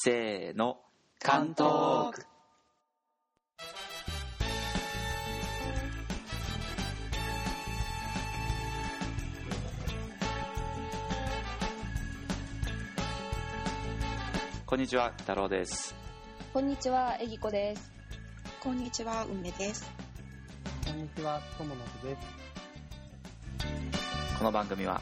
[0.00, 0.78] せーの、
[1.18, 2.24] 関東区。
[14.64, 15.96] こんにちは、太郎です。
[16.52, 17.90] こんにちは、えぎこです。
[18.60, 19.90] こんにちは、梅です。
[20.86, 22.20] こんにちは、とものすです。
[24.38, 25.00] この番組は、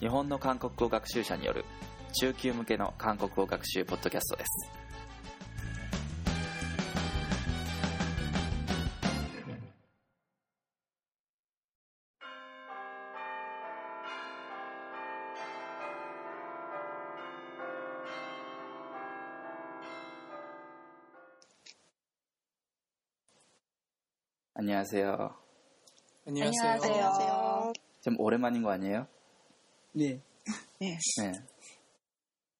[0.00, 1.64] 日本の韓国語学習者による
[2.13, 4.87] 中級向けの韓国語学習ポッドキャストです。
[24.59, 25.35] 안녕하세요.
[26.27, 26.71] 안녕하세요.
[26.81, 27.73] 안녕하세요.
[28.01, 29.07] 좀 오랜만인 거 아니에요?
[29.93, 30.19] 네.
[30.79, 30.97] 네.
[31.19, 31.31] 네.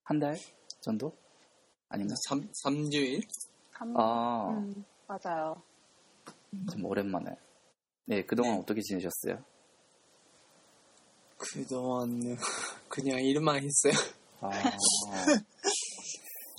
[0.03, 0.37] 한 달
[0.81, 1.13] 정도?
[1.89, 2.15] 아닌가?
[2.27, 3.23] 3, 3주일?
[3.71, 3.93] 한...
[3.97, 5.61] 아, 음, 맞아요.
[6.71, 7.35] 좀 오랜만에.
[8.05, 8.59] 네, 그동안 네.
[8.61, 9.43] 어떻게 지내셨어요?
[11.37, 12.37] 그동안은
[12.89, 13.93] 그냥 일만 했어요.
[14.41, 14.49] 아,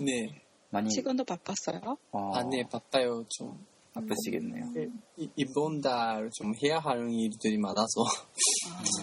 [0.05, 0.41] 네.
[0.71, 1.97] 많이 지금도 바빴어요?
[2.13, 3.25] 어, 아, 네, 바빠요.
[3.29, 3.65] 좀.
[3.95, 4.73] 바쁘시겠네요.
[5.19, 8.03] 이- 이번 달 좀 해야 하는 일들이 많아서.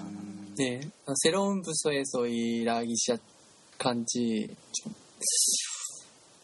[0.01, 0.81] 음, 네.
[1.23, 3.21] 새로운 부서에서 일하기 시작
[3.85, 4.93] 한지 좀,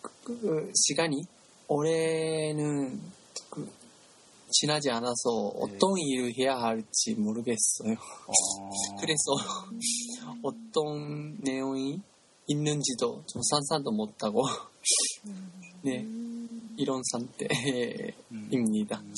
[0.02, 1.26] 그, 그 시간이
[1.68, 3.02] 올해는
[3.50, 3.70] 그,
[4.50, 7.94] 지나지 않아서 어떤 일을 해야 할지 모르겠어요.
[7.94, 8.34] 어,
[9.00, 9.32] 그래서
[10.42, 12.00] 어떤 내용이
[12.48, 14.46] 있는지도 좀 산산도 못하고
[15.84, 16.06] 네
[16.78, 19.00] 이런 상태입니다.
[19.00, 19.14] 음.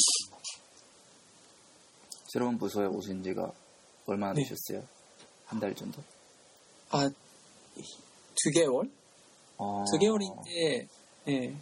[2.25, 3.51] 새로운 부서에 오신 지가
[4.05, 4.43] 얼마나 네.
[4.43, 4.83] 되셨어요?
[5.45, 6.01] 한달 정도?
[6.91, 7.09] 아
[8.43, 8.89] 두 개월?
[9.57, 10.87] 어, 두 개월인데
[11.25, 11.55] 네,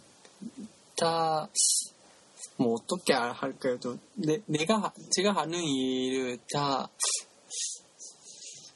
[0.96, 3.78] 다뭐 어떻게 알- 할까요?
[3.80, 6.88] 또 내, 내가 하- 제가 하는 일을 다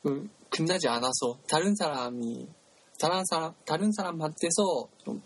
[0.03, 2.47] 그, 끝나지 않아서 다른 사람이
[2.99, 5.23] 다른 사람 다른 사람한테서 좀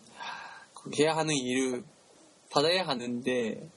[0.75, 1.85] 그, 해야 하는 일을
[2.51, 3.71] 받아야 하는데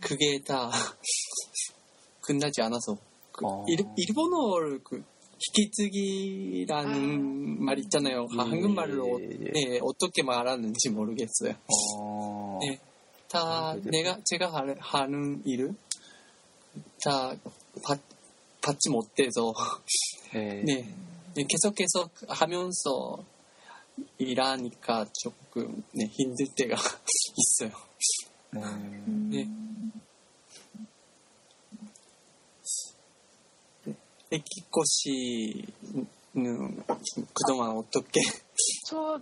[0.00, 0.70] 그게 다
[2.20, 2.96] 끝나지 않아서
[3.32, 3.64] 그 어.
[3.68, 5.04] 일, 일본어를 그
[5.40, 8.28] 히키츠기라는 말 있잖아요.
[8.32, 9.50] 예, 한국말로 예, 예.
[9.52, 11.54] 네, 어떻게 말하는지 모르겠어요.
[11.98, 12.78] 어, 네.
[13.28, 13.76] 다 아?
[13.82, 15.74] 내가 제가 하- 하는 일을
[17.04, 17.34] 다
[17.84, 18.00] 받,
[18.62, 19.52] 받지 못해서
[20.32, 20.62] 네.
[20.64, 20.94] 네.
[21.34, 23.24] 네, 계속 계속 하면서
[24.18, 26.76] 일하니까 조금 네, 힘들 때가
[27.36, 27.70] 있어요.
[28.52, 28.60] 네.
[29.44, 29.48] 네.
[34.34, 36.82] 에키코 씨는
[37.32, 38.20] 그동안 어떻게
[38.84, 39.20] 저,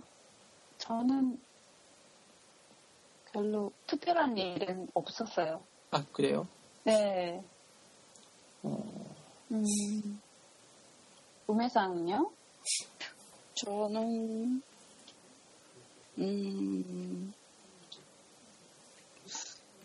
[0.79, 1.39] 저는
[3.31, 5.63] 별로 특별한 일은 없었어요.
[5.91, 6.47] 아 그래요?
[6.83, 7.43] 네.
[8.63, 9.15] 어,
[9.51, 10.19] 음,
[11.45, 12.31] 우매상은요?
[13.53, 14.63] 저는,
[16.17, 17.33] 음,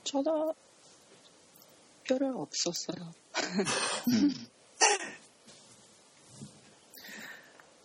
[0.05, 0.55] 저도
[2.05, 3.13] 별로 없었어요.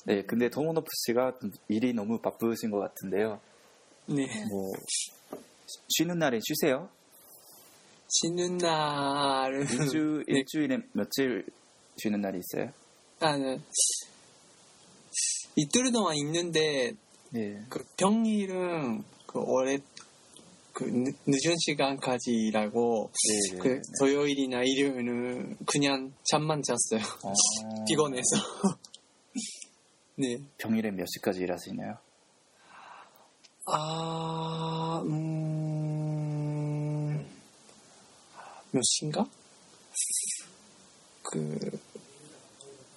[0.06, 3.40] 네, 근데 도모노프 씨가 좀 일이 너무 바쁘신 것 같은데요.
[4.08, 4.28] 네.
[4.50, 4.74] 뭐
[5.90, 6.90] 쉬는 날에 쉬세요?
[8.10, 10.34] 쉬는 날은 일주 네.
[10.40, 11.46] 일주일에 며칠
[11.98, 12.72] 쉬는 날이 있어요?
[13.22, 13.58] 아, 네.
[15.56, 16.92] 이틀 동안 있는데
[17.32, 17.60] 네.
[17.70, 19.78] 그 평일은 그 오래
[20.74, 23.10] 그 늦- 늦은 시간까지 일하고
[23.52, 23.58] 네.
[23.60, 27.08] 그 토요일이나 일요일은 그냥 잠만 잤어요.
[27.24, 27.34] 어,
[27.88, 28.24] 피곤해서.
[30.16, 30.40] 네.
[30.58, 31.98] 평일에 몇 시까지 일하시나요?
[33.66, 36.06] 아, 음,
[38.72, 39.26] 몇 시인가?
[41.24, 41.80] 그,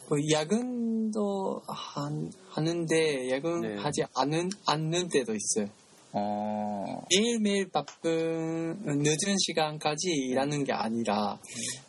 [0.09, 3.77] 그 야근도 한, 하는데 야근 네.
[3.77, 5.71] 하지 않은, 않는 때도 있어요.
[6.13, 11.39] 어, 매일매일 바쁜 늦은 시간까지 일하는 게 아니라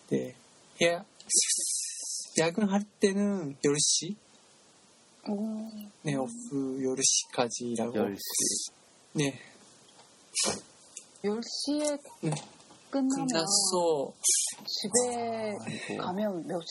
[0.09, 0.35] 네.
[0.83, 1.03] 야,
[2.37, 4.15] 야근할 때는 10시?
[5.29, 5.69] 오,
[6.03, 8.17] 네, 오프 10시까지 일하고 10시.
[9.13, 9.39] 네,
[11.23, 12.31] 10시에 네.
[12.89, 14.13] 끝나면 끝나서
[14.65, 15.97] 집에 아이고.
[16.01, 16.61] 가면 몇 열,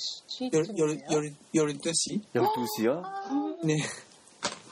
[0.64, 0.76] 시쯤이에요?
[0.78, 2.22] 열, 열, 12시?
[2.34, 3.66] 12시요?
[3.66, 3.76] 네,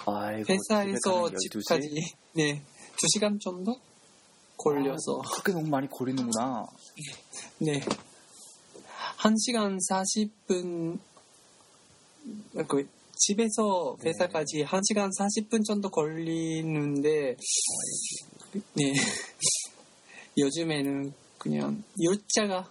[0.06, 1.50] 아이고, 회사에서 집에 가면 12시?
[1.50, 2.62] 집까지 네,
[2.96, 3.78] 2시간 정도?
[4.56, 6.66] 걸려서 아, 그렇게 너무 많이 걸리는구나.
[7.58, 7.80] 네.
[9.18, 10.98] 1시간 40분
[12.68, 12.88] 그
[13.26, 17.36] 집에서 회사까지 1시간 40분 정도 걸리는데
[18.74, 18.92] 네.
[20.36, 22.70] 요즘에는 그냥 열차가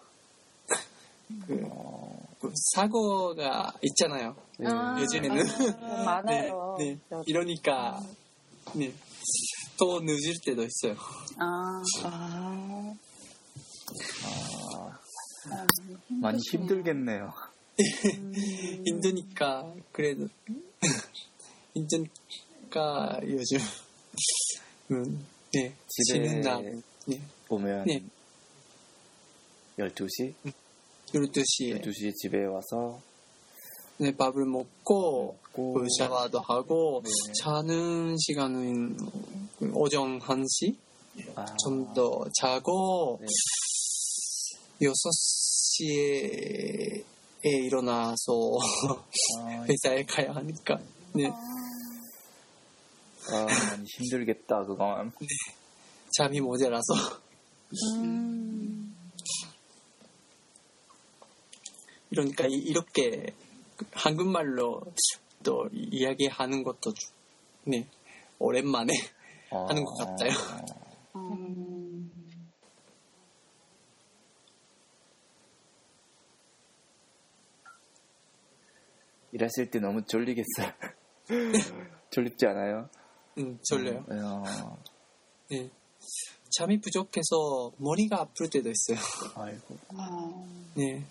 [1.48, 1.68] 그,
[2.40, 4.36] 그 사고가 있잖아요.
[4.60, 4.68] 네.
[4.70, 5.44] 아, 요즘에는
[5.80, 6.06] 맞아요.
[6.06, 6.76] 많아요.
[6.78, 7.18] 네, 네.
[7.26, 8.00] 이러니까
[8.76, 8.94] 네.
[9.80, 10.96] 또 늦을 때도 있어요.
[11.40, 12.96] 아, 아,
[14.26, 15.00] 아,
[15.52, 15.68] 아,
[16.10, 16.38] 많이.
[16.52, 17.34] 힘들겠네요.
[17.80, 18.34] 음,
[18.86, 20.28] 힘드니까 그래도
[21.74, 23.58] 힘드니까 요즘
[24.92, 27.20] 음, 네 쉬는 날 네.
[27.50, 28.04] 오면 네.
[29.80, 30.34] 12시?
[31.08, 33.02] 12시에 12시에 집에 와서
[33.98, 37.10] 네, 밥을 먹고 고그 샤워도 하고 네.
[37.42, 38.98] 자는 시간은
[39.60, 40.76] 그 오전 1시
[41.36, 43.28] 아, 정도 자고 네.
[44.82, 47.04] 6시에
[47.50, 48.58] 일어나서
[49.40, 50.80] 아, 회사에 가야 하니까.
[51.14, 51.28] 네,
[53.32, 55.12] 아, 많이 힘들겠다 그건.
[56.18, 56.94] 잠이 모자라서.
[57.96, 58.96] 음,
[62.10, 63.34] 그러니까 이- 이렇게
[63.92, 64.82] 한국말로
[65.44, 67.12] 또 이야기하는 것도 좀,
[67.66, 67.88] 네.
[68.40, 68.94] 오랜만에
[69.52, 70.32] 아, 하는 것 같아요.
[71.16, 71.73] 음,
[79.34, 80.72] 일하실 때 너무 졸리겠어요.
[82.12, 82.88] 졸립지 않아요?
[83.40, 84.06] 음, 졸려요.
[84.08, 84.78] 어,
[85.50, 85.70] 네.
[86.56, 89.04] 잠이 부족해서 머리가 아플 때도 있어요.
[89.36, 89.78] 아이고.
[89.98, 90.46] 아,
[90.76, 91.04] 네.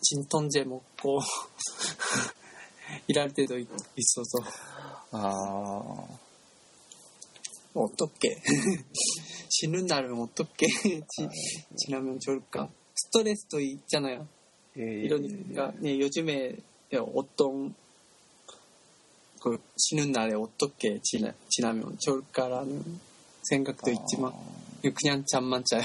[0.00, 1.18] 진통제 먹고
[3.08, 3.66] 일할 때도 있,
[3.96, 4.38] 있어서
[5.10, 6.08] 아,
[7.74, 8.36] 어떻게
[9.50, 11.28] 쉬는 날은 어떻게 지,
[11.76, 12.70] 지나면 좋을까?
[12.94, 14.28] 스트레스도 있잖아요.
[14.76, 16.54] 예, 예, 이러니까 네, 요즘에
[16.96, 17.74] 어떤
[19.40, 23.00] 그 쉬는 날에 어떻게 지나, 지나면 좋을까라는
[23.42, 24.32] 생각도 있지만
[24.94, 25.82] 그냥 잠만 자요.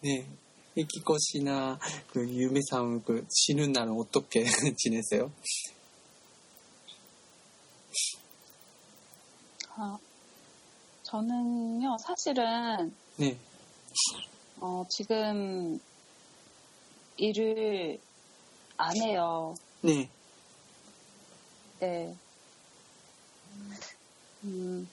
[0.00, 0.26] 네.
[0.78, 1.78] 이키코시나
[2.12, 4.44] 그 유미상 그 쉬는 날은 어떻게
[4.78, 5.32] 지내세요?
[9.74, 9.98] 아,
[11.02, 13.36] 저는요, 사실은, 네.
[14.60, 15.80] 어, 지금
[17.16, 17.98] 일을
[18.78, 19.54] 안 해요.
[19.82, 20.08] 네.
[21.80, 22.16] 네.
[24.44, 24.88] 음,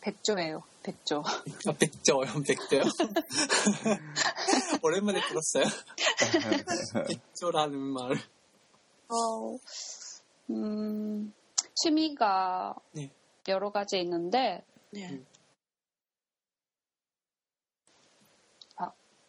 [0.00, 1.22] 백조예요, 백조.
[1.66, 2.82] 아, 백조요, 백조요.
[4.82, 5.64] 오랜만에 들었어요.
[7.08, 8.12] 백조라는 말.
[9.08, 9.58] 어,
[10.50, 11.32] 음,
[11.74, 13.10] 취미가 네.
[13.48, 15.20] 여러 가지 있는데, 네.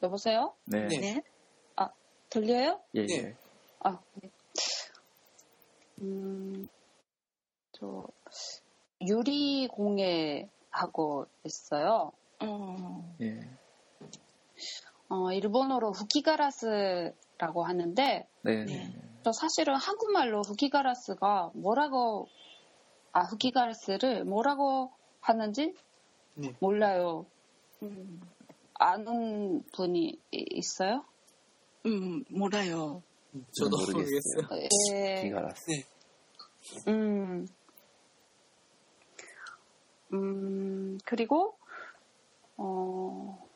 [0.04, 0.56] 여보세요?
[0.66, 0.88] 네.
[0.88, 1.22] 네.
[2.34, 2.40] 네.
[2.40, 2.80] 들려요?
[2.96, 3.16] 예, 네.
[3.18, 3.36] 예.
[3.82, 4.30] 아, 네.
[6.02, 6.68] 음,
[7.74, 8.06] 저,
[9.02, 12.12] 유리공예 하고 있어요.
[12.40, 13.42] 어, 예.
[15.10, 18.66] 어, 일본어로 후키가라스라고 하는데, 네.
[18.66, 18.94] 네.
[19.24, 22.28] 저 사실은 한국말로 후키가라스가 뭐라고,
[23.12, 25.76] 아, 후키가라스를 뭐라고 하는지
[26.36, 26.56] 네.
[26.60, 27.26] 몰라요.
[27.84, 28.22] 음,
[28.76, 31.04] 아는 분이 이- 있어요?
[31.86, 33.02] 음, 몰라요.
[33.52, 34.44] 저도 모르겠어요.
[34.50, 34.70] 모르겠어요.
[34.92, 35.72] 예, 기가라스.
[35.72, 35.86] 네.
[36.88, 37.48] 음,
[40.14, 41.56] 음, 그리고,
[42.58, 43.48] 어,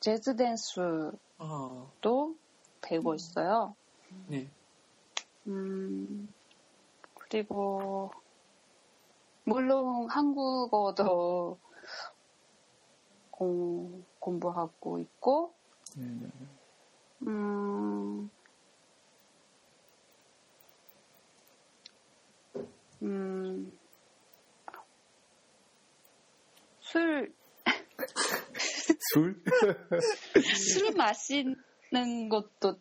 [0.00, 1.86] 재즈 댄스도 아,
[2.82, 3.74] 배우고 있어요.
[4.28, 4.48] 네.
[5.46, 6.32] 음,
[7.14, 8.12] 그리고,
[9.44, 11.58] 물론 한국어도
[13.30, 15.52] 공, 공부하고 있고,
[15.96, 16.30] 음,
[17.26, 18.30] 음,
[23.02, 23.78] 음,
[26.80, 27.32] 술,
[29.12, 29.42] 술?
[30.74, 32.78] 술 마시는 것도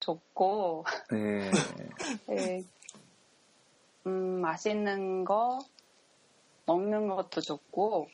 [0.00, 1.50] 좋고, 네.
[2.30, 2.64] 예,
[4.06, 5.58] 음, 맛있는 거,
[6.66, 8.08] 먹는 것도 좋고,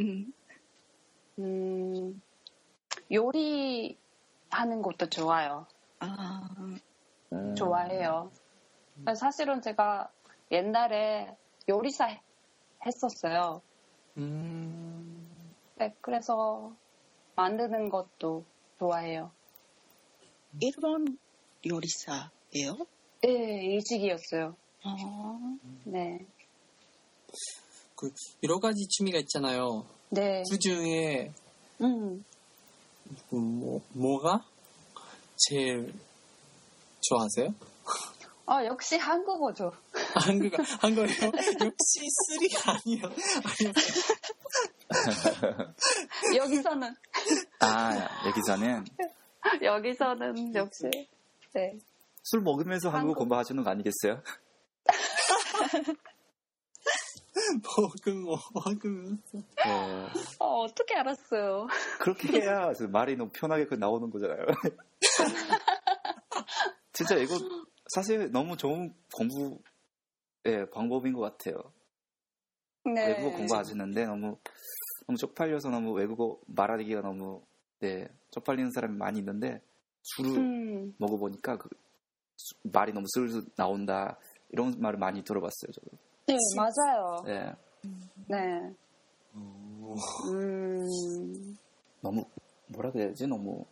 [0.00, 0.32] 음,
[1.38, 2.22] 음,
[3.10, 4.01] 요리
[4.52, 5.66] 하는 것도 좋아요.
[5.98, 6.48] 아,
[7.32, 8.30] 음, 좋아해요.
[9.16, 10.10] 사실은 제가
[10.50, 11.34] 옛날에
[11.68, 12.22] 요리사 해-
[12.84, 13.62] 했었어요.
[14.18, 16.76] 음, 네, 그래서
[17.34, 18.44] 만드는 것도
[18.78, 19.32] 좋아해요.
[20.60, 21.18] 일본
[21.66, 22.76] 요리사예요?
[23.22, 24.54] 네, 일찍이었어요.
[24.84, 26.26] 아, 네.
[27.96, 29.86] 그 여러 가지 취미가 있잖아요.
[30.10, 30.42] 네.
[30.50, 31.32] 그 중에
[31.80, 32.31] 음, 그
[33.30, 34.44] 뭐, 뭐가
[35.36, 35.92] 제일
[37.02, 37.54] 좋아하세요?
[38.46, 39.72] 아, 역시 한국어죠.
[40.14, 41.08] 한국어, 한국어요?
[41.08, 43.02] 역시 쓰리가 아니요.
[43.44, 43.72] 아니요.
[46.36, 46.94] 여기서는,
[47.60, 48.84] 아, 여기서는
[49.62, 51.08] 여기서는 역시,
[51.54, 51.78] 네.
[52.24, 54.22] 술 먹으면서 한국어 한국- 공부하시는 거 아니겠어요?
[57.76, 59.22] 먹으면, 먹으면.
[59.32, 59.42] 네.
[60.38, 61.66] 어, 어떻게 알았어요?
[62.00, 64.46] 그렇게 해야 말이 너무 편하게 그 나오는 거잖아요.
[66.92, 67.34] 진짜 이거
[67.94, 69.58] 사실 너무 좋은 공부
[70.46, 71.72] 예, 방법인 것 같아요.
[72.84, 73.06] 네.
[73.06, 74.38] 외국어 공부하시는데 너무
[75.06, 77.42] 너무 쪽팔려서 너무 외국어 말하기가 너무
[77.80, 79.60] 네, 쪽팔리는 사람이 많이 있는데
[80.02, 81.68] 술을 음, 먹어보니까 그
[82.36, 84.18] 수- 말이 너무 슬슬 나온다
[84.50, 85.72] 이런 말을 많이 들어봤어요.
[85.72, 85.96] 저도.
[86.26, 87.22] 네, 맞아요.
[87.24, 87.52] 네,
[88.28, 88.74] 네.
[89.34, 89.96] 어,
[90.28, 91.58] 음,
[92.00, 92.24] 너무
[92.68, 93.64] 뭐라 그래야지 너무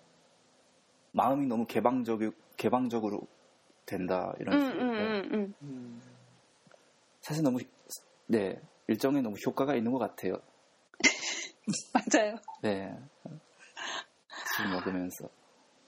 [1.12, 2.21] 마음이 너무 개방적
[2.57, 3.23] 개방적으로
[3.87, 4.83] 된다 이런 음, 식으로.
[4.83, 5.04] 음, 네.
[5.04, 5.54] 음, 음.
[5.62, 6.02] 음,
[7.21, 7.59] 사실 너무
[8.26, 10.35] 네 일정에 너무 효과가 있는 것 같아요.
[11.95, 12.37] 맞아요.
[12.62, 12.92] 네.
[14.57, 15.28] 술 먹으면서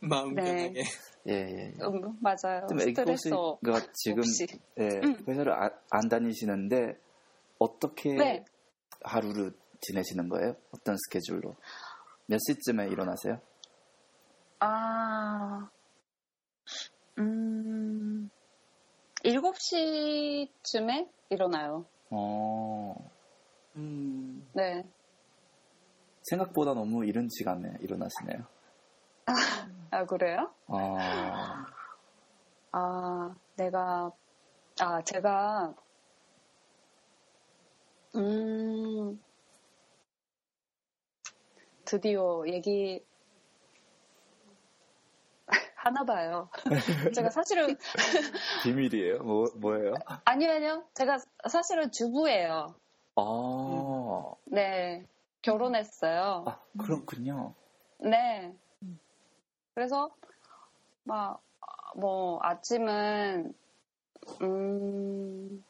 [0.01, 0.45] 마음 네.
[0.45, 0.85] 편하게.
[1.29, 1.75] 예, 예.
[1.79, 1.85] 예.
[1.85, 2.67] 음, 맞아요.
[2.69, 4.47] 좀 스트레스 애기고씨가 지금 없이.
[4.79, 5.25] 예, 음.
[5.29, 6.99] 회사를 아- 안 다니시는데
[7.59, 8.45] 어떻게 네.
[9.03, 10.57] 하루를 지내시는 거예요?
[10.73, 11.55] 어떤 스케줄로?
[12.27, 13.41] 몇 시쯤에 일어나세요?
[14.61, 15.69] 아,
[17.19, 18.31] 음,
[19.25, 21.85] 7시쯤에 일어나요.
[22.11, 22.95] 어,
[23.77, 24.85] 음, 네.
[26.23, 28.47] 생각보다 너무 이른 시간에 일어나시네요.
[29.91, 30.53] 아, 그래요?
[30.67, 30.99] 어,
[32.73, 34.11] 아, 내가,
[34.81, 35.75] 아, 제가,
[38.17, 39.23] 음,
[41.85, 43.05] 드디어 얘기,
[45.77, 46.49] 하나 봐요.
[47.15, 47.77] 제가 사실은,
[48.63, 49.19] 비밀이에요?
[49.19, 49.95] 뭐, 뭐예요?
[50.25, 50.85] 아니요, 아니요.
[50.95, 52.75] 제가 사실은 주부예요.
[53.17, 55.07] 아, 네.
[55.43, 56.45] 결혼했어요.
[56.47, 57.55] 아, 그렇군요.
[57.99, 58.55] 네.
[59.75, 60.11] 그래서
[61.05, 61.41] 막
[61.95, 63.55] 뭐 아침은
[64.41, 65.65] 음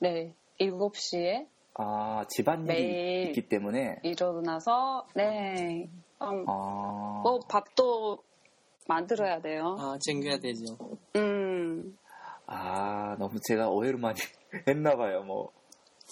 [0.00, 0.34] 네.
[0.58, 5.88] 7시에 아, 집안일이 매일 있기 때문에, 일어나서 네.
[6.20, 8.22] 음, 아, 뭐 밥도
[8.86, 9.76] 만들어야 돼요.
[9.78, 10.76] 아, 챙겨야 되죠.
[11.16, 11.96] 음.
[12.46, 14.18] 아, 너무 제가 오해를 많이
[14.68, 15.52] 했나 봐요, 뭐.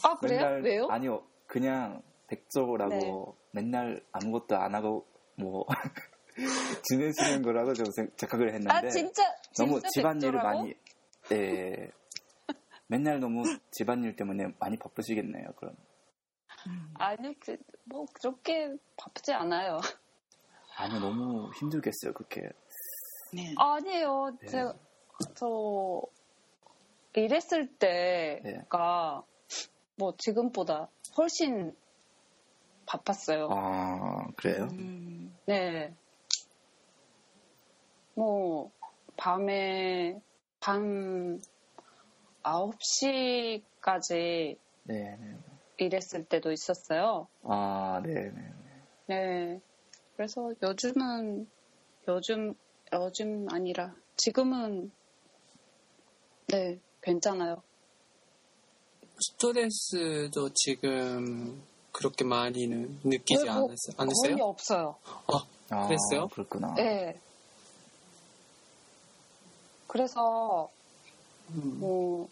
[0.05, 0.41] 아, 그래요?
[0.41, 0.87] 맨날, 왜요?
[0.89, 5.05] 아니요, 그냥 백조라고 맨날 아무것도 안 하고
[5.39, 5.65] 뭐
[6.89, 9.23] 지내시는 거라고 좀 생- 착각을 했는데 아, 진짜
[9.57, 10.59] 너무 진짜 집안일을 백조라고?
[10.59, 10.75] 많이
[11.33, 11.91] 예
[12.87, 15.53] 맨날 너무 집안일 때문에 많이 바쁘시겠네요.
[15.57, 15.75] 그럼
[16.95, 17.33] 아니요.
[17.41, 19.79] 그, 뭐 그렇게 바쁘지 않아요.
[20.77, 22.13] 아니 너무 힘들겠어요.
[22.15, 22.43] 그렇게
[23.33, 23.55] 네.
[23.57, 24.37] 아니에요.
[24.41, 24.47] 네.
[24.47, 24.75] 제가
[25.35, 26.01] 저
[27.15, 29.25] 일했을 때가
[29.97, 31.75] 뭐 지금보다 훨씬
[32.89, 33.49] 바빴어요.
[33.51, 34.69] 아 그래요?
[34.73, 35.95] 음, 네.
[38.15, 38.73] 뭐
[39.17, 40.21] 밤에
[40.59, 41.39] 밤
[42.43, 45.39] 9시까지 네, 네.
[45.77, 47.29] 일했을 때도 있었어요.
[47.43, 48.53] 아 네, 네.
[49.07, 49.61] 네.
[50.17, 51.49] 그래서 요즘은
[52.09, 52.55] 요즘
[52.93, 54.91] 요즘 아니라 지금은
[56.49, 57.63] 네 괜찮아요.
[59.21, 61.63] 스트레스도 지금
[61.99, 63.95] 그렇게 많이는 느끼지 뭐- 않았어요?
[63.97, 64.37] 않으세요?
[64.37, 64.97] 거의 없어요.
[65.71, 66.29] 아, 그랬어요?
[66.29, 66.73] 그렇구나.
[66.77, 67.19] 네.
[69.89, 70.71] 그래서
[71.51, 72.29] 음, 뭐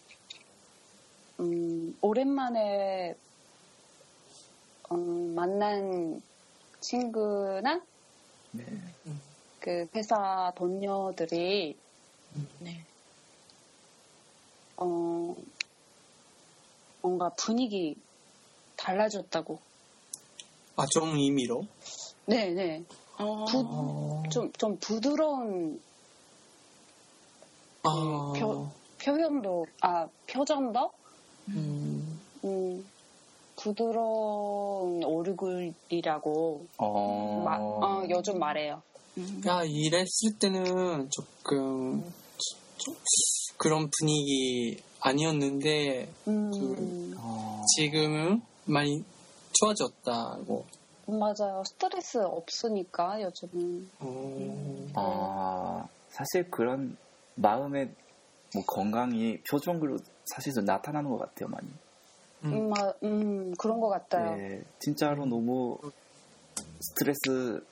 [1.41, 3.15] 음, 오랜만에
[4.89, 6.21] 어, 만난
[6.79, 7.81] 친구나
[8.51, 8.65] 네.
[9.59, 11.77] 그 회사 동료들이
[12.59, 12.85] 네.
[14.77, 15.35] 어,
[17.01, 17.97] 뭔가 분위기
[18.77, 19.59] 달라졌다고.
[20.75, 21.65] 아, 좀 의미로?
[22.27, 22.83] 네네.
[23.19, 25.81] 어, 부, 어, 좀, 좀 부드러운
[27.83, 28.69] 아, 표-
[29.03, 30.91] 표현도, 아, 표정도,
[31.49, 32.89] 음, 음,
[33.55, 38.83] 부드러운 얼굴이라고 어, 마- 어, 요즘 말해요.
[39.17, 42.13] 음, 야, 일했을 때는 조금
[42.77, 42.95] 좀
[43.57, 49.03] 그런 분위기 아니었는데 음, 어, 지금은 많이
[49.53, 50.65] 좋아졌다고.
[51.07, 51.63] 맞아요.
[51.65, 53.89] 스트레스 없으니까 요즘은.
[53.99, 56.97] 어, 아, 사실 그런
[57.35, 57.93] 마음의
[58.53, 61.67] 뭐 건강이 표정으로 사실 좀 나타나는 것 같아요, 많이.
[62.43, 64.35] 음, 음, 마- 음, 그런 것 같아요.
[64.35, 65.77] 네, 진짜로 너무
[66.81, 67.63] 스트레스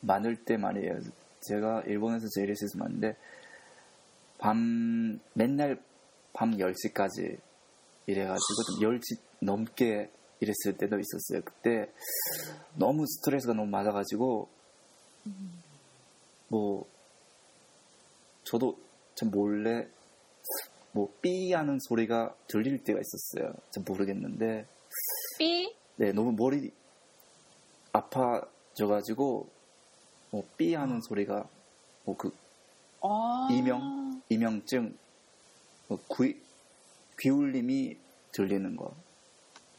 [0.00, 1.00] 많을 때 말이에요.
[1.40, 3.16] 제가 일본에서 제일 스트레스 많은데
[4.38, 5.82] 밤 맨날
[6.32, 7.38] 밤 10시까지
[8.06, 10.10] 이래가지고 좀 10시 넘게
[10.40, 11.42] 일했을 때도 있었어요.
[11.44, 11.90] 그때
[12.74, 14.48] 너무 스트레스가 너무 많아가지고
[16.48, 16.86] 뭐
[18.44, 18.76] 저도
[19.14, 19.88] 참 몰래
[20.92, 23.54] 뭐 삐 하는 소리가 들릴 때가 있었어요.
[23.70, 24.66] 잘 모르겠는데
[25.38, 25.74] 삐?
[25.96, 26.70] 네 너무 머리
[27.92, 29.48] 아파져가지고
[30.30, 31.48] 뭐 삐 하는 소리가
[32.04, 32.30] 뭐그
[33.02, 33.48] 아.
[33.50, 34.22] 이명?
[34.28, 34.96] 이명증
[35.88, 36.40] 뭐 귀,
[37.18, 37.96] 귀울림이
[38.32, 38.94] 들리는 거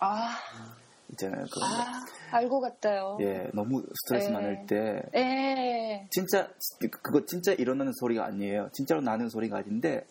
[0.06, 0.38] 아,
[1.12, 1.46] 있잖아요.
[1.52, 1.76] 그런 거.
[1.76, 2.06] 아,
[2.38, 3.18] 알고 갔어요.
[3.22, 4.34] 예, 너무 스트레스 네.
[4.34, 6.08] 많을 때 예.
[6.12, 6.50] 진짜
[7.02, 8.70] 그거 진짜 일어나는 소리가 아니에요.
[8.74, 10.06] 진짜로 나는 소리가 아닌데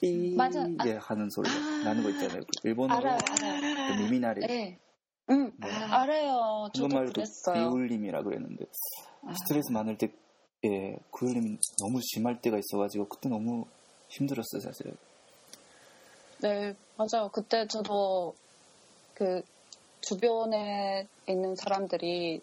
[0.00, 0.60] 삐 맞아.
[0.60, 0.86] 아.
[0.86, 1.48] 예, 하는 소리
[1.84, 2.40] 나는 거 있잖아요.
[2.40, 3.96] 그 일본어로 알아요, 알아요.
[3.96, 4.78] 그 미미나리 예.
[5.30, 5.68] 응, 네.
[5.68, 6.68] 알아요.
[6.72, 7.70] 저도 한국말도 그랬어요.
[7.70, 8.64] 비울림이라 그랬는데
[9.26, 9.34] 아.
[9.34, 10.12] 스트레스 많을 때
[10.64, 13.66] 예, 그 울림 너무 심할 때가 있어가지고 그때 너무
[14.08, 14.94] 힘들었어요 사실.
[16.40, 17.30] 네, 맞아요.
[17.32, 18.34] 그때 저도
[19.14, 19.42] 그
[20.00, 22.42] 주변에 있는 사람들이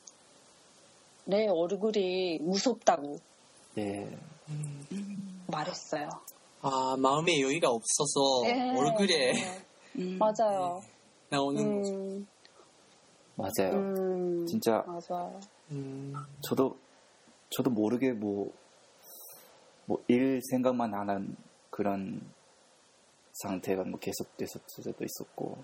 [1.25, 3.17] 내 얼굴이 무섭다고
[3.77, 4.17] 예,
[5.47, 6.09] 말했어요.
[6.61, 8.77] 아, 마음의 여유가 없어서 예.
[8.77, 9.33] 얼굴에
[9.97, 10.17] 음.
[10.19, 10.81] 맞아요.
[11.29, 11.93] 나오는 거죠.
[11.93, 12.27] 음,
[13.35, 13.71] 맞아요.
[13.73, 15.39] 음, 진짜 맞아요.
[15.71, 16.77] 음, 저도
[17.49, 18.51] 저도 모르게 뭐
[19.87, 21.35] 뭐 일 생각만 하는
[21.69, 22.21] 그런
[23.33, 25.57] 상태가 뭐 계속됐을 때도 있었고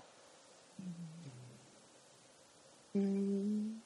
[2.96, 3.82] 음,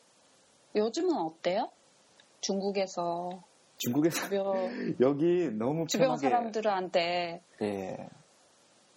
[0.75, 1.71] 요즘은 어때요?
[2.41, 3.43] 중국에서
[3.79, 7.97] 중국에서 주변, 여기 너무 주변 편하게 사람들한테 예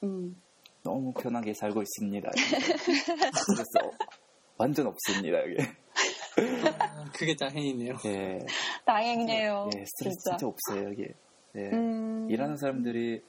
[0.04, 0.42] 음,
[0.84, 2.30] 너무 편하게 살고 있습니다.
[2.32, 3.92] 그래서
[4.58, 5.58] 완전 없습니다 여기.
[6.80, 7.96] 아, 그게 다행이네요.
[8.06, 8.40] 예,
[8.86, 9.70] 다행이네요.
[9.76, 10.38] 예 스트레스 진짜.
[10.38, 11.04] 진짜 없어요 여기.
[11.56, 11.70] 예.
[11.72, 13.22] 음, 일하는 사람들이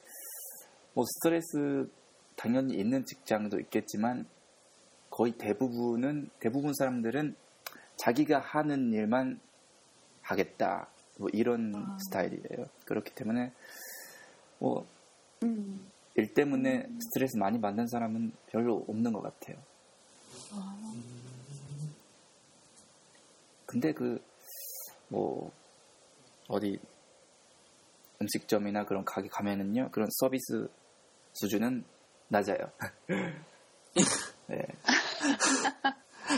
[0.93, 1.89] 뭐 스트레스
[2.35, 4.27] 당연히 있는 직장도 있겠지만
[5.17, 7.35] 거의 대부분은 대부분 사람들은
[7.95, 9.39] 자기가 하는 일만
[10.21, 10.87] 하겠다
[11.17, 11.97] 뭐 이런 아.
[12.05, 12.65] 스타일이에요.
[12.85, 13.51] 그렇기 때문에
[14.59, 14.85] 뭐일
[15.43, 15.89] 음,
[16.35, 19.57] 때문에 스트레스 많이 받는 사람은 별로 없는 것 같아요.
[23.65, 24.21] 근데 그
[25.09, 25.51] 뭐
[26.47, 26.79] 어디
[28.21, 30.67] 음식점이나 그런 가게 가면은요 그런 서비스
[31.33, 31.83] 수준은
[32.29, 32.71] 낮아요.
[34.47, 34.65] 네.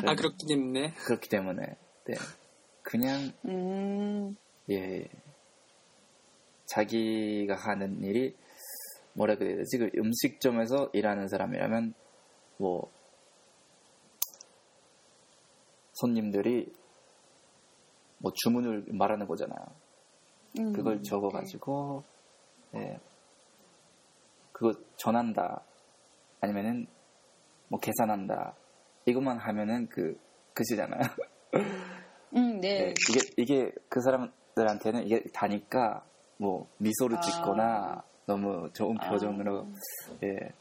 [0.06, 0.93] 아, 그렇기 때문에.
[0.93, 1.78] 그렇기 때문에.
[2.06, 2.15] 네.
[2.82, 4.36] 그냥 음,
[4.69, 5.08] 예
[6.65, 8.36] 자기가 하는 일이
[9.13, 9.78] 뭐라 그래야 되지?
[9.78, 11.93] 그 음식점에서 일하는 사람이라면
[12.58, 12.91] 뭐
[15.93, 16.71] 손님들이
[18.19, 19.60] 뭐 주문을 말하는 거잖아요.
[20.60, 22.04] 음, 그걸 적어가지고
[22.75, 22.99] 예.
[24.52, 25.63] 그거 전한다.
[26.41, 26.88] 아니면은
[27.67, 28.56] 뭐 계산한다
[29.10, 30.17] 이것만 하면은 그
[30.54, 31.02] 끝이잖아요.
[32.36, 32.86] 음, 네.
[32.86, 36.06] 네, 이게 이게 그 사람들한테는 이게 다니까
[36.38, 37.22] 뭐 미소를 아.
[37.22, 39.10] 짓거나 너무 좋은 아.
[39.10, 39.67] 표정으로
[40.24, 40.54] 예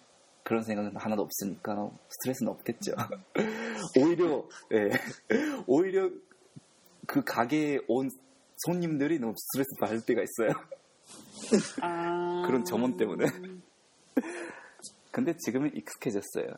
[0.43, 2.93] 그런 생각은 하나도 없으니까 스트레스는 없겠죠.
[4.01, 4.89] 오히려 예
[5.67, 6.11] 오히려
[7.07, 8.11] 그 가게에 온
[8.65, 10.51] 손님들이 너무 스트레스 받을 때가 있어요.
[11.81, 13.27] 아, 그런 점원 때문에.
[15.11, 16.55] 근데 지금은 익숙해졌어요.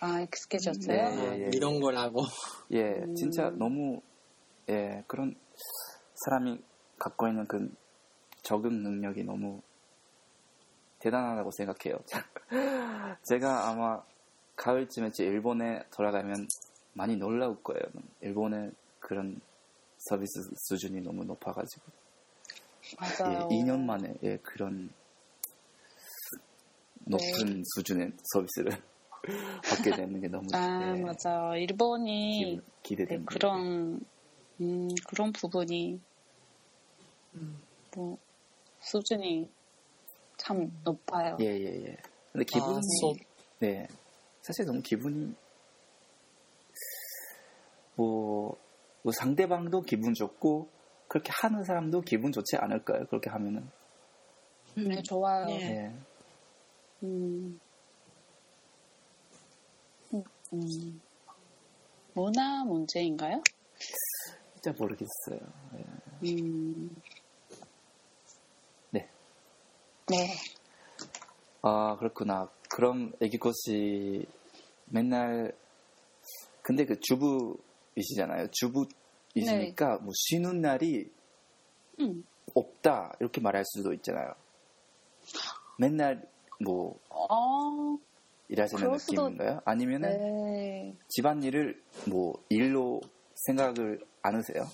[0.00, 0.96] 아, 익숙해졌어요?
[0.96, 1.50] 네, 아, 예, 예.
[1.52, 2.22] 이런 거라고.
[2.72, 3.14] 예, 음.
[3.14, 4.00] 진짜 너무
[4.68, 5.34] 예 그런
[6.24, 6.62] 사람이
[6.98, 7.70] 갖고 있는 그
[8.42, 9.60] 적응 능력이 너무
[11.00, 11.98] 대단하다고 생각해요.
[13.24, 14.02] 제가 아마
[14.56, 16.48] 가을쯤에 제 일본에 돌아가면
[16.94, 17.82] 많이 놀라울 거예요.
[18.20, 19.40] 일본의 그런
[19.98, 21.82] 서비스 수준이 너무 높아가지고
[23.26, 23.48] 예, 맞아요.
[23.50, 24.90] 2년 만에 예, 그런
[27.04, 28.82] 높은 수준의 서비스를
[29.62, 30.58] 받게 되는 게 너무 네.
[30.58, 31.56] 아, 예, 맞아요.
[31.56, 32.96] 일본이 기.
[32.96, 34.00] 네, 그런,
[34.60, 36.00] 음, 그런 부분이,
[37.94, 38.18] 뭐,
[38.80, 39.50] 수준이
[40.38, 41.36] 참 높아요.
[41.40, 41.96] 예, 예, 예.
[42.32, 43.24] 근데 기분이, 아.
[43.58, 43.86] 네.
[44.40, 45.34] 사실 너무 기분이,
[47.96, 48.56] 뭐,
[49.02, 50.68] 뭐 상대방도 기분 좋고,
[51.08, 53.04] 그렇게 하는 사람도 기분 좋지 않을까요?
[53.06, 53.68] 그렇게 하면은.
[54.76, 55.46] 네, 좋아요.
[55.46, 55.60] 네.
[55.60, 55.94] 예.
[57.02, 57.60] 음.
[60.52, 61.00] 음, 음.
[62.14, 63.42] 문화 문제인가요?
[64.54, 65.40] 진짜 모르겠어요.
[65.74, 66.30] 예.
[66.30, 66.96] 음.
[68.90, 69.08] 네.
[70.08, 70.34] 네.
[71.62, 72.50] 아, 그렇구나.
[72.68, 74.26] 그럼 애기꽃이
[74.86, 75.54] 맨날,
[76.62, 78.48] 근데 그 주부이시잖아요.
[78.50, 81.10] 주부이시니까, 뭐 쉬는 날이
[82.00, 82.24] 음.
[82.54, 84.34] 없다 이렇게 말할 수도 있잖아요.
[85.78, 86.28] 맨날
[86.60, 87.96] 뭐 어,
[88.50, 89.60] 일하시는 느낌인가요?
[89.64, 90.96] 아니면은 네.
[91.08, 93.00] 집안일을 뭐 일로
[93.46, 94.68] 생각을 안 하세요?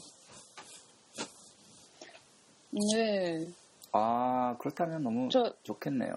[2.70, 3.46] 네.
[3.92, 6.14] 아 그렇다면 너무 저, 좋겠네요.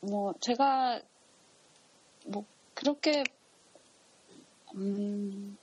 [0.00, 1.02] 뭐, 제가,
[2.26, 3.24] 뭐, 그렇게,
[4.76, 5.58] 음,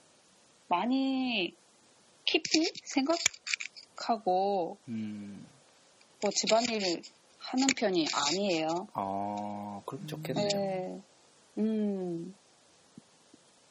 [0.68, 1.54] 많이
[2.26, 5.46] 깊이 생각하고, 음,
[6.20, 7.02] 뭐, 집안일
[7.50, 8.88] 하는 편이 아니에요.
[8.94, 10.46] 아 그럼 좋겠네요.
[10.48, 11.00] 네.
[11.58, 12.34] 음,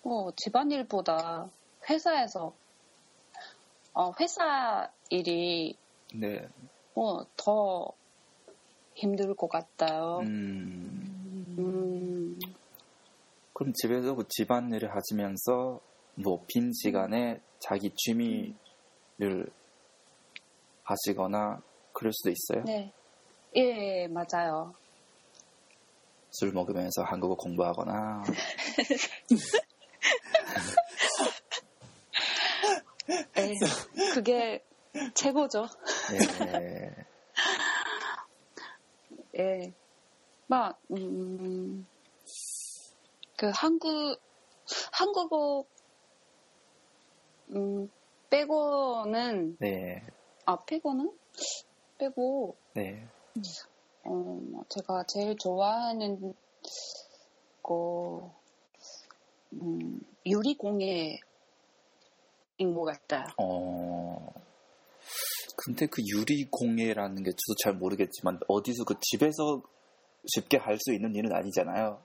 [0.01, 1.49] 뭐, 집안일보다
[1.89, 2.53] 회사에서,
[3.93, 5.77] 어, 회사 일이
[6.13, 6.47] 네.
[6.93, 7.91] 뭐, 더
[8.95, 10.19] 힘들 것 같아요.
[10.21, 12.39] 음, 음,
[13.53, 15.79] 그럼 집에서 그 집안일을 하시면서
[16.15, 18.47] 뭐 빈 시간에 자기 취미를
[20.83, 21.61] 하시거나
[21.93, 22.63] 그럴 수도 있어요.
[22.63, 22.91] 네.
[23.55, 24.73] 예, 맞아요.
[26.31, 28.23] 술 먹으면서 한국어 공부하거나
[33.37, 33.53] 예,
[34.13, 34.63] 그게
[35.13, 35.67] 최고죠.
[36.11, 36.93] 네.
[39.37, 39.73] 예.
[40.47, 41.87] 막, 음,
[43.37, 44.19] 그 한국,
[44.91, 45.65] 한국어,
[47.55, 47.89] 음,
[48.29, 50.03] 빼고는, 네.
[50.45, 51.11] 아, 빼고는?
[51.97, 53.07] 빼고, 네.
[54.04, 56.34] 어, 뭐 제가 제일 좋아하는
[57.63, 58.32] 거,
[59.54, 61.19] 음, 유리공예인
[62.74, 63.26] 것 같아요.
[63.38, 64.28] 어.
[65.58, 69.62] 근데 그 유리공예라는 게 저도 잘 모르겠지만 어디서 그 집에서
[70.28, 72.02] 쉽게 할 수 있는 일은 아니잖아요.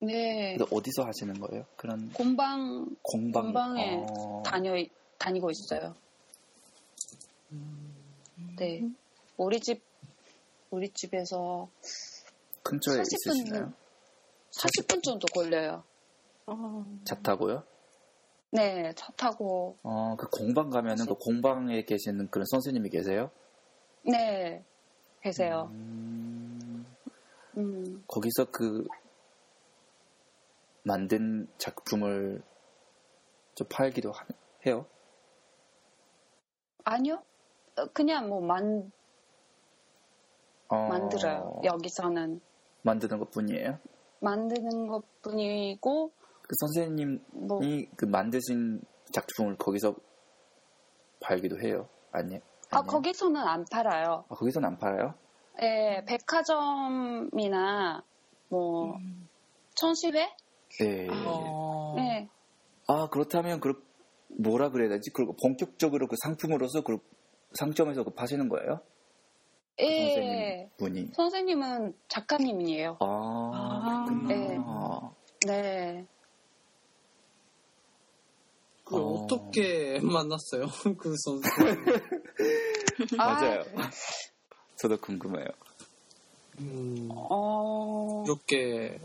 [0.00, 0.56] 네.
[0.56, 1.64] 근데 어디서 하시는 거예요?
[1.76, 4.72] 그런 공방 공방 공방에 어, 다녀,
[5.18, 5.94] 다니고 있어요.
[8.58, 8.82] 네.
[9.36, 9.82] 우리 집,
[10.70, 11.68] 우리 집에서
[12.62, 13.04] 근처에 40분
[13.36, 13.72] 있으시나요?
[14.50, 15.84] 40분 정도 걸려요.
[17.04, 17.64] 차 타고요?
[18.50, 23.30] 네, 차 타고, 어, 그 공방 가면은 그 공방에 계시는 그런 선생님이 계세요?
[24.02, 24.64] 네,
[25.20, 25.68] 계세요.
[25.70, 26.86] 음,
[27.58, 28.86] 음, 거기서 그
[30.82, 32.42] 만든 작품을
[33.54, 34.26] 좀 팔기도 하-
[34.64, 34.86] 해요?
[36.84, 37.22] 아니요?
[37.76, 38.90] 어, 그냥 뭐 만,
[40.68, 41.60] 어, 만들어요.
[41.64, 42.40] 여기서는.
[42.82, 43.78] 만드는 것 뿐이에요?
[44.20, 47.60] 만드는 것 뿐이고, 그 선생님이 뭐,
[47.96, 48.80] 그 만드신
[49.12, 49.94] 작품을 거기서
[51.20, 51.88] 팔기도 해요?
[52.12, 52.82] 아니, 아?
[52.82, 54.24] 거기서는 안 팔아요.
[54.28, 55.14] 아, 거기서는 안 팔아요?
[55.62, 58.02] 예, 백화점이나,
[58.48, 58.96] 뭐,
[59.74, 60.30] 천시회?
[60.80, 61.08] 네.
[61.10, 62.28] 어, 네.
[62.86, 63.82] 아, 그렇다면, 그,
[64.28, 65.10] 뭐라 그래야 되지?
[65.10, 66.98] 그리고 본격적으로 그 상품으로서 그
[67.54, 68.80] 상점에서 그 파시는 거예요?
[69.78, 69.96] 그 예.
[69.96, 71.08] 선생님 분이.
[71.14, 72.96] 선생님은 작가님이에요.
[73.00, 75.12] 아, 아, 그렇구나.
[75.46, 75.62] 네.
[75.62, 76.06] 네.
[78.84, 79.00] 그 어.
[79.24, 80.66] 어떻게 만났어요?
[80.98, 81.42] 그 선수.
[83.16, 83.62] 맞아요.
[84.76, 85.46] 저도 궁금해요.
[86.60, 88.98] 음, 어, 이렇게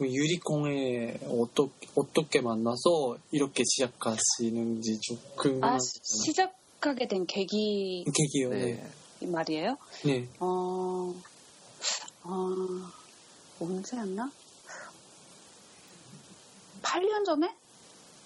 [0.00, 8.50] 유리공에 어떻게 어떻게 만나서 이렇게 시작하시는지 좀 아, 궁금한 시- 시작하게 된 계기 계기요.
[8.50, 8.74] 네.
[8.76, 8.90] 네.
[9.26, 9.76] 말이에요?
[10.04, 10.28] 네.
[10.40, 11.14] 어,
[12.22, 12.56] 어,
[13.60, 14.30] 언제였나?
[16.82, 17.54] 8년 전에?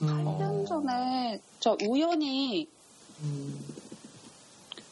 [0.03, 2.69] 음, 8년 전에 저 우연히
[3.21, 3.75] 음,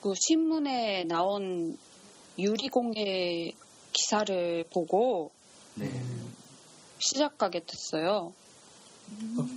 [0.01, 1.77] 그 신문에 나온
[2.39, 3.53] 유리공예
[3.93, 5.31] 기사를 보고
[5.75, 5.91] 네.
[6.99, 8.33] 시작하게 됐어요.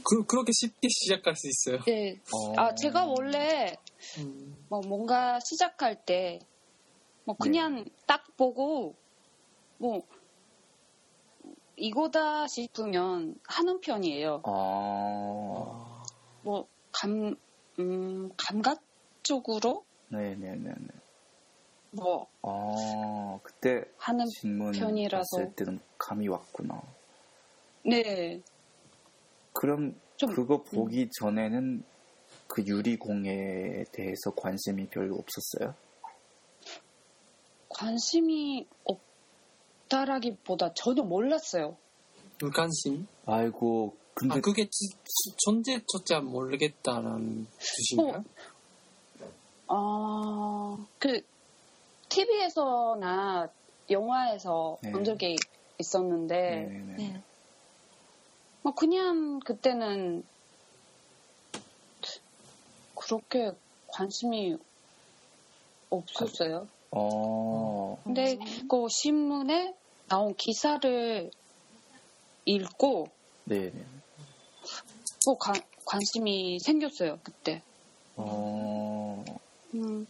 [0.03, 1.81] 그, 그렇게 쉽게 시작할 수 있어요.
[1.85, 2.15] 네.
[2.33, 2.53] 어.
[2.59, 3.75] 아, 제가 원래
[4.19, 6.39] 음, 뭐 뭔가 시작할 때
[7.29, 8.95] 뭐 그냥 딱 보고
[9.77, 10.01] 뭐
[11.75, 14.41] 이거다 싶으면 하는 편이에요.
[14.45, 16.03] 아,
[16.41, 17.35] 뭐 감,
[17.77, 20.88] 음, 감각적으로 네네네네.
[21.91, 24.25] 뭐 아, 그때 하는
[24.73, 25.38] 편이라서.
[25.38, 26.81] 봤을 때는 감이 왔구나.
[27.85, 28.41] 네.
[29.53, 31.83] 그럼 좀- 그거 보기 전에는
[32.49, 35.75] 그 유리공예에 대해서 관심이 별로 없었어요?
[37.69, 38.67] 관심이
[39.85, 41.77] 없다라기보다 전혀 몰랐어요.
[42.53, 43.07] 관심?
[43.25, 48.25] 아이고, 근데 아, 그게 지- 지- 존재조차 모르겠다라는 뜻인가요?
[49.67, 51.21] 아, 그
[52.09, 53.49] TV에서나
[53.91, 54.91] 영화에서 네.
[54.91, 55.35] 본 적이
[55.77, 56.35] 있었는데
[56.65, 56.95] 네네네.
[56.97, 57.21] 네.
[58.63, 60.23] 뭐 그냥 그때는
[63.10, 63.52] 그렇게
[63.88, 64.56] 관심이
[65.89, 66.67] 없었어요.
[66.91, 68.38] 어, 근데
[68.69, 69.74] 그 신문에
[70.08, 71.32] 나온 기사를
[72.45, 73.08] 읽고
[73.45, 73.86] 네, 네.
[75.26, 77.63] 또 관, 관심이 생겼어요 그때.
[78.15, 79.26] 어,
[79.74, 80.06] 음,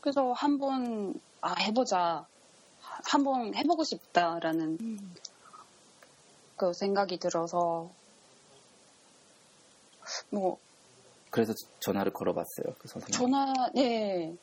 [0.00, 2.28] 그래서 한번 아 해보자,
[3.10, 5.14] 한번 해보고 싶다라는 음.
[6.56, 7.90] 그 생각이 들어서
[10.30, 10.58] 뭐
[11.30, 13.12] 그래서 전화를 걸어봤어요, 그 선생님.
[13.18, 14.34] 전화 네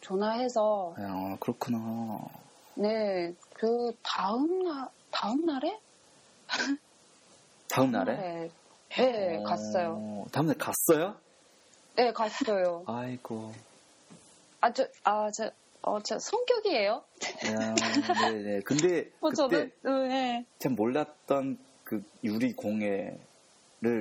[0.00, 2.20] 전화해서 아, 그렇구나.
[2.76, 5.78] 네 그 다음 날 다음 날에
[7.68, 8.16] 다음 날에?
[8.16, 8.50] 네,
[8.96, 10.26] 네 어, 갔어요.
[10.32, 11.16] 다음 날 갔어요?
[11.94, 12.82] 네 갔어요.
[12.86, 13.52] 아이고.
[14.60, 15.50] 아 저 아 저
[15.82, 17.02] 어 저 성격이에요.
[17.46, 17.74] 야,
[18.20, 18.60] 네네.
[18.60, 20.46] 근데 어, 그때 저는 네.
[20.58, 23.18] 참 몰랐던 그 유리 공예를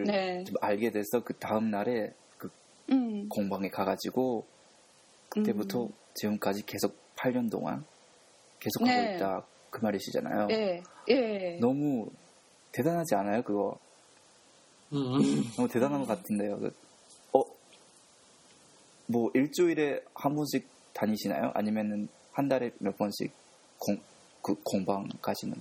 [0.06, 0.44] 네.
[0.44, 2.21] 좀 알게 돼서 그 다음 날에 그
[2.92, 3.30] 음.
[3.30, 4.46] 공방에 가가지고
[5.30, 5.94] 그때부터 음.
[6.16, 7.86] 지금까지 계속 8년 동안
[8.60, 9.16] 계속 하고 네.
[9.16, 10.48] 있다 그 말이시잖아요.
[10.52, 11.58] 예, 예.
[11.60, 12.10] 너무
[12.72, 13.42] 대단하지 않아요?
[13.42, 13.78] 그거
[14.94, 15.18] 음.
[15.56, 16.60] 너무 대단한 것 같은데요.
[16.60, 16.76] 그,
[17.34, 17.44] 어,
[19.08, 21.52] 뭐 일주일에 한 번씩 다니시나요?
[21.54, 23.32] 아니면은 한 달에 몇 번씩
[23.78, 23.98] 공,
[24.42, 25.56] 그 공방 가시는?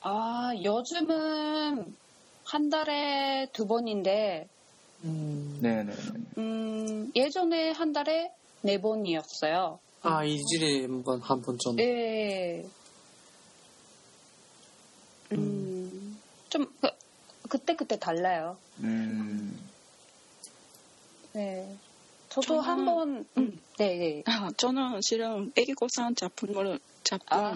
[0.00, 1.96] 아, 요즘은
[2.44, 4.48] 한 달에 두 번인데,
[5.04, 5.58] 음.
[5.60, 5.94] 네네네.
[6.38, 8.32] 음, 예전에 한 달에
[8.62, 9.78] 네 번이었어요.
[10.02, 11.82] 아, 일주일에 한 번, 한 번 정도.
[11.82, 12.64] 예.
[15.32, 16.88] 음, 좀, 그,
[17.48, 18.56] 그때 그때 달라요.
[18.80, 19.58] 음,
[21.32, 21.76] 네.
[22.30, 24.22] 저도 저는- 한 번, 음, 네, 네.
[24.26, 27.54] 아, 저는 실은 애기고상 작품을 작품 아,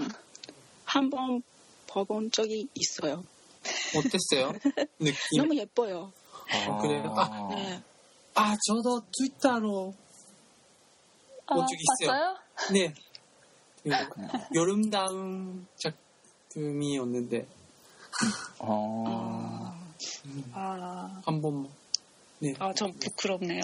[0.84, 1.42] 한번
[1.88, 3.24] 봐본 적이 있어요.
[3.96, 4.52] 어땠어요?
[4.98, 5.38] 느낌?
[5.38, 6.12] 너무 예뻐요.
[6.52, 7.14] 아, 그래요?
[7.16, 7.82] 아, 네.
[8.34, 9.94] 아, 저도 트위터로
[11.46, 12.12] 아, 본 적이 있어요.
[12.12, 12.36] 봤어요?
[12.72, 12.94] 네.
[13.84, 13.90] 그
[14.54, 17.46] 여름다운 작품이었는데
[18.60, 19.74] 어,
[20.52, 21.68] 아, 한번
[22.38, 22.54] 네.
[22.58, 23.62] 아, 좀 부끄럽네요.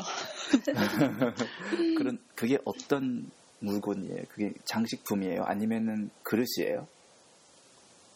[1.97, 4.23] 그런, 그게 어떤 물건이에요?
[4.29, 5.43] 그게 장식품이에요?
[5.45, 6.87] 아니면은 그릇이에요?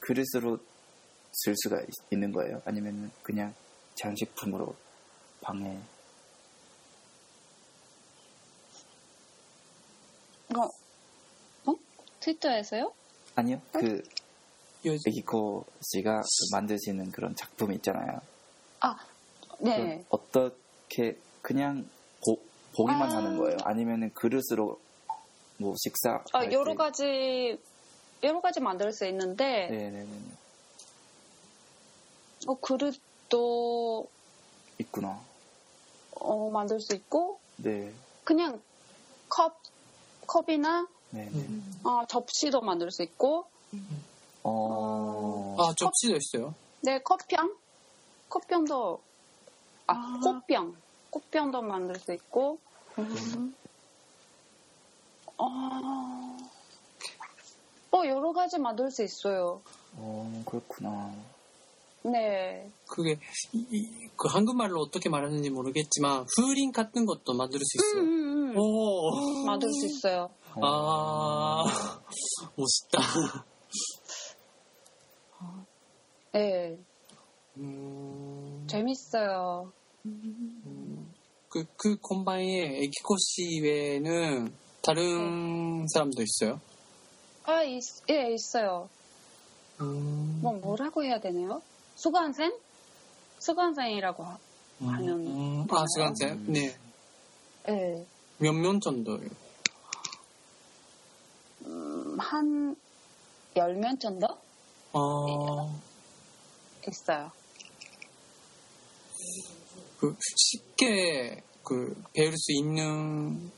[0.01, 0.59] 그릇으로
[1.33, 1.81] 쓸 수가
[2.11, 2.63] 있, 는 거예요?
[2.65, 3.55] 아니면은 그냥
[3.95, 4.75] 장식품으로
[5.41, 5.79] 방에
[10.51, 10.71] 이거,
[11.67, 11.75] 어?
[12.21, 12.93] 트위터에서요?
[13.35, 14.03] 아니요 그
[14.87, 16.27] 요, 에기코 씨가 그
[16.57, 18.21] 만드시는 그런 작품이 있잖아요.
[18.81, 18.97] 아,
[19.61, 19.99] 네.
[19.99, 21.89] 그 어떻게 그냥
[22.25, 22.37] 보,
[22.77, 23.17] 보기만 아.
[23.17, 23.57] 하는 거예요?
[23.63, 24.81] 아니면은 그릇으로
[25.59, 27.59] 뭐 식사 아, 할 여러 때- 가지,
[28.25, 30.07] 여러 가지 만들 수 있는데, 네네네
[32.49, 33.01] 어, 그릇
[33.33, 34.07] 도
[34.79, 35.19] 있구나.
[36.17, 37.91] 어, 만들 수 있고, 네
[38.25, 38.61] 그냥
[39.31, 39.59] 컵,
[40.27, 41.31] 컵이나 네네.
[41.31, 41.81] 음.
[41.83, 43.47] 어, 접시도 만들 수 있고,
[44.43, 45.57] 어.
[45.59, 46.55] 아, 접시도 있어요.
[46.83, 47.57] 네, 컵병?
[48.29, 49.01] 컵병도,
[49.87, 50.21] 아, 아.
[50.23, 50.77] 꽃병.
[51.09, 52.59] 꽃병도 만들 수 있고,
[52.99, 53.55] 음.
[55.39, 56.37] 어,
[57.93, 59.63] 어, 여러 가지 만들 수 있어요.
[59.97, 61.15] 어 그렇구나.
[62.05, 62.71] 네.
[62.89, 63.19] 그게
[63.53, 68.03] 이- 이- 그 한국말로 어떻게 말하는지 모르겠지만 후린 같은 것도 만들 수 음, 있어요.
[68.03, 68.57] 음, 음.
[68.59, 70.29] 오, 만들 수 있어요.
[70.55, 70.61] 어.
[70.67, 71.65] 아,
[72.57, 73.45] 멋있다.
[76.33, 76.79] 네.
[77.59, 79.73] 음, 재밌어요.
[81.49, 86.61] 그, 그 콤바인에 에키코 씨 외에는 다른 사람도 있어요?
[87.45, 88.89] 아, 있, 예, 있어요.
[89.81, 91.61] 음, 뭐, 뭐라고 해야 되나요?
[92.03, 92.53] 수강생?
[93.39, 94.39] 수강생이라고 하,
[94.81, 95.25] 하면.
[95.25, 96.53] 음, 아, 수강생?
[96.53, 96.77] 네.
[97.69, 98.05] 예.
[98.39, 99.29] 몇명 정도요?
[101.65, 102.75] 음, 한
[103.55, 104.27] 10명 정도
[104.93, 105.81] 아,
[106.89, 107.31] 있어요.
[110.01, 113.49] 그 쉽게 그 배울 수 있는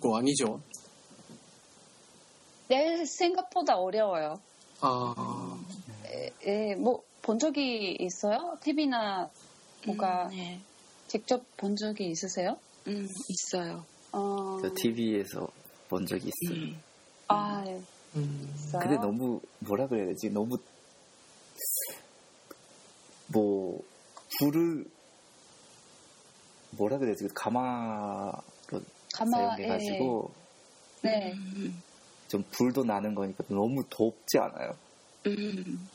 [0.00, 0.60] 거 아니죠?
[2.66, 4.40] 네, 생각보다 어려워요.
[4.80, 5.64] 아,
[6.06, 8.58] 예, 예, 뭐, 본 적이 있어요?
[8.62, 9.30] TV나
[9.86, 10.60] 뭐가 음, 네.
[11.06, 12.58] 직접 본 적이 있으세요?
[12.88, 13.84] 음, 있어요.
[14.10, 15.48] 어, 저 TV에서
[15.88, 16.58] 본 적이 있어요.
[16.58, 16.82] 음.
[17.28, 17.80] 아, 예,
[18.16, 18.82] 음, 있어요.
[18.82, 20.30] 근데 너무 뭐라 그래야 되지?
[20.30, 20.58] 너무
[23.28, 23.80] 뭐
[24.38, 24.84] 불을
[26.70, 27.32] 뭐라 그래야 되지?
[27.34, 28.32] 가마로
[29.14, 30.30] 가마, 사용해가지고
[31.04, 31.32] 예, 네.
[31.32, 31.82] 음,
[32.28, 34.76] 좀 불도 나는 거니까 너무 덥지 않아요?
[35.26, 35.88] 음,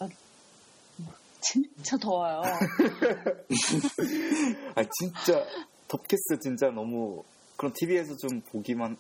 [1.42, 2.42] 진짜 더워요.
[4.76, 5.46] 아 진짜
[5.88, 7.24] 덥겠어 진짜 너무
[7.56, 8.98] 그런 TV에서 좀 보기만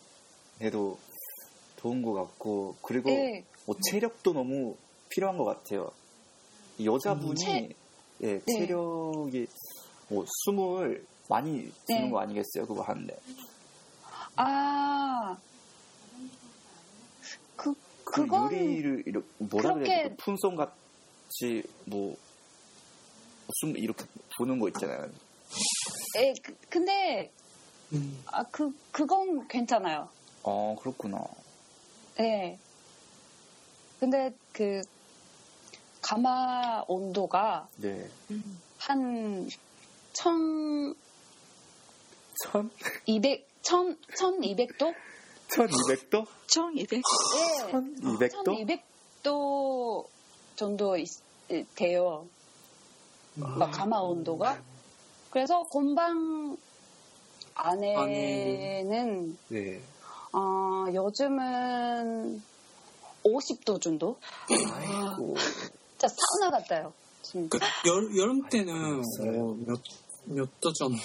[0.61, 0.97] 해도
[1.77, 4.75] 좋은 것 같고 그리고 예, 뭐 체력도 너무
[5.09, 5.91] 필요한 것 같아요.
[6.77, 7.69] 이 여자분이 음, 체-
[8.21, 8.41] 예, 네.
[8.45, 9.47] 체력이
[10.09, 12.09] 뭐 숨을 많이 쓰는 네.
[12.09, 12.65] 거 아니겠어요?
[12.67, 13.15] 그거 하는데
[14.37, 15.37] 아,
[17.55, 17.73] 그,
[18.03, 22.15] 그 그건, 유리를 이렇게 뭐라 그래야 그렇게- 되나 품송 같이 뭐
[23.59, 24.05] 숨 이렇게
[24.37, 25.09] 부는 거 있잖아요.
[26.17, 27.31] 예, 그- 근데,
[27.93, 28.21] 음.
[28.27, 30.09] 아, 그, 그건 괜찮아요.
[30.43, 31.23] 어 그렇구나.
[32.19, 32.57] 예.
[33.99, 34.81] 근데 그,
[36.01, 38.09] 가마 온도가 네.
[38.77, 39.49] 한,
[40.13, 40.95] 천,
[42.43, 42.69] 천?
[43.05, 44.93] 이백, 천, 천이백 도?
[45.49, 46.25] 1200도?
[46.47, 47.01] 1200?
[47.37, 47.71] 예.
[47.71, 48.81] 1200도?
[49.23, 50.07] 1200도
[50.55, 51.21] 정도 있-
[51.75, 52.27] 돼요.
[53.37, 54.61] 막 가마 온도가.
[55.29, 56.57] 그래서 곤방
[57.53, 59.81] 안에는 네.
[60.33, 62.41] 어, 요즘은
[63.23, 64.17] 50도 정도?
[64.49, 65.35] 아이고.
[65.97, 66.93] 진짜 사우나 같아요.
[67.21, 67.57] 진짜.
[67.57, 68.99] 그 여, 여름 때는.
[68.99, 69.79] 어, 몇,
[70.25, 71.01] 몇 도 정도?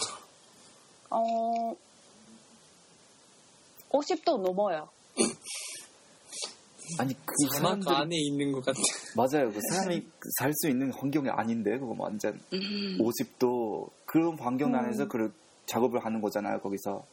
[1.10, 1.74] 어,
[3.90, 4.88] 50도 넘어요.
[6.98, 8.78] 아니 그 사막 안에 있는 것 같아.
[9.16, 9.50] 맞아요.
[9.52, 10.06] 그 사람이
[10.38, 12.98] 살 수 있는 환경이 아닌데 그거 완전 음.
[12.98, 14.78] 50도 그런 환경 음.
[14.78, 15.32] 안에서 그
[15.66, 16.60] 작업을 하는 거잖아요.
[16.60, 17.04] 거기서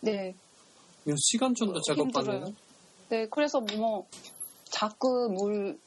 [0.00, 0.34] 네.
[1.04, 2.52] 몇 시간 정도 작업하나요?
[3.08, 4.06] 네, 그래서 뭐,
[4.64, 5.78] 자꾸 물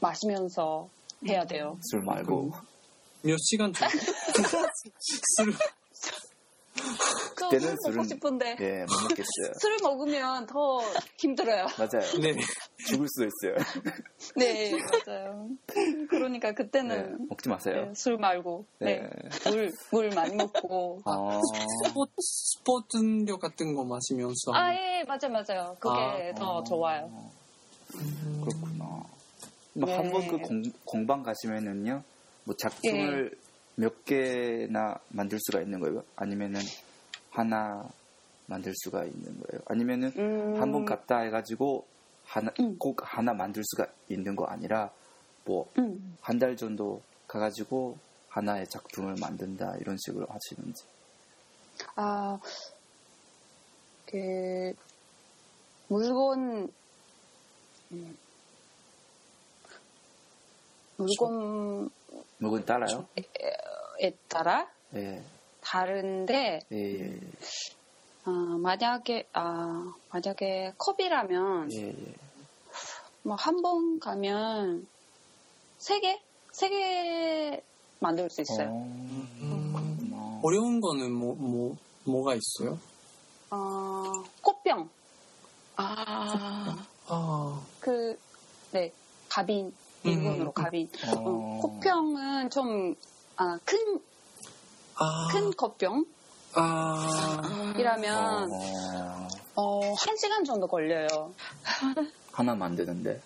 [0.00, 0.88] 마시면서
[1.28, 1.78] 해야 돼요.
[1.90, 2.52] 술 말고
[3.22, 3.92] 몇 시간 정도?
[5.36, 5.52] 술,
[7.48, 9.52] 그때는 술 먹고 싶은데, 예, 못 먹겠어요.
[9.60, 10.80] 술을 먹으면 더
[11.18, 11.66] 힘들어요.
[11.78, 12.20] 맞아요.
[12.20, 12.34] 네.
[12.86, 13.56] 죽을 수도 있어요.
[14.36, 14.72] 네,
[15.06, 15.48] 맞아요.
[16.08, 17.86] 그러니까 네, 그때는 먹지 마세요.
[17.86, 19.08] 네, 술 말고, 네.
[19.50, 21.00] 물, 물 많이 먹고.
[21.04, 21.40] 아,
[21.86, 24.52] 스포츠, 스포츠 음료 같은 거 마시면서.
[24.52, 25.76] 아, 예, 맞아요, 맞아요.
[25.78, 27.30] 그게 아, 더 어, 좋아요.
[28.44, 29.02] 그렇구나.
[29.74, 29.96] 뭐 네.
[29.96, 32.02] 한번 그 공, 공방 가시면은요,
[32.44, 33.36] 뭐 작품을
[33.76, 36.04] 몇 개나 만들 수가 있는 거예요?
[36.16, 36.60] 아니면은
[37.32, 37.88] 하나
[38.46, 39.62] 만들 수가 있는 거예요?
[39.66, 41.86] 아니면은 음, 한번 갔다 해가지고
[42.24, 42.76] 하나 음.
[42.78, 44.90] 꼭 하나 만들 수가 있는 거 아니라
[45.44, 45.70] 뭐
[46.20, 47.96] 한달 음, 정도 가가지고
[48.28, 50.84] 하나의 작품을 만든다 이런 식으로 하시는지.
[51.96, 52.38] 아,
[54.06, 54.72] 그,
[55.88, 56.70] 물건,
[57.92, 58.16] 음,
[60.96, 61.88] 물건에
[62.38, 63.08] 물건 따라요?
[64.28, 65.22] 따라 예,
[65.62, 67.20] 다른데, 예, 예,
[68.24, 72.14] 아, 만약에, 아, 만약에 컵이라면, 예, 예.
[73.24, 74.86] 뭐한 번 가면
[75.78, 76.20] 세 개?
[76.52, 77.62] 세 개
[78.00, 78.68] 만들 수 있어요.
[78.70, 80.40] 어, 그렇구나.
[80.42, 82.78] 어려운 거는 뭐, 뭐, 뭐가 있어요?
[83.50, 84.88] 어, 꽃병.
[85.76, 88.18] 아, 아, 그,
[88.72, 88.92] 네,
[89.28, 89.72] 가빈.
[90.04, 90.52] 일본으로 음.
[90.52, 90.90] 가빈.
[91.06, 92.94] 어, 어, 꽃병은 좀,
[93.36, 94.00] 아, 큰,
[94.96, 96.04] 아, 큰 컵병?
[96.54, 101.32] 아, 이라면, 어, 어, 한 시간 정도 걸려요.
[102.32, 103.20] 하나 만드는데,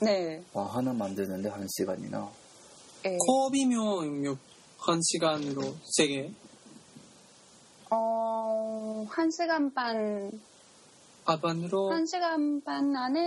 [0.00, 0.42] 네.
[0.52, 2.30] 와 하나 만드는데 한 시간이나.
[3.06, 3.18] 예.
[3.18, 4.38] 컵이면 몇,
[4.78, 6.30] 한 시간으로 세 개?
[7.90, 10.30] 어, 한 시간 반,
[11.26, 13.20] 아 반으로 한 시간 반 안에,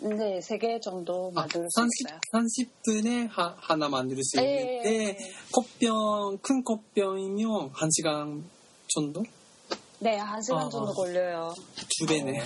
[0.00, 2.20] 네, 세 개 정도 아, 만들 수 30, 있어요.
[2.32, 4.42] 30분에 하, 하나 만들 수 예,
[4.82, 5.18] 있는데
[5.52, 8.44] 컵병, 큰 컵병이면 한 시간
[8.88, 9.22] 정도?
[9.98, 10.92] 네, 한 시간 아, 정도 아.
[10.92, 11.54] 걸려요.
[11.98, 12.38] 두 배네.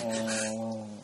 [0.56, 1.00] 어,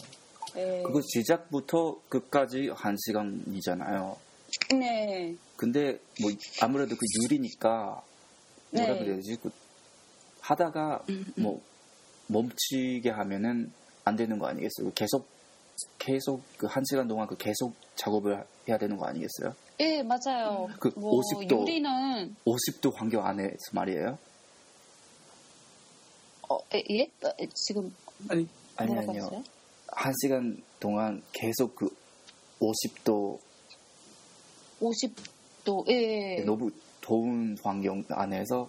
[0.57, 0.83] 예.
[0.87, 4.17] 그거 시작부터 끝까지 한 시간이잖아요.
[4.79, 5.35] 네.
[5.57, 6.31] 근데 뭐
[6.61, 8.03] 아무래도 그 유리니까
[8.71, 8.99] 뭐라 네.
[8.99, 9.37] 그래야 되지?
[9.43, 9.51] 그
[10.41, 11.61] 하다가 음, 뭐
[12.29, 13.73] 멈추게 하면은
[14.05, 14.93] 안 되는 거 아니겠어요?
[14.95, 15.27] 계속
[15.99, 19.55] 계속 그 한 시간 동안 그 계속 작업을 해야 되는 거 아니겠어요?
[19.81, 20.69] 예, 맞아요.
[20.81, 21.61] 그 뭐 50도.
[21.63, 24.19] 유리는 50도 환경 안에서 말이에요?
[26.49, 26.85] 어, 예?
[26.91, 27.03] 예?
[27.27, 27.95] 어, 예, 지금
[28.29, 28.47] 아니,
[28.77, 29.43] 아니 아니요.
[29.89, 31.89] 한 시간 동안 계속 그
[32.61, 33.39] 50도
[34.81, 35.89] 50도.
[35.89, 36.43] 예.
[36.45, 36.71] 너무
[37.01, 38.69] 더운 환경 안에서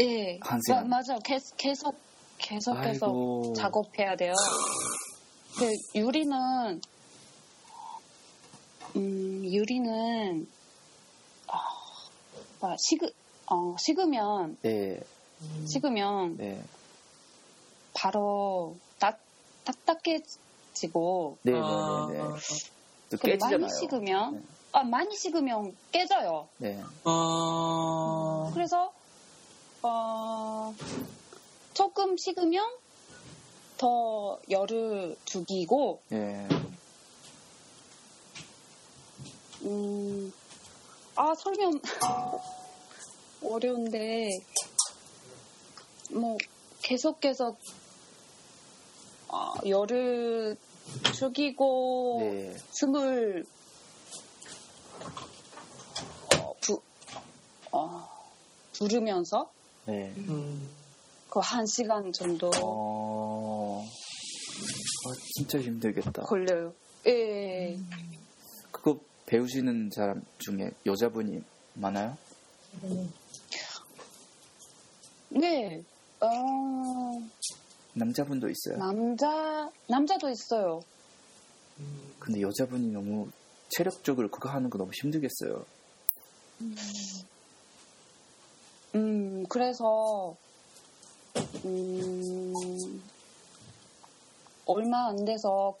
[0.00, 0.38] 예.
[0.40, 0.88] 한 시간.
[0.88, 1.18] 마, 맞아요.
[1.24, 1.94] 계속 계속
[2.38, 3.52] 계속 계속 아이고.
[3.56, 4.32] 작업해야 돼요.
[5.58, 6.80] 그 유리는
[8.96, 10.46] 음, 유리는
[11.48, 11.58] 아,
[12.60, 13.10] 막 식으
[13.46, 15.00] 어, 식으면 네,
[15.66, 16.62] 식으면 네,
[17.94, 19.18] 바로 딱
[19.64, 22.24] 딱딱해지고 네, 네, 아, 네, 네.
[23.10, 23.68] 또그 많이 깨지잖아요.
[23.68, 24.42] 식으면 네.
[24.72, 26.48] 아 많이 식으면 깨져요.
[26.58, 26.82] 네.
[27.04, 28.92] 아, 그래서
[29.82, 30.74] 어,
[31.74, 32.64] 조금 식으면
[33.82, 36.46] 더 열을 죽이고, 예.
[39.62, 40.32] 음,
[41.16, 41.80] 아, 설명
[43.42, 44.38] 어려운데,
[46.12, 46.38] 뭐,
[46.80, 47.58] 계속 계속,
[49.26, 50.56] 어, 열을
[51.16, 52.56] 죽이고, 네.
[52.70, 53.44] 숨을,
[56.38, 56.80] 어, 부,
[57.72, 58.08] 어,
[58.74, 59.50] 부르면서,
[59.86, 60.14] 네.
[60.18, 60.70] 음,
[61.32, 63.82] 그한 시간 정도 어.
[63.82, 66.24] 아, 진짜 힘들겠다.
[66.24, 66.74] 걸려요.
[67.06, 67.78] 예.
[68.70, 72.18] 그거 배우시는 사람 중에 여자분이 많아요?
[75.30, 75.82] 네.
[76.20, 76.28] 어,
[77.94, 78.76] 남자분도 있어요.
[78.76, 80.82] 남자, 남자도 있어요.
[82.18, 83.30] 근데 여자분이 너무
[83.70, 85.64] 체력적으로 그거 하는 거 너무 힘들겠어요.
[88.94, 90.36] 음, 그래서,
[91.64, 93.02] 음,
[94.66, 95.76] 얼마 안 돼서,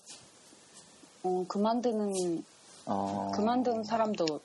[1.22, 2.44] 어, 그만두는,
[2.86, 3.30] 어.
[3.34, 4.40] 그만두는 사람도,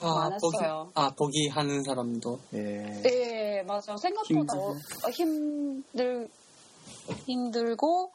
[0.00, 0.90] 아, 보기, 많았어요.
[0.94, 2.38] 아, 보기 하는 사람도.
[2.54, 3.02] 예.
[3.04, 3.96] 예, 맞아.
[3.96, 6.28] 생각보다 어, 어, 힘들,
[7.26, 8.10] 힘들고,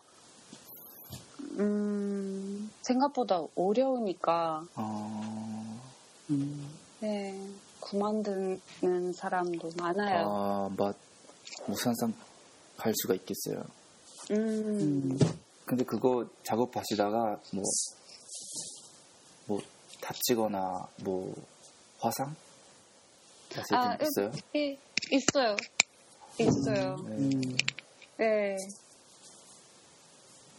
[1.59, 5.81] 음, 생각보다 어려우니까, 어.
[6.99, 7.39] 네,
[7.81, 10.27] 그만두는 사람도 많아요.
[10.27, 10.95] 아, 막
[11.67, 12.13] 무산상
[12.77, 13.63] 할 수가 있겠어요.
[14.31, 15.17] 음,
[15.65, 17.63] 근데 그거 작업하시다가 뭐,
[19.47, 19.61] 뭐
[20.01, 21.33] 다치거나 뭐
[21.99, 22.35] 화상?
[23.53, 24.31] 하실 아, 분 있어요?
[24.55, 24.77] 예,
[25.11, 25.55] 있어요.
[26.39, 26.97] 있어요.
[27.07, 27.29] 네.
[28.17, 28.57] 네.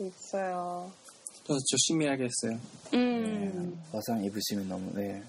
[0.00, 0.90] 있어요.
[1.46, 2.58] 저 조심해야겠어요.
[2.94, 5.22] 음, 화상 입으시면 너무 네.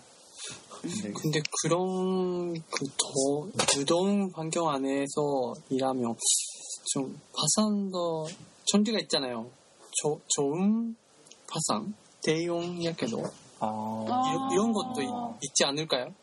[0.81, 6.15] 근데 근데 그런 그 더 무더운 환경 안에서 일하면
[6.91, 8.27] 좀 화상도
[8.65, 9.49] 전기가 있잖아요.
[10.01, 10.95] 조, 좋은
[11.49, 13.23] 화상, 대용 야케도
[13.59, 14.49] 아, 아.
[14.51, 15.07] 이- 이런 것도 이-
[15.43, 16.13] 있지 않을까요?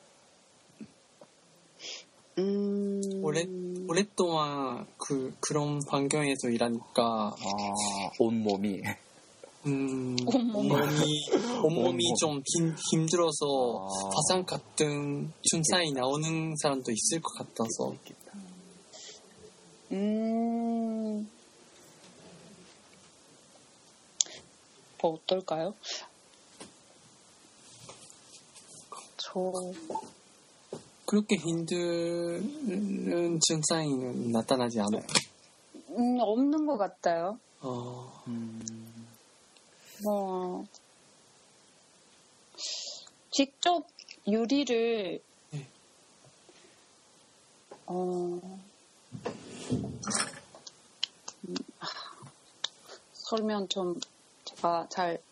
[2.39, 3.01] 음.
[3.23, 3.45] 오래
[3.89, 8.81] 오랫동안 그 그런 환경에서 일하니까 아, 온 몸이
[9.67, 10.57] 음, 온몸.
[10.73, 11.03] 온몸이
[11.62, 12.01] 온몸이 온몸.
[12.19, 14.11] 좀 힘, 힘들어서 아.
[14.15, 17.95] 화상 같은 증상이 나오는 사람도 있을 것 같아서.
[19.95, 21.31] 음,
[25.01, 25.75] 뭐 어떨까요?
[29.17, 29.53] 저,
[31.07, 35.03] 그렇게 힘든 증상이 나타나지 않아요.
[35.91, 37.39] 음, 없는 것 같아요.
[37.61, 39.07] 어, 음,
[40.03, 40.65] 뭐,
[43.31, 43.87] 직접
[44.27, 45.69] 유리를, 네.
[47.87, 48.41] 어,
[53.12, 53.99] 설명 좀
[54.45, 55.23] 제가 잘,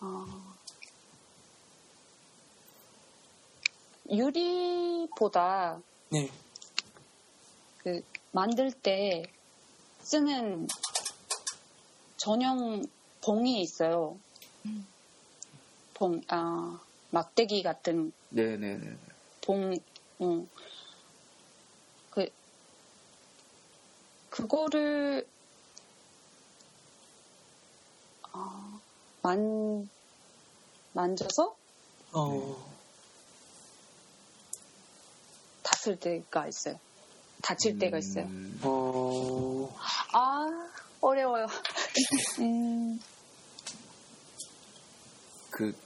[0.00, 0.26] 어,
[4.10, 5.80] 유리보다
[6.10, 6.30] 네,
[7.78, 9.22] 그 만들 때
[10.00, 10.66] 쓰는
[12.16, 12.84] 전용
[13.22, 14.18] 봉이 있어요.
[15.94, 16.80] 봉, 아,
[17.10, 18.96] 막대기 같은 네네네.
[19.40, 19.78] 봉,
[20.18, 20.46] 어.
[24.34, 25.24] 그거를,
[28.32, 28.80] 아,
[29.22, 29.88] 만,
[30.92, 31.56] 만져서
[32.14, 32.56] 어,
[35.62, 36.80] 다칠 때가 있어요.
[37.42, 38.24] 다칠 때가 있어요.
[38.24, 39.72] 음, 어,
[40.12, 40.68] 아,
[41.00, 41.46] 어려워요.
[42.40, 43.00] 음,
[45.50, 45.76] 그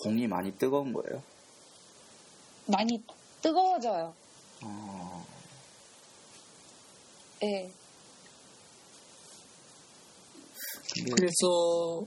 [0.00, 1.20] 봉이 많이 뜨거운 거예요?
[2.66, 3.02] 많이
[3.42, 4.14] 뜨거워져요.
[4.60, 5.24] 아,
[7.42, 7.68] 예.
[11.04, 12.06] 근데 그래서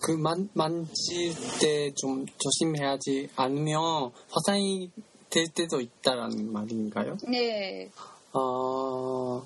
[0.00, 4.90] 그 만, 만질 때 좀 조심해야지 않으면 화상이
[5.30, 7.16] 될 때도 있다라는 말인가요?
[7.28, 7.90] 네.
[8.32, 9.42] 어,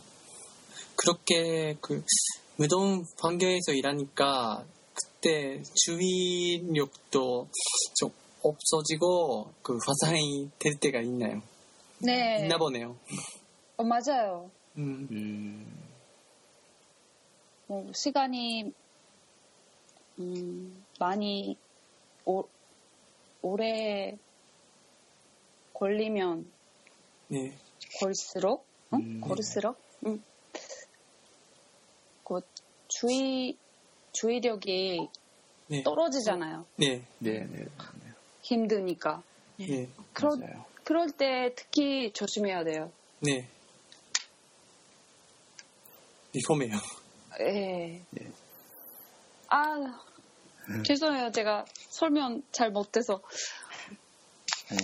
[0.96, 2.04] 그렇게 그
[2.56, 4.64] 무더운 환경에서 일하니까
[4.94, 7.48] 그때 주의력도
[7.96, 8.10] 좀
[8.42, 11.42] 없어지고 그 화상이 될 때가 있나요?
[11.98, 12.40] 네.
[12.42, 12.96] 있나 보네요.
[13.76, 14.50] 어, 맞아요.
[14.76, 15.82] 음, 음,
[17.66, 18.72] 뭐, 시간이,
[20.18, 21.56] 음, 많이,
[22.24, 22.44] 오,
[23.40, 24.16] 오래
[25.74, 26.50] 걸리면
[27.28, 27.56] 네.
[27.98, 28.98] 걸수록, 응?
[28.98, 29.20] 음.
[29.20, 30.22] 걸을수록, 응.
[32.24, 32.40] 그,
[32.88, 33.56] 주의,
[34.12, 35.08] 주의력이
[35.68, 35.82] 네.
[35.82, 36.66] 떨어지잖아요.
[36.76, 37.02] 네.
[37.18, 37.64] 네 네.
[38.42, 39.22] 힘드니까.
[39.58, 39.88] 네.
[40.12, 40.64] 그러, 맞아요.
[40.84, 42.92] 그럴 때 특히 조심해야 돼요.
[43.20, 43.48] 네.
[46.34, 46.76] 위험해요.
[47.40, 48.02] 예.
[48.10, 48.32] 네.
[49.54, 50.00] 아,
[50.82, 51.30] 죄송해요.
[51.30, 53.20] 제가 설명 잘 못해서.
[54.70, 54.78] 네.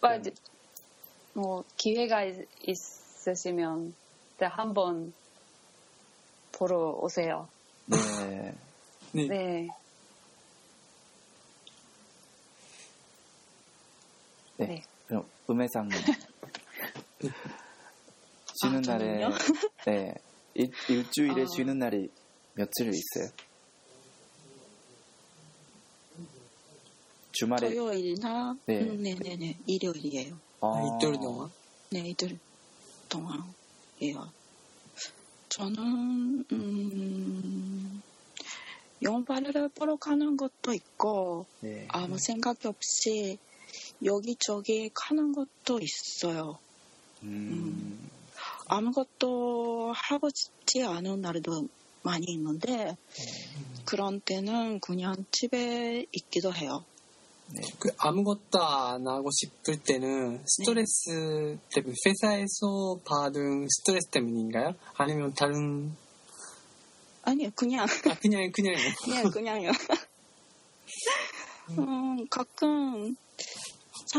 [0.00, 0.32] 아, 이제
[1.34, 3.94] 뭐 기회가 있, 있으시면
[4.38, 5.12] 네, 한번
[6.52, 7.46] 보러 오세요.
[7.84, 7.98] 네.
[9.12, 9.26] 네.
[9.28, 9.68] 네.
[14.56, 14.66] 네.
[14.66, 14.82] 네.
[15.08, 15.90] 그럼 음해상
[18.54, 19.28] 쉬는 아, 날에?
[19.84, 20.14] 네
[20.54, 21.46] 일, 일주일에 아.
[21.46, 22.08] 쉬는 날이
[22.54, 23.30] 며칠 있어요?
[27.32, 28.82] 주말에 토요일이나 네.
[28.82, 30.40] 음, 네네네 일요일이에요.
[30.60, 31.50] 아, 아, 이틀 동안.
[31.90, 32.38] 네 이틀
[33.08, 34.32] 동안이에요.
[35.48, 38.02] 저는 음,
[39.02, 41.86] 영화를 보러 가는 것도 있고 네.
[41.88, 43.38] 아무 생각 없이
[44.04, 46.58] 여기저기 가는 것도 있어요.
[47.22, 48.10] 음,
[48.70, 51.68] 아무것도 하고 싶지 않은 날도
[52.02, 52.96] 많이 있는데
[53.84, 56.84] 그런 때는 그냥 집에 있기도 해요.
[57.52, 57.62] 네.
[57.80, 64.74] 그 아무것도 안 하고 싶을 때는 스트레스 때문에 회사에서 받은 스트레스 때문인가요?
[64.94, 65.92] 아니면 다른
[67.22, 69.70] 아니요, 그냥 아 그냥 그냥 그냥 그냥요.
[71.70, 73.16] 음, 가끔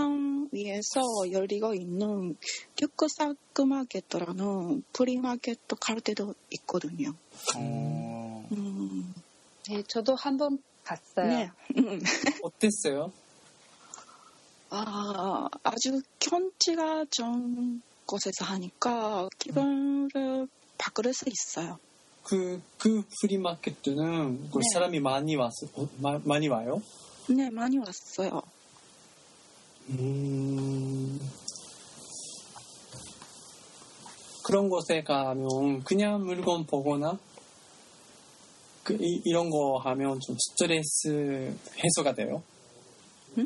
[0.01, 2.37] 산 위에서 열리고 있는
[2.77, 7.13] 큐크사크마켓이라는 프리마켓 갈 때도 있거든요.
[7.57, 9.13] 어, 음,
[9.67, 11.27] 네, 저도 한 번 갔어요.
[11.27, 11.49] 네.
[11.77, 11.99] 음.
[12.43, 13.11] 어땠어요?
[14.69, 21.77] 아, 아주 경치가 좋은 곳에서 하니까 기분을 바꿀 수 있어요.
[22.23, 24.63] 그, 그 프리마켓은 그 네.
[24.73, 26.81] 사람이 많이 왔어, 어, 마- 많이 와요?
[27.29, 28.41] 네, 많이 왔어요.
[29.91, 31.19] 음,
[34.43, 37.19] 그런 곳에 가면 그냥 물건 보거나
[38.83, 42.41] 그, 이, 이런 거 하면 좀 스트레스 해소가 돼요?
[43.37, 43.45] 응?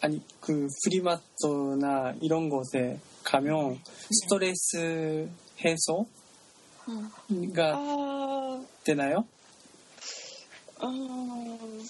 [0.00, 3.78] 아니, 그 프리마트나 이런 곳에 가면
[4.10, 5.28] 스트레스
[5.62, 6.06] 해소가
[7.76, 9.26] 아, 되나요?
[10.82, 11.86] 음,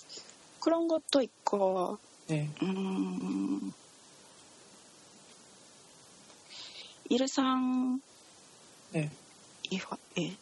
[0.58, 1.98] 그런 것도 있고,
[2.30, 2.48] 네.
[2.62, 3.72] 음,
[7.08, 8.00] 일상,
[8.92, 9.10] 네.
[9.68, 10.36] 이화, 예.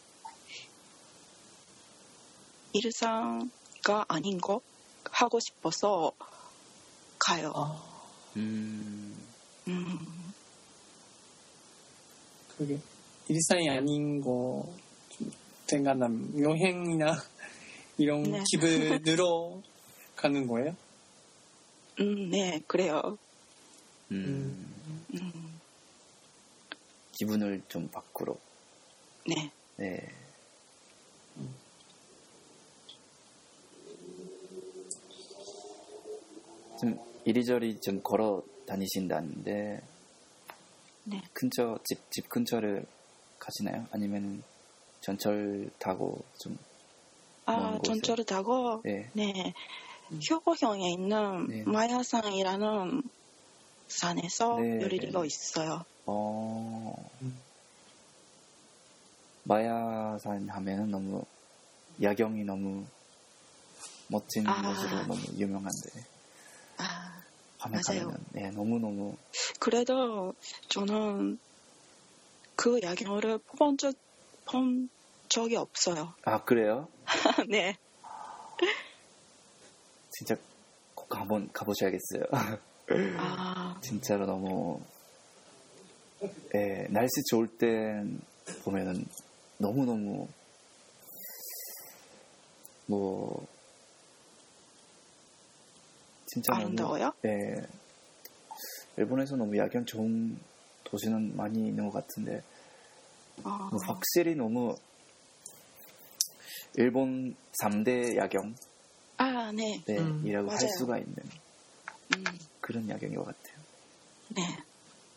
[2.73, 4.61] 일상가 아닌 거
[5.05, 6.11] 하고 싶어서
[7.17, 7.51] 가요.
[7.55, 7.81] 아,
[8.35, 9.17] 음,
[9.67, 10.33] 음,
[12.55, 12.79] 그게
[13.29, 15.31] 일상이 아닌 거좀
[15.65, 17.19] 생각나면 여행이나
[17.97, 18.43] 이런 네.
[18.51, 19.63] 기분으로
[20.15, 20.75] 가는 거예요?
[21.99, 23.17] 음, 네, 그래요.
[24.11, 24.57] 음,
[25.13, 25.59] 음,
[27.11, 28.35] 기분을 좀 바꾸러.
[29.27, 29.51] 네.
[29.75, 30.07] 네.
[36.79, 39.81] 좀 이리저리 좀 걸어 다니신다는데
[41.03, 41.21] 네.
[41.33, 42.85] 근처 집, 집 근처를
[43.37, 43.85] 가시나요?
[43.91, 44.41] 아니면
[45.01, 46.57] 전철 타고 좀
[47.45, 47.79] 아?
[47.83, 49.09] 전철을 타고, 네.
[49.13, 49.53] 네.
[50.29, 51.63] 효고형에 있는 네.
[51.65, 53.01] 마야산이라는
[53.87, 54.77] 산에서 네,
[55.21, 55.27] 네.
[55.27, 55.83] 있어요.
[56.05, 57.39] 어 음.
[59.43, 61.23] 마야산 하면은 너무
[62.01, 62.85] 야경이 너무
[64.07, 64.61] 멋진 아.
[64.61, 65.89] 곳으로 너무 유명한데
[66.77, 67.23] 아,
[67.59, 68.13] 밤에 맞아요.
[68.31, 69.15] 네, 너무 너무
[69.59, 70.33] 그래도
[70.69, 71.39] 저는
[72.55, 73.93] 그 야경을 본, 적,
[74.45, 74.89] 본
[75.29, 76.13] 적이 없어요.
[76.25, 76.87] 아 그래요?
[77.49, 77.77] 네.
[80.19, 80.35] 진짜
[80.93, 82.23] 꼭 한번 가보셔야겠어요.
[83.17, 84.81] 아, 진짜로 너무
[86.53, 88.19] 예, 날씨 좋을 땐
[88.65, 89.05] 보면은
[89.57, 90.27] 너무 너무
[92.85, 93.47] 뭐
[96.25, 97.13] 진짜 아름다워요?
[97.21, 97.55] 너무 예,
[98.97, 100.37] 일본에서 너무 야경 좋은
[100.83, 102.43] 도시는 많이 있는 것 같은데
[103.45, 104.75] 아, 뭐 확실히 너무
[106.75, 108.53] 일본 3대 야경
[109.19, 109.83] 아, 네.
[109.85, 110.77] 네, 음, 이라고 할 맞아요.
[110.77, 111.15] 수가 있는
[112.15, 112.23] 음,
[112.61, 113.59] 그런 야경인 것 같아요.
[114.29, 114.57] 네.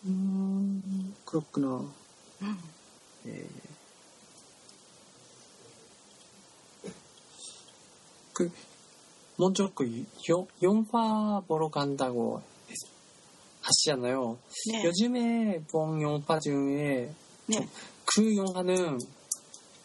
[0.07, 1.89] 음, 그렇구나.
[2.43, 2.59] 음,
[3.27, 3.49] 예, 예.
[8.33, 8.51] 그,
[9.37, 12.43] 먼저 그, 요, 영화 보러 간다고
[13.61, 14.37] 하시잖아요.
[14.73, 14.85] 네.
[14.85, 17.15] 요즘에 본 영화 중에
[17.47, 17.69] 네.
[18.05, 18.99] 그 영화는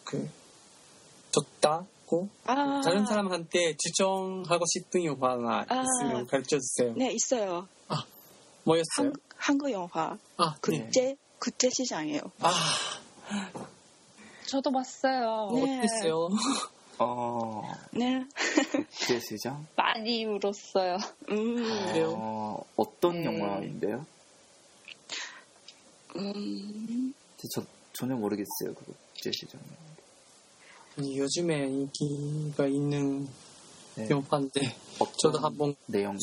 [0.04, 0.28] 그,
[1.32, 1.86] 좋다?
[2.08, 5.84] 싶고 아, 다른 사람한테 추천하고 싶은 영화가 아.
[5.84, 6.94] 있으면 가르쳐 주세요.
[6.96, 7.68] 네, 있어요.
[8.64, 9.08] 뭐였어요?
[9.08, 10.18] 한, 한국 영화.
[10.38, 10.82] 아, 네.
[10.82, 12.22] 국제, 국제 시장이에요.
[12.40, 12.52] 아,
[14.46, 15.52] 저도 봤어요.
[15.54, 15.80] 네.
[15.80, 16.30] 어땠어요?
[17.00, 18.26] 어, 네.
[18.90, 19.68] 국제 시장?
[19.78, 20.98] 많이 울었어요.
[21.30, 21.64] 음?
[22.16, 23.26] 어, 어떤 네.
[23.26, 24.06] 영화인데요?
[26.16, 27.14] 음,
[27.54, 29.62] 저 전혀 모르겠어요, 그 국제 시장.
[31.00, 33.28] 요즘에 인기가 있는
[33.96, 34.10] 네.
[34.10, 34.76] 영화인데
[35.22, 36.18] 저도 한번 내용이에요?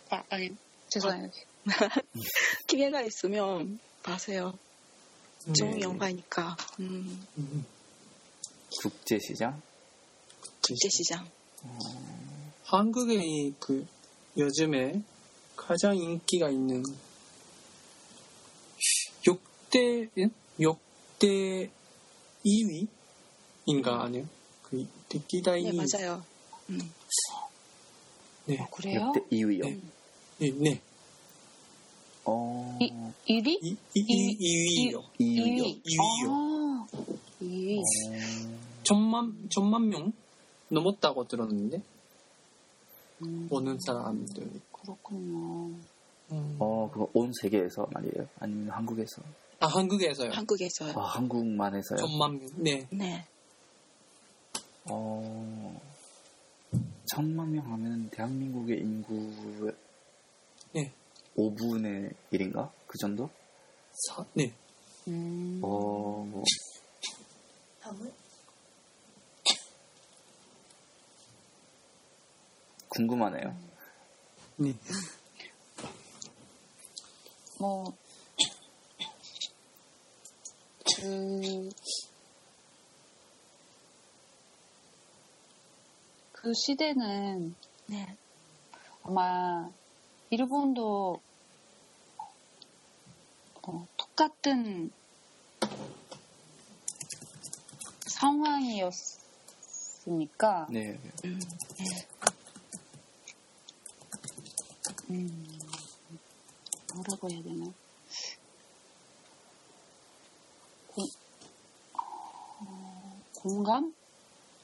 [0.09, 0.55] 아, 아니,
[0.89, 1.25] 죄송해요.
[1.25, 1.31] 아.
[2.67, 4.57] 기회가 있으면 봐세요.
[5.47, 5.53] 음.
[5.53, 5.81] 좋은 네.
[5.81, 6.55] 영화니까.
[6.79, 7.25] 음.
[8.81, 9.61] 국제시장?
[10.61, 11.27] 국제시장.
[11.63, 11.77] 어...
[12.63, 13.85] 한국의 그
[14.37, 15.01] 요즘에
[15.55, 16.83] 가장 인기가 있는
[19.23, 20.90] 6대, 6
[21.21, 21.69] 그때
[22.43, 24.25] 2위인가 아니요?
[24.63, 24.87] 그
[25.27, 26.23] 끼다이 네 맞아요.
[26.71, 26.79] 음.
[28.45, 29.11] 네 어, 그래요?
[29.13, 29.63] 그때 2위요.
[29.65, 29.79] 네.
[30.39, 30.51] 네.
[30.57, 30.81] 네.
[32.25, 32.79] 어.
[32.81, 32.91] 이,
[33.27, 33.59] 1위?
[33.61, 35.03] 2, 2, 2위요.
[35.19, 35.83] 2위요.
[35.85, 36.87] 2위요.
[37.41, 37.79] 2위.
[37.79, 39.49] 아, 천만, 어.
[39.49, 40.11] 천만 명
[40.69, 41.83] 넘었다고 들었는데,
[43.21, 43.47] 음.
[43.51, 44.49] 오는 사람들.
[44.71, 45.75] 그렇군요.
[46.31, 46.55] 음.
[46.57, 48.27] 어, 그거 온 세계에서 말이에요?
[48.39, 49.21] 아니면 한국에서?
[49.61, 50.31] 아 한국에서요.
[50.31, 50.99] 한국에서요.
[50.99, 51.99] 아, 한국만 해서요?
[51.99, 52.49] 천만 명.
[52.55, 52.87] 네.
[52.91, 53.27] 네.
[54.85, 55.79] 어,
[57.05, 59.71] 천만 명 하면 대한민국의 인구의
[60.73, 60.91] 네.
[61.37, 62.71] 5분의 1인가?
[62.87, 63.29] 그 정도?
[63.93, 64.51] 사, 네.
[65.07, 66.43] 음, 어, 뭐,
[72.89, 73.55] 궁금하네요.
[74.57, 74.73] 네.
[77.59, 77.93] 뭐,
[80.97, 81.69] 그,
[86.31, 87.55] 그 시대는
[87.87, 88.15] 네.
[89.03, 89.69] 아마
[90.29, 91.21] 일본도
[93.63, 94.91] 어, 똑같은
[98.07, 100.97] 상황이었으니까 네.
[101.25, 101.39] 음,
[101.77, 101.85] 네.
[105.09, 105.59] 음,
[106.93, 107.65] 뭐라고 해야 되나?
[110.87, 111.05] 공,
[111.93, 113.93] 어, 공감?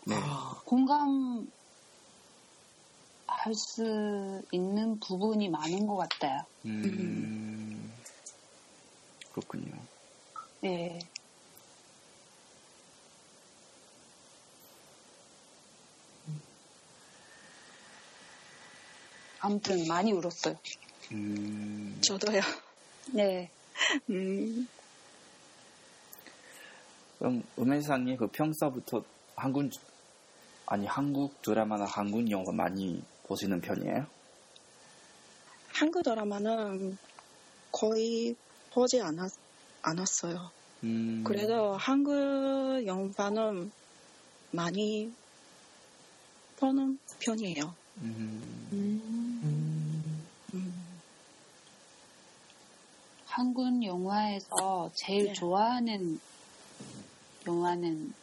[0.06, 0.16] 네.
[0.16, 1.48] 아, 공감
[3.26, 6.42] 할 수 있는 부분이 많은 것 같아요.
[6.66, 7.92] 음,
[9.32, 9.72] 그렇군요.
[10.62, 11.00] 네.
[19.40, 20.56] 아무튼 많이 울었어요.
[21.14, 22.42] 음, 저도요.
[23.14, 23.50] 네.
[24.10, 24.68] 음,
[27.20, 29.04] 그럼 음해상이 그 평소부터
[29.36, 29.70] 한국,
[30.66, 34.06] 아니, 한국 드라마나 한국 영화 많이 보시는 편이에요?
[35.70, 36.98] 한국 드라마는
[37.72, 38.36] 거의
[38.72, 39.32] 보지 않았,
[39.82, 40.52] 않았어요.
[40.84, 42.14] 음, 그래도 한국
[42.86, 43.72] 영화는
[44.52, 45.12] 많이
[46.58, 47.76] 보는 편이에요.
[48.02, 50.74] 음, 음, 음,
[53.26, 55.34] 한국 영화에서 제일 네.
[55.34, 56.20] 좋아하는
[57.48, 58.14] 영화는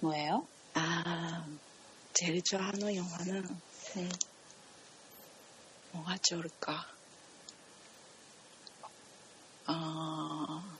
[0.00, 0.46] 뭐예요?
[0.72, 1.46] 아,
[2.14, 3.60] 제일 좋아하는 영화는
[3.94, 4.08] 네.
[5.92, 6.86] 뭐가 좋을까?
[9.66, 10.78] 아,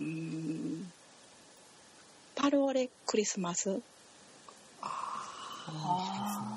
[0.00, 0.92] 음,
[2.36, 3.80] 8월의 크리스마스.
[4.80, 6.56] 아,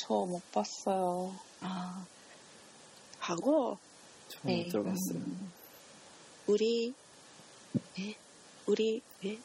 [0.00, 1.38] 저못 봤어요.
[1.60, 2.06] 아,
[3.18, 3.78] 하고,
[4.28, 4.68] 처음 네.
[4.68, 5.22] 들어봤어요.
[6.46, 6.94] 우리
[7.98, 8.14] 예,
[8.66, 9.38] 우리 예,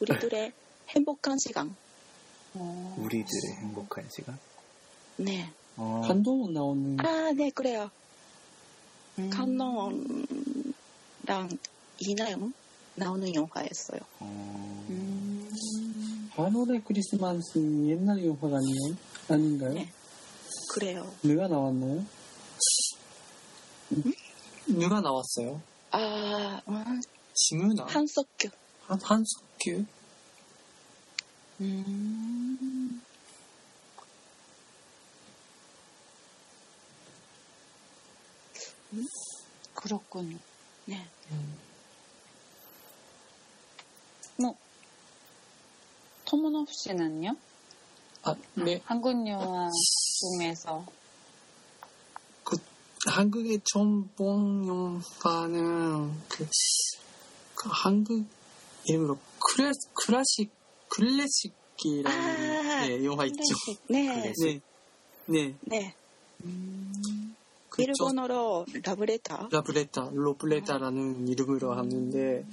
[0.00, 0.52] 우리들의
[0.90, 1.74] 행복한 시간.
[2.54, 2.96] 어.
[2.98, 4.38] 우리들의 행복한 시간.
[5.16, 5.50] 네.
[5.76, 7.90] 어, 감동 나오는 아, 네, 그래요.
[9.18, 9.30] 음.
[9.30, 9.98] 칸론랑
[11.98, 12.52] 이나영
[12.94, 14.00] 나오는 영화였어요.
[14.20, 16.30] 어, 음.
[16.34, 18.96] 8월의 크리스마스는 옛날 영화가 아니에요?
[19.28, 19.72] 아닌가요?
[19.74, 19.90] 네.
[20.70, 21.10] 그래요.
[21.22, 22.04] 누가 나왔나요?
[24.66, 25.60] 누가 나왔어요?
[25.90, 27.00] 아, 음,
[27.34, 27.84] 지문아?
[27.86, 28.48] 한석규.
[28.86, 29.84] 한, 한석규?
[31.60, 33.02] 음.
[39.74, 40.38] 그렇군요.
[40.86, 41.06] 네.
[44.36, 44.56] 뭐,
[46.24, 47.36] 토모노프 씨는요?
[48.24, 48.80] 아, 네.
[48.84, 50.84] 한국 영화 중에서
[53.06, 53.60] 한국의
[54.16, 56.46] 본 영화는 그,
[57.54, 58.26] 그 한국
[58.84, 60.50] 이름으로 클래, 클래식,
[60.88, 63.42] 클래식이라는 아, 네, 영화 있죠.
[63.88, 64.06] 네.
[64.06, 64.62] 클래식.
[65.26, 65.54] 네.
[65.54, 65.54] 네.
[65.62, 65.94] 네.
[67.68, 69.48] 그 일본어로 라브레타.
[69.50, 72.46] 라브레타, 로브레타라는 이름으로 하는데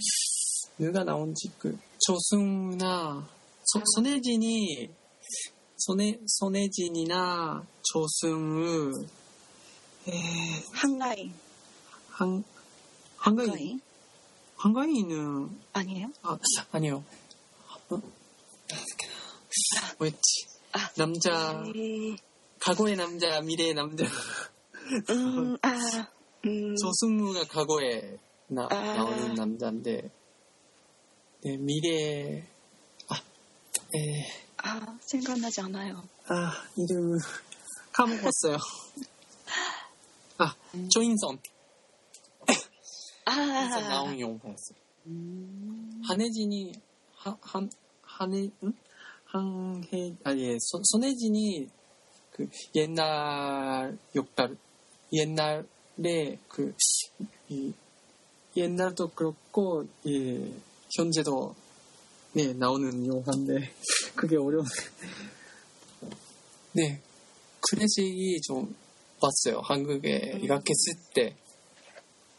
[0.78, 3.28] 누가 나온지 그 조승우나
[3.64, 4.89] 소, 손혜진이
[5.78, 8.91] 손혜 손혜진이나 조승우
[10.08, 11.34] 에, 한가인.
[12.10, 12.43] 한
[13.18, 13.82] 한가인 한가인?
[14.58, 16.12] 한가인은 아니에요?
[16.22, 16.38] 아
[16.72, 17.04] 아니요
[17.89, 18.01] 어?
[19.97, 20.91] 뭐였지 아.
[20.95, 22.16] 남자 네.
[22.60, 24.06] 과거의 남자 미래의 남자
[25.10, 25.70] 음, 아,
[26.45, 28.76] 음, 조승우가 과거에 나, 아.
[28.76, 30.12] 나오는 남자인데
[31.43, 32.45] 네, 미래
[33.10, 36.04] 아, 에, 아, 생각나지 않아요.
[36.28, 37.18] 아 이름
[37.93, 38.58] 까먹었어요
[40.44, 40.56] 아
[40.89, 41.39] 조인선
[43.26, 46.02] 조인선 아, 나온 영화였어요 음.
[46.06, 46.74] 한혜진이
[47.16, 47.70] 한, 한,
[48.02, 48.74] 한혜, 응?
[49.26, 51.68] 한혜, 아니, 예, 손, 손혜진이
[52.32, 54.58] 그 옛날 역할,
[55.12, 56.74] 옛날에 그,
[57.50, 57.74] 이,
[58.56, 60.54] 옛날도 그렇고, 예,
[60.96, 61.56] 현재도,
[62.34, 63.74] 네, 나오는 영화인데,
[64.16, 64.66] 그게 어려운.
[66.74, 67.02] 네,
[67.62, 68.76] 클래식이 좀
[69.24, 69.61] 봤어요.
[69.61, 71.36] 한국에 유학했을 때.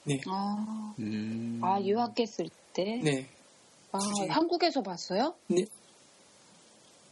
[0.05, 1.61] 네, 아, 음.
[1.63, 3.01] 아 유학했을 때?
[3.03, 3.27] 네,
[3.91, 5.35] 아, 그게- 한국에서 봤어요?
[5.47, 5.65] 네.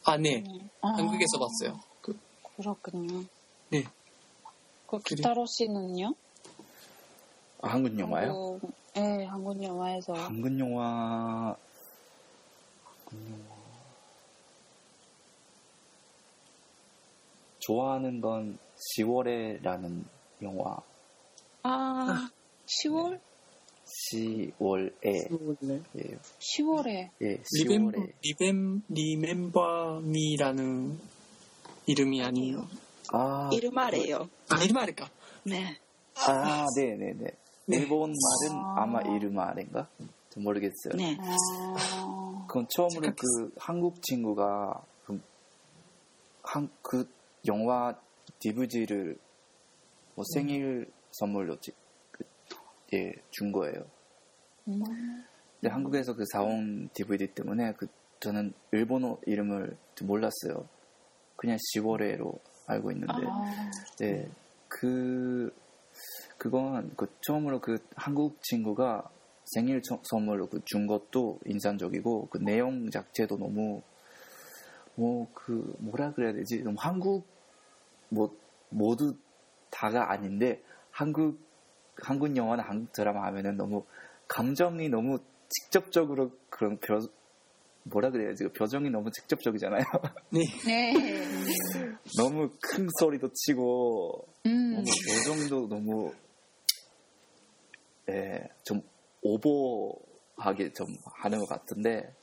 [0.04, 0.44] 아, 네.
[0.82, 1.80] 아, 한국에서 봤어요.
[2.02, 2.18] 그,
[2.56, 3.24] 그렇군요.
[3.70, 3.84] 네.
[4.86, 4.98] 그.
[4.98, 6.14] 기타로 씨는요?
[7.62, 8.28] 아, 한국 영화요?
[8.28, 10.12] 한국, 네, 한국 영화에서.
[10.12, 11.56] 한국 영화
[13.06, 13.52] 한국 영화
[17.60, 18.58] 좋아하는 건
[18.96, 20.04] 10월에라는
[20.42, 20.76] 영화
[21.62, 22.28] 아,
[22.66, 23.20] 10월?
[24.12, 27.10] 10월에 원래 예, 10월에.
[27.20, 30.98] 예 리멤버 10월에 리멤 리멤버 미라는
[31.86, 32.66] 이름이 아니에요.
[33.12, 34.28] 아, 이름 아래요.
[34.48, 35.10] 아 이름 알까?
[35.44, 35.78] 네.
[36.16, 37.14] 아 네네네
[37.66, 37.76] 네.
[37.76, 38.82] 일본 말은 아.
[38.82, 39.88] 아마 이름 아래인가?
[40.30, 41.16] 좀 모르겠어요 네.
[41.20, 43.16] 아, 그건 처음으로 생각했어.
[43.16, 45.20] 그 한국 친구가 그,
[46.42, 47.08] 한, 그
[47.46, 47.94] 영화
[48.38, 49.16] DVD를
[50.14, 51.72] 뭐 생일 선물로 지-
[52.10, 52.24] 그,
[52.94, 53.84] 예, 준 거예요.
[54.68, 54.82] 음.
[55.60, 57.86] 근데 한국에서 그 사온 DVD 때문에 그
[58.20, 60.68] 저는 일본어 이름을 몰랐어요.
[61.36, 64.28] 그냥 10월에로 알고 있는데, 아, 네,
[64.68, 65.52] 그
[66.38, 69.10] 그건 그 처음으로 그 한국 친구가
[69.44, 73.82] 생일 저- 선물로 그 준 것도 인상적이고 그 내용 자체도 너무
[74.94, 76.62] 뭐 그 뭐라 그래야 되지?
[76.62, 77.26] 너무 한국
[78.12, 78.36] 뭐
[78.68, 79.16] 모두
[79.70, 81.40] 다가 아닌데 한국
[81.96, 83.84] 한국 영화나 한국 드라마 하면은 너무
[84.28, 86.98] 감정이 너무 직접적으로 그런 표
[87.84, 89.82] 뭐라 그래야지 그 표정이 너무 직접적이잖아요.
[90.30, 90.40] 네.
[90.64, 90.92] 네.
[92.16, 94.72] 너무 큰 소리도 치고 음.
[94.72, 96.12] 너무 표정도 너무
[98.10, 98.82] 예, 좀
[99.22, 100.86] 오버하게 좀
[101.22, 102.14] 하는 것 같은데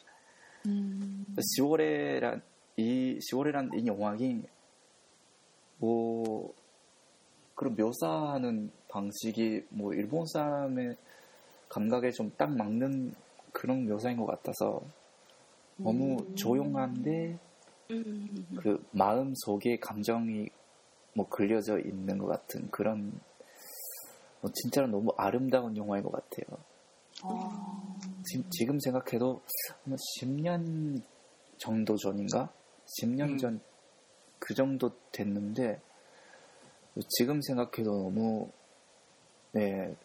[0.67, 1.25] 음.
[1.37, 2.41] 10월에란
[2.77, 4.43] 이 10월이란 이 영화기
[5.79, 6.53] 뭐
[7.55, 10.95] 그런 묘사하는 방식이 뭐 일본 사람의
[11.69, 13.13] 감각에 좀 딱 맞는
[13.51, 14.81] 그런 묘사인 것 같아서
[15.77, 16.35] 너무 음.
[16.35, 17.37] 조용한데
[17.91, 20.47] 음, 그 마음 속에 감정이
[21.13, 23.11] 뭐 그려져 있는 것 같은 그런
[24.41, 26.57] 뭐 진짜로 너무 아름다운 영화인 것 같아요.
[27.23, 29.41] 아, 지금, 지금 생각해도
[29.85, 31.01] 아마 10년
[31.57, 32.49] 정도 전인가?
[33.01, 33.37] 10년 음.
[33.37, 33.61] 전
[34.39, 35.81] 그 정도 됐는데
[37.17, 38.49] 지금 생각해도 너무
[39.51, 39.95] 네,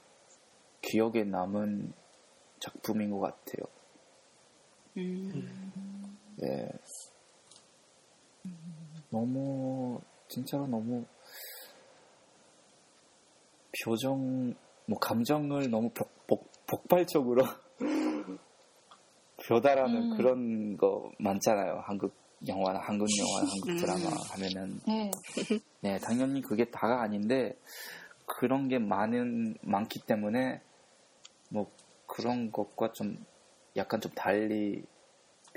[0.82, 1.93] 기억에 남은
[2.61, 3.66] 작품인 것 같아요.
[4.97, 6.18] 음.
[6.37, 6.68] 네.
[9.11, 11.05] 너무 진짜로 너무
[13.85, 14.55] 표정
[14.87, 17.43] 뭐 감정을 너무 복, 복, 폭발적으로
[19.47, 20.16] 표달하는 음.
[20.16, 21.82] 그런 거 많잖아요.
[21.87, 22.14] 한국
[22.47, 23.76] 영화나 한국 영화, 한국 음.
[23.76, 25.11] 드라마 하면은 네.
[25.80, 27.57] 네 당연히 그게 다가 아닌데
[28.26, 30.61] 그런 게 많은 많기 때문에
[31.51, 31.70] 뭐
[32.07, 33.24] 그런 것과 좀
[33.76, 34.84] 약간 좀 달리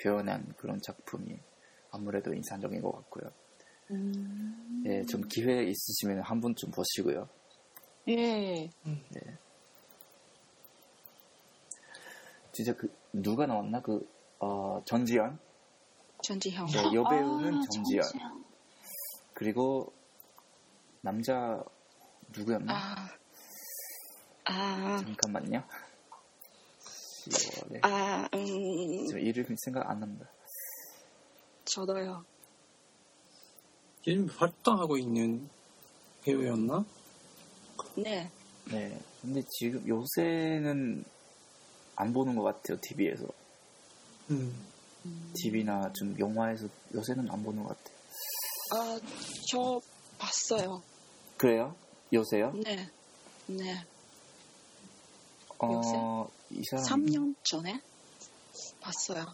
[0.01, 1.38] 표현한 그런 작품이
[1.91, 3.31] 아무래도 인상적인 것 같고요.
[3.91, 4.83] 음.
[4.85, 7.27] 예, 좀 기회 있으시면 한 번쯤 보시고요.
[8.09, 8.69] 예.
[12.51, 14.07] 진짜 그 누가 나왔나 그
[14.39, 15.39] 어, 전지현
[16.24, 16.68] 전지형.
[16.68, 18.45] 네, 여배우는 아, 정지현 정지현.
[19.34, 19.93] 그리고
[21.01, 21.63] 남자
[22.36, 22.74] 누구였나?
[22.74, 23.09] 아.
[24.45, 24.97] 아.
[25.03, 25.63] 잠깐만요.
[27.30, 30.30] 10월에 아, 음, 저 이름이 생각 안 납니다.
[31.65, 32.26] 저도요.
[34.07, 35.49] 요즘 활동하고 있는
[36.24, 36.86] 배우였나?
[37.97, 38.32] 네.
[38.72, 41.03] 네, 근데 지금 요새는
[41.95, 43.26] 안 보는 것 같아요 TV에서
[44.32, 44.68] 음.
[45.34, 47.97] TV나 좀 영화에서 요새는 안 보는 것 같아요.
[48.74, 48.99] 아,
[49.49, 49.80] 저
[50.18, 50.82] 봤어요.
[51.38, 51.76] 그래요?
[52.12, 52.53] 요새요?
[52.64, 52.89] 네.
[53.47, 53.86] 네.
[55.60, 57.82] 어, 이 사람 3년 전에
[58.82, 59.26] 봤어요.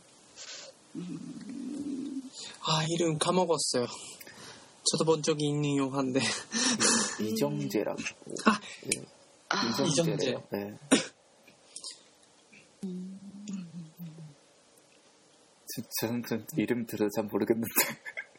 [0.96, 2.30] 음,
[2.62, 3.88] 아, 이름 까먹었어요.
[4.92, 6.20] 저도 본 적이 있는 영화인데.
[7.20, 8.02] 이정재라고
[8.46, 8.60] 아.
[8.86, 9.02] 네,
[9.50, 10.44] 아, 이정재래요.
[10.52, 10.78] 네.
[15.76, 17.68] 저- 저는 좀 이름 들어서 잘 모르겠는데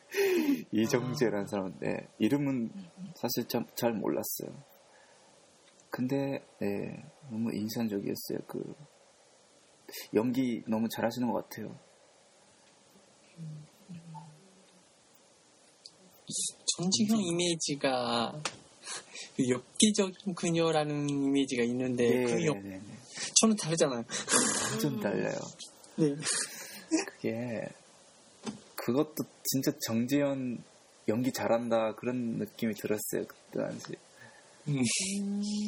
[0.72, 2.70] 이정재라는 사람 네, 이름은
[3.16, 4.62] 사실 참, 잘 몰랐어요.
[5.91, 8.39] 근데 네, 너무 인상적이었어요.
[8.47, 8.74] 그
[10.14, 11.78] 연기 너무 잘하시는 것 같아요.
[16.76, 18.43] 전지형 이미지가
[19.37, 22.80] 그 엽기적인 그녀라는 이미지가 있는데 그 엽, 네, 네.
[23.41, 24.05] 저는 다르잖아요.
[24.70, 25.01] 완전 음.
[25.01, 25.39] 달라요.
[25.97, 26.14] 네.
[27.24, 27.66] 그게
[28.74, 30.62] 그것도 진짜 정지현
[31.08, 33.94] 연기 잘한다 그런 느낌이 들었어요 그때 당시
[34.68, 34.82] 음.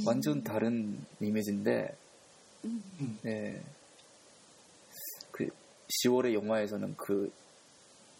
[0.07, 1.97] 완전 다른 이미지인데
[2.67, 3.19] 음.
[3.23, 3.63] 네.
[5.31, 5.49] 그
[6.05, 7.33] 10월의 영화에서는 그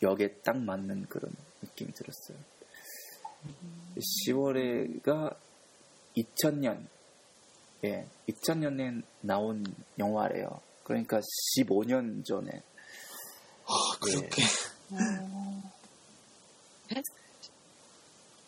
[0.03, 1.31] 역에 딱 맞는 그런
[1.61, 2.39] 느낌이 들었어요
[4.29, 5.37] 10월에가
[6.17, 6.87] 2000년
[7.85, 9.63] 예 2000년에 나온
[9.99, 11.21] 영화래요 그러니까
[11.59, 12.63] 15년 전에
[13.67, 14.43] 아, 그렇게.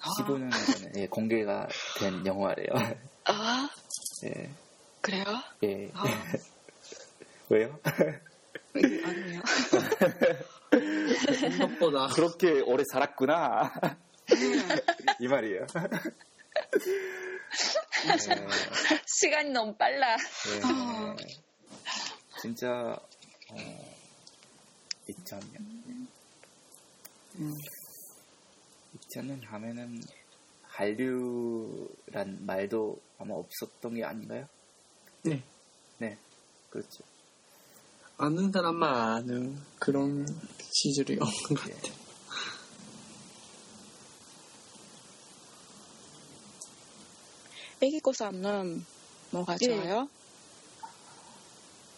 [0.01, 2.69] 아, 15년 전에 예, 공개가 된 영화래요.
[3.25, 3.69] 아,
[4.25, 4.51] 예,
[5.01, 5.25] 그래요?
[5.64, 5.91] 예.
[5.95, 6.05] 아,
[7.51, 7.79] 왜요?
[8.75, 9.43] 아니요.
[11.41, 12.09] 생각보다.
[12.09, 13.73] 그렇게 오래 살았구나.
[15.21, 15.66] 이 말이에요.
[18.07, 20.12] 예, 시간이 너무 빨라.
[20.14, 20.61] 예.
[20.64, 21.16] 아.
[22.41, 22.69] 진짜
[23.51, 23.88] 어,
[25.09, 25.61] 2000년.
[27.37, 27.55] 음.
[28.97, 30.01] 2000년 하면은
[30.63, 34.47] 한류란 말도 아마 없었던 게 아닌가요?
[35.23, 35.43] 네.
[35.99, 36.17] 네,
[36.71, 37.03] 그렇죠.
[38.17, 40.27] 아는 사람만 아는 그런
[40.71, 41.75] 시절이 없는 것 예.
[41.75, 42.09] 같아요.
[47.81, 48.85] 애기고사는
[49.31, 49.67] 뭐가 예.
[49.67, 50.09] 좋아요?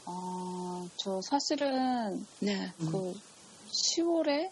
[0.04, 2.72] 어, 저 사실은 네.
[2.80, 2.86] 음.
[2.90, 3.20] 그
[3.70, 4.50] 10월에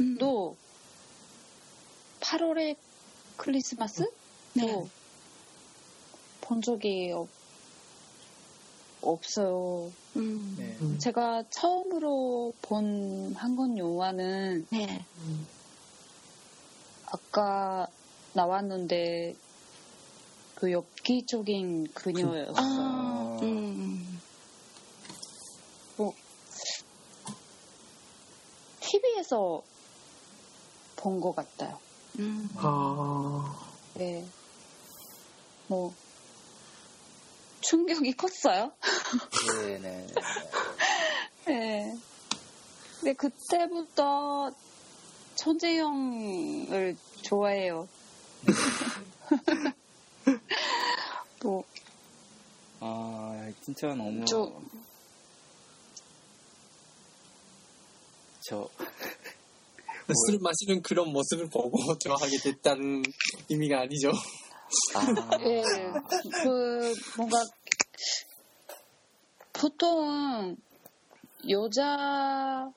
[0.00, 0.56] 음, 또
[2.20, 2.76] 8월에
[3.36, 4.04] 크리스마스
[4.54, 4.66] 네.
[6.40, 7.28] 도본 적이 없,
[9.00, 9.90] 없어요.
[10.16, 10.76] 음, 네.
[10.80, 10.98] 음.
[10.98, 15.04] 제가 처음으로 본 한국 영화는 네.
[15.18, 15.46] 음.
[17.06, 17.86] 아까
[18.32, 19.34] 나왔는데
[20.54, 22.54] 그 엽기적인 그녀였어요.
[22.56, 23.71] 아, 음,
[29.02, 29.62] TV에서
[30.96, 31.78] 본 것 같아요.
[32.18, 34.24] 음, 아, 네.
[35.66, 35.92] 뭐
[37.60, 38.72] 충격이 컸어요.
[39.64, 40.06] 네, 네.
[41.46, 41.98] 네.
[43.00, 44.52] 근데 그때부터
[45.34, 47.88] 천재형을 좋아해요.
[51.42, 51.64] 뭐
[52.80, 54.52] 아, 진짜 너무 저-
[58.52, 58.68] 저
[60.26, 63.02] 술 마시는 그런 모습을 보고 좋아하게 됐다는
[63.48, 64.10] 의미가 아니죠.
[64.94, 65.62] 아, 예,
[66.42, 67.38] 그 뭔가
[69.54, 70.56] 보통
[71.48, 72.70] 여자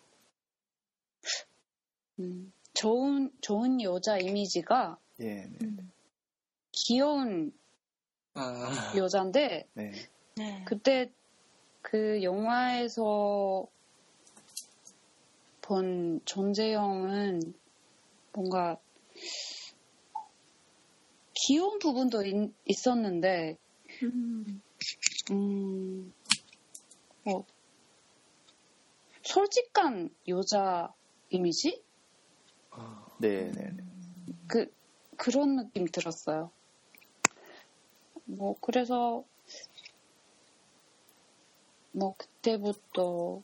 [2.19, 5.77] 음, 좋은 좋은 여자 이미지가 예, 네.
[6.71, 7.51] 귀여운
[8.33, 9.91] 아, 여자인데 네.
[10.37, 10.63] 네.
[10.65, 11.11] 그때
[11.81, 13.67] 그 영화에서
[15.65, 17.53] 본 존재형은
[18.33, 18.77] 뭔가
[21.33, 23.57] 귀여운 부분도 있, 있었는데
[24.03, 24.61] 음,
[25.31, 26.13] 음,
[27.23, 27.45] 뭐,
[29.23, 30.93] 솔직한 여자
[31.29, 31.81] 이미지?
[33.17, 33.83] 네, 네, 네.
[34.47, 34.71] 그,
[35.17, 36.51] 그런 느낌 들었어요.
[38.25, 39.23] 뭐, 그래서,
[41.91, 43.41] 뭐, 그때부터,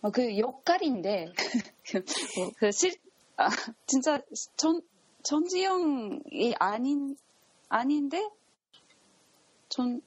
[0.00, 1.32] 어, 그 역할인데,
[2.36, 2.96] 뭐, 그 실,
[3.36, 3.48] 아,
[3.86, 4.20] 진짜,
[4.56, 4.80] 전,
[5.24, 7.16] 전지영이 아닌,
[7.68, 8.28] 아닌데,
[9.68, 10.00] 전,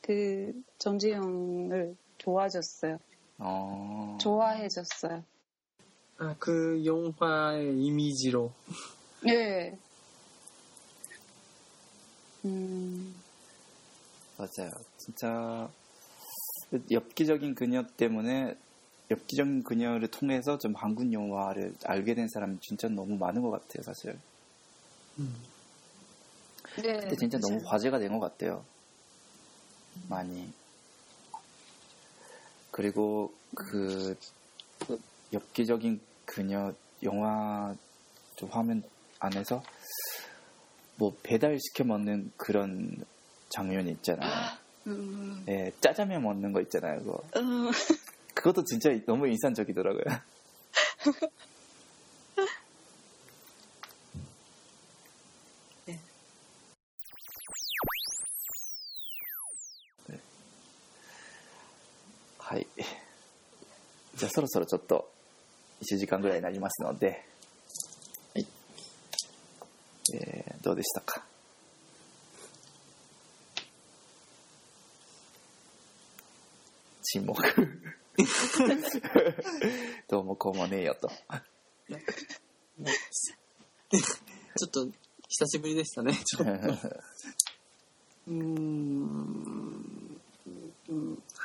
[0.00, 2.98] 그, 전지영을 좋아졌어요.
[3.38, 5.22] 어, 좋아해졌어요.
[6.18, 8.52] 아, 그 영화의 이미지로.
[9.22, 9.78] 네.
[12.44, 13.14] 음,
[14.36, 14.70] 맞아요.
[14.96, 15.70] 진짜
[16.90, 18.56] 엽기적인 그녀 때문에
[19.10, 24.18] 엽기적인 그녀를 통해서 좀 한국 영화를 알게 된 사람이 진짜 너무 많은 것 같아요, 사실.
[25.16, 27.00] 네.
[27.00, 27.68] 그때 진짜 너무 맞아요.
[27.68, 28.64] 화제가 된 것 같아요.
[30.08, 30.52] 많이.
[32.70, 34.16] 그리고 그
[35.32, 37.74] 엽기적인 그녀 영화
[38.36, 38.82] 좀 화면
[39.18, 39.62] 안에서
[40.96, 42.96] 뭐 배달 시켜 먹는 그런
[43.48, 44.30] 장면이 있잖아요.
[44.86, 47.00] 음, 예, 짜장면 먹는 거 있잖아요.
[47.00, 47.22] 그거.
[47.36, 47.70] 음,
[48.39, 50.03] 그것도 진짜 너무 인상적이더라고요.
[55.85, 55.99] 네.
[60.09, 60.19] 네.
[62.39, 62.67] はい。
[64.15, 65.11] じゃあそろそろちょっと
[65.81, 67.25] 1時間ぐらいになりますので、
[68.33, 68.47] はい。
[70.13, 71.23] えーどうでしたか
[77.03, 77.78] 沈黙。
[80.08, 81.08] どうもこうもねえよと。
[81.08, 84.86] ちょっと、
[85.28, 86.14] 久しぶりでしたね。
[86.14, 86.52] ちょっと。
[88.28, 89.90] うん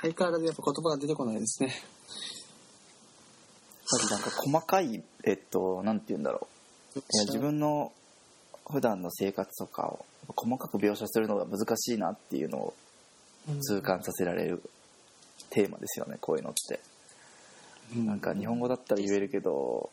[0.01, 1.69] 相変わらずやっぱ言葉が出てこないですね。
[1.69, 1.77] やっ
[3.89, 6.47] ぱりなんか細かい、えっと、なんて言うんだろ
[6.95, 6.99] う。
[6.99, 7.91] いや自分の
[8.71, 10.05] 普段の生活とかを
[10.35, 12.73] 細かく描写するのが難しいなっていうのを
[13.61, 14.61] 痛感させられる
[15.49, 16.79] テーマですよね、こういうのって。
[17.95, 19.91] うんなんか日本語だったら言えるけど、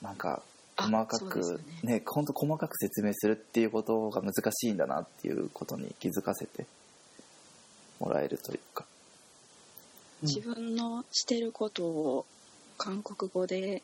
[0.00, 0.42] なんか
[0.76, 6.66] あ細かくね、ほんと細かく説明するっていうことが難しいんだなっていうことに気づかせて
[7.98, 8.86] もらえるというか。
[10.22, 12.26] 自分のしてることを
[12.76, 13.82] 韓国語で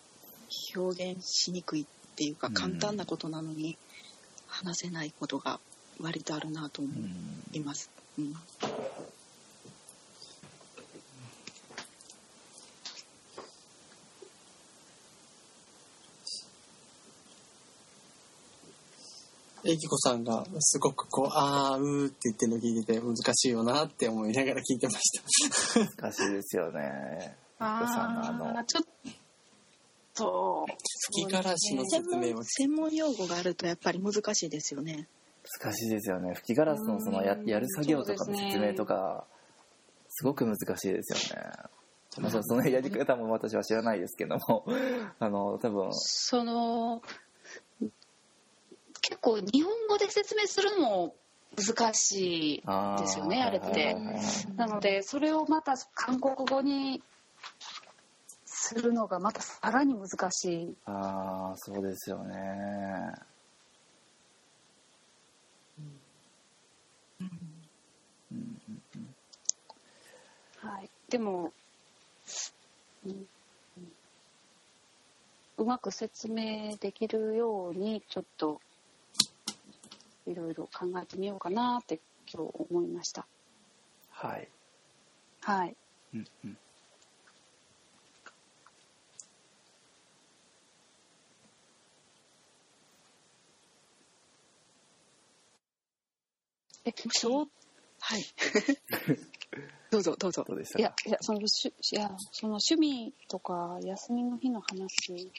[0.76, 3.76] 表現しにくいっていうかうん簡単なことなのに
[4.46, 5.60] 話せないことが
[6.00, 7.90] 割とあるなと思うんいます。
[8.18, 8.34] うん
[19.68, 25.80] えきこさんがすごくこう、あー、うーって言ってるの聞いてて難しいよなって思いながら聞いてました。
[26.02, 27.36] 難しいですよね。
[27.58, 28.50] お子さんの。
[28.50, 28.84] あのちょっ
[30.14, 30.66] と、
[31.12, 32.34] 吹きガラシの専説明を。
[32.34, 35.08] 門専門用語があるとやっぱり難しいですよね。
[35.60, 36.34] 難しいですよね。
[36.34, 37.46] 吹きガラスのそのやうん。
[37.46, 39.26] やる作業とかの説明とか
[40.08, 41.50] すごく難しいですよね、
[42.18, 44.64] まあ、そそのやり方も私は知らないですけども。
[45.18, 45.88] あの多分。
[45.92, 47.02] その、
[49.08, 51.14] 結構日本語で説明するのも
[51.56, 52.62] 難しい。
[52.98, 53.94] ですよねあれって
[54.56, 57.02] なので、それをまた韓国語に
[58.44, 60.74] するのがまたさらに難しい。
[60.86, 63.12] ああそうですよね
[68.30, 68.46] うん
[70.58, 70.90] はい。
[71.08, 71.52] でも、
[73.04, 73.26] うん
[75.58, 78.60] うまく説明できるように、ちょっと、
[80.26, 82.00] いろいろ考えてみようかなって
[82.32, 83.26] 今日思いました。
[84.10, 84.48] はい、
[85.42, 85.76] はい。
[86.14, 86.58] うんうん、
[96.84, 97.48] え、そう
[98.00, 98.24] はい。
[99.90, 100.44] どうぞどうぞ。
[100.46, 105.30] どうでしたか、いやいや、そのし、いや、その趣味とか休みの日の話、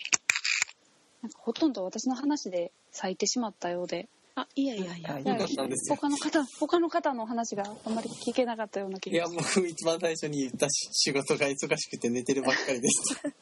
[1.22, 4.10] なんかほとんど私の話で咲いてしまったようで、
[4.40, 5.16] あ、いやいやいや。
[5.16, 13.30] あいいよかったんですよ他の方、他の方の話があんまり聞けなかったような気いや、が僕一番最初に言ったし仕事が忙しくて寝てるばっかりでした。
[13.30, 13.34] い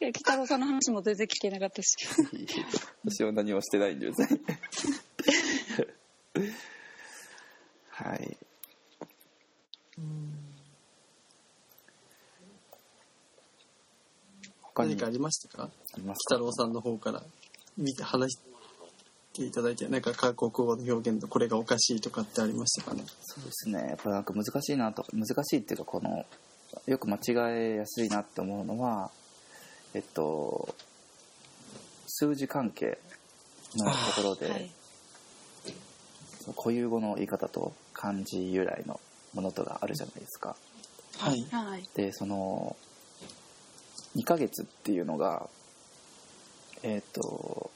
[0.00, 1.96] や北郎さんの話も全然聞けなかったし。
[3.02, 4.26] 私は何もしてないんで別に
[7.88, 8.36] はい
[14.62, 15.64] 他に何かありましたか？
[15.64, 16.36] ありますか？
[16.36, 17.22] 北郎さんの方から
[17.76, 18.38] 見て話し
[19.32, 23.04] ていただいて、なんか韓国語の表現とこれがおかしいとかってありましたかね？
[23.22, 26.24] そうですねやっぱなんか難しいなと難しいっていうかこの
[26.86, 27.20] よく間違
[27.54, 29.10] えやすいなって思うのは
[29.94, 30.74] えっと
[32.06, 32.98] 数字関係
[33.76, 34.70] のところで、はい。
[36.56, 39.00] 固有語の言い方と漢字由来の
[39.32, 40.56] ものとがあるじゃないですか
[41.18, 41.46] はい。
[41.50, 41.88] はい。
[41.94, 42.76] でその
[44.16, 45.48] 2ヶ月っていうのが
[46.82, 47.70] えっ、と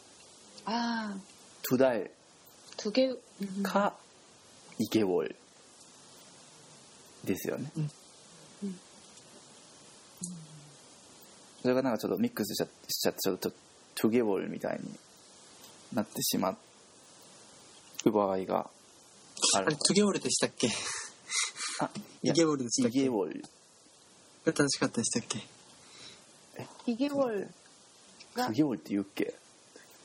[0.67, 1.17] ああ、
[1.72, 2.10] 2달
[2.78, 3.20] トゥゲウ、
[3.58, 3.93] うんか
[4.80, 5.36] 2개월
[7.24, 8.80] ですよね、うんうん
[11.62, 13.52] それがなんかちょっとミックスしちゃしちゃってちょっと
[13.95, 14.89] 2개월みたいに
[15.93, 16.58] なってしま
[18.06, 18.68] う場合が
[19.56, 20.70] あるあれ、トゥゲオルでしたっけ
[21.80, 21.89] あ
[22.24, 23.43] いやイゲウォルでしたっけイゲウォル
[24.45, 25.39] が正しかったでしたっけ
[26.88, 27.47] イゲウォル
[28.36, 29.34] が2ゲウォルって言うっけ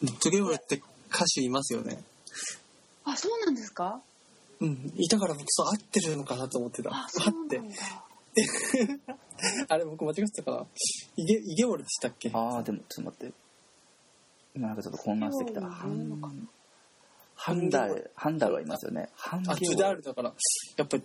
[0.03, 0.83] うんトゥゲオルって
[1.14, 2.04] 歌手いますよね。
[3.04, 4.02] あ、そうなんですか？
[4.60, 4.94] うん。
[4.96, 6.90] いたから僕そう合ってるのかなと思ってた。
[6.92, 7.70] あ、合そうってなん。
[7.70, 7.76] だ。
[9.70, 10.66] あれ僕間違ってたかな？
[11.18, 12.30] イゲ、イゲオルでしたっけ？
[12.34, 13.34] ああでもちょっと待って。
[14.56, 15.62] 今なんかちょっと混乱してきた。
[15.62, 16.34] イゲウォルに言うのか
[17.36, 19.10] ハンダルハンダルはいますよね。
[19.16, 20.34] ハンあ、トゥダールだから、
[20.78, 21.04] やっぱり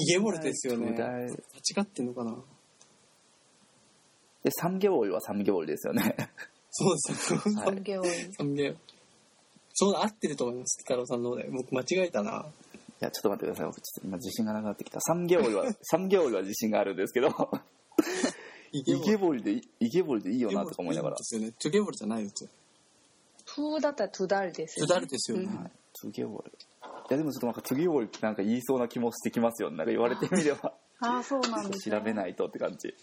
[0.00, 0.90] イゲウォルですよね。
[0.90, 1.30] 間違
[1.82, 2.34] ってんのかな？
[4.42, 6.16] で3ゲウォルは3ゲウォルですよね。
[6.70, 7.40] そうですよ。
[7.62, 8.32] はいイゲウォル。
[8.36, 8.74] 三ゲ
[9.78, 11.48] そう合ってると思います、北郎さんの方で。
[11.52, 12.46] 僕間違えたな。
[13.02, 13.66] いやちょっと待ってください。
[13.66, 15.00] 僕ちょっと今自信がなくなってきた。
[15.00, 17.28] 3ゲウォルは3ゲウォルは自信があるんですけど。
[18.72, 21.16] イイゲボルでイゲボルでいいよなとか思いながら。
[21.16, 21.52] いいんですよね。
[21.58, 22.50] トゥゲボルじゃないですよ。
[23.44, 25.44] トゥだったらトゥダルですよ、トゥダルですよね。
[25.44, 25.62] うん。
[25.62, 26.52] はいトゥゲウォルい
[27.08, 29.70] やでもちょっとなんかトゥゲウォルってなんか言いそうな気もしてきますよ。
[29.70, 30.74] ねなんか言われてみれば。
[31.00, 31.98] ああ、そうなんです、ね。
[31.98, 32.94] 調べないとって感じ。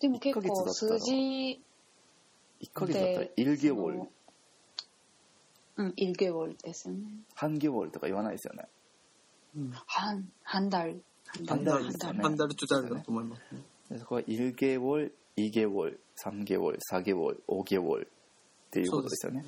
[0.00, 1.60] でも結構数字、
[2.62, 4.02] 1ヶ月だったらイルゲウォル
[5.76, 7.00] うん、イルゲウォルですよね。
[7.34, 8.68] ハンゲウォルとか言わないですよね。
[9.56, 9.70] うん。
[9.86, 11.02] ハン、ハンダル。
[11.48, 13.62] ハンダルですよねハンダルトゥダルだと思いますね。
[13.90, 19.44] でそこはイルゲウォルイゲウォルサンゲウォルサゲウォルオゲウォルっていうことですよね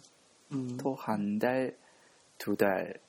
[0.51, 1.77] うんとハンダル
[2.39, 3.01] トゥダル。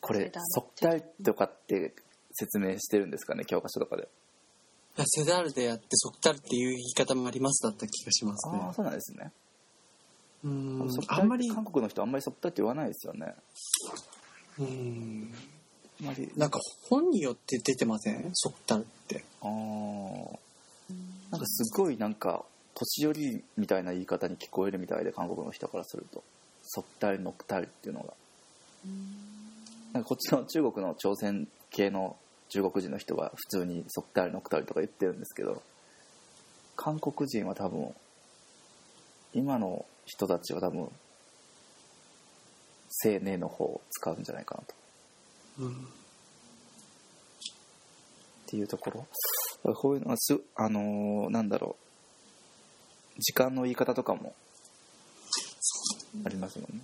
[0.00, 1.94] これセダルソクタルとかって
[2.32, 4.04] 説明してるんですかね教科書とかで。
[4.04, 8.60] いやセダールでやってソクタルっていう言い方もありますだった気がしますね。
[8.62, 8.72] ああ。
[8.72, 9.32] そうなんですね
[10.44, 10.88] うん。
[11.08, 13.34] あんまり、韓国の人あんまりソクタルって言わないですよね。
[14.58, 15.34] うん。
[16.00, 16.30] あんまり。
[16.36, 18.30] なんか本によって出てません？
[18.34, 19.24] ソクタルって。
[19.42, 20.38] あー。
[21.30, 26.22] なんかすごいなんか年寄りみたいな言い方に聞こえるみたいで韓国の人からすると。
[26.62, 28.14] ソクタルノクタルっていうのが。
[29.92, 32.16] なんかこっちの中国の朝鮮系の
[32.50, 35.62] 中国人の人は普通にソクタルノクタルとか言ってるんですけど
[36.76, 37.92] 韓国人は多分
[39.34, 40.80] 今の人たちは多分
[43.04, 44.74] 青年の方を使うんじゃないかなと。
[45.60, 45.70] うん。
[45.70, 45.74] っ
[48.46, 49.74] ていうところ。
[49.74, 51.76] こういうのはすあのーなんだろ
[53.18, 53.20] う。
[53.20, 54.34] 時間の言い方とかも
[56.24, 56.82] ありますもんね。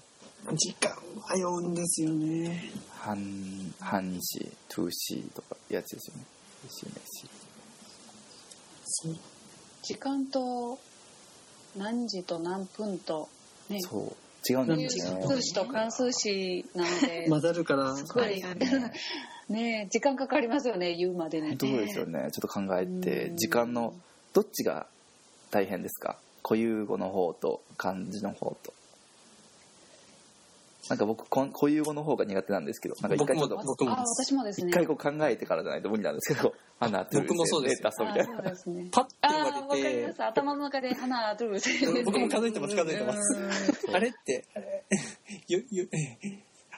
[0.57, 0.93] 時間
[1.35, 2.71] 迷うんですよね。
[2.99, 3.17] 半
[3.81, 4.21] 半日
[4.69, 6.25] トゥーシーとかやつですよね。
[9.83, 10.79] 時間と
[11.77, 13.29] 何時と何分と、
[13.69, 14.17] ね、そう。
[14.47, 15.23] 違うん有ですよね。
[15.27, 18.43] 数詞と関数詞なので、 混ざるから、すごい。
[19.49, 19.89] ね。
[19.91, 21.49] 時間かかりますよね言うまでに。
[21.49, 22.31] ねうですよね。
[22.33, 23.37] ちょっと考えてうん。
[23.37, 23.95] 時間の
[24.33, 24.87] どっちが
[25.51, 26.19] 大変ですか？
[26.43, 28.73] 固有語の方と漢字の方と
[30.89, 34.69] なんか僕こん固有語の方が苦手なんですけどなんか一回ちょっと僕もあ私もですね。
[34.69, 38.71] 一回こう考えてからじゃないと無理なんですけど「アナトゥル僕もそうです出そうみたいあそうなです。
[38.71, 40.25] ねパッてあ言わーわかりれてます。
[40.25, 43.39] 頭の中で花ドゥル僕も数えてます数えてます。
[43.93, 44.85] あれって、あれ、
[45.49, 45.89] ゆ、ゆ、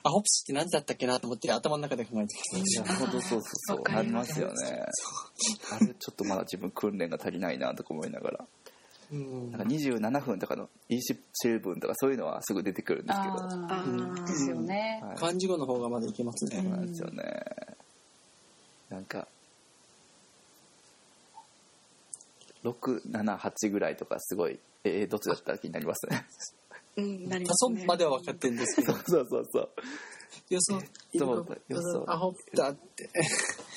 [0.02, 3.76] アホプシって何だったっけなと思って頭の中で考えてまいしや本当そうそうそう。
[3.78, 4.54] わかりますよね。
[5.72, 8.44] あれちょっとまだ自分訓練が足りないなとか思いながら
[9.10, 14.26] なんか27分とかの27分とかそういうのはすぐ出てくるんですけど。
[14.26, 15.16] ですよね、はい。
[15.16, 16.70] 漢字語の方がまだいけますそうね。
[16.70, 17.44] なんですよね。
[18.88, 19.26] なんか
[22.64, 26.24] 678ぐらいとかすごいえー、どっちだったら気になりますね。
[26.96, 27.80] うん、なり多ますね。
[27.80, 29.70] 少までは分かってるんですけど、そうそうそう。
[30.48, 30.80] よそ、
[31.18, 33.10] そうよそアホだって、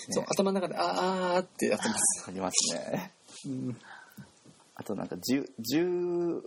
[0.10, 2.26] そう、頭の中で、あーあーってやってます。
[2.28, 3.12] ありますね。
[3.46, 3.78] うん
[4.80, 6.42] あとなんか10 10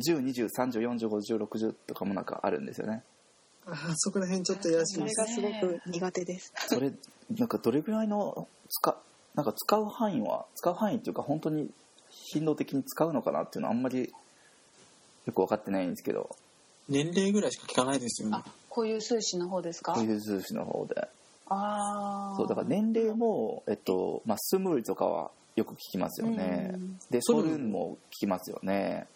[0.00, 3.02] 102030405060とかもなんかあるんですよね
[3.66, 5.34] あーそこら辺ちょっとやらしいです。
[5.36, 6.52] それがすごく苦手です。
[6.68, 6.92] それ
[7.38, 8.96] なんかどれぐらいの使
[9.34, 11.70] なんか使う範囲は使う範囲っていうか本当に
[12.10, 14.12] 頻度的に使うのかなっていうのはあんまり
[15.26, 16.34] よく分かってないんですけど
[16.88, 18.50] 年齢ぐらいしか聞かないですよねあ。
[18.68, 19.92] こういう数詞の方ですか？
[19.92, 20.96] こういう数詞の方で
[21.48, 26.98] ああそうだから年齢も、えっとまあ、スムールとかはよく聞きますよね、うん。
[27.10, 29.06] でソルンも聞きますよね。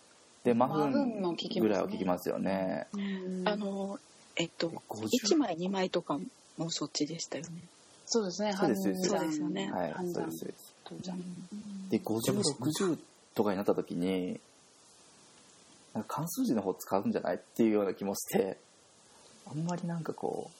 [0.45, 2.87] でマフンぐらいは聞きますよね。
[2.93, 3.49] うん。
[3.49, 3.99] あの、
[4.37, 6.19] えっと、50 1枚2枚とか
[6.59, 7.51] もそっちでしたよね。
[8.07, 8.53] そうですね。
[8.53, 9.41] そうですそうです。
[9.41, 9.71] よね。
[9.73, 11.91] はい判断そうですそうです。
[11.91, 12.99] で5060
[13.35, 14.41] とかになった時に
[15.95, 18.59] なんか関数字の方使うんじゃないっていうような気もして
[19.49, 20.51] あんまりなんかこ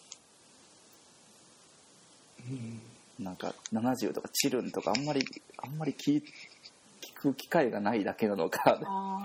[2.41, 2.43] う
[3.19, 5.25] なんか70とかチルンとかあんまり
[5.59, 6.23] あんまり聞
[7.15, 8.79] く機会がないだけなのか。
[8.85, 9.21] あ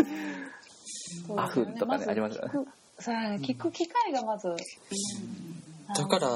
[1.35, 2.51] アフンとかねありますよね。
[3.41, 4.47] 聞く機会がまず。
[5.93, 6.29] だから、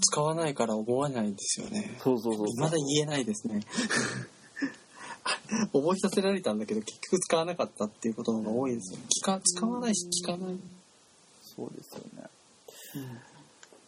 [0.00, 1.96] 使わないから思わないんですよね。
[1.98, 3.60] そうそうそうまだ言えないですね。
[5.72, 9.00] 覚えさせられたんだけど、結局使わなかったっていうことの方が多いですよ。
[9.22, 10.56] 聞か使わないし、聞かない。
[11.42, 12.30] そうですよね。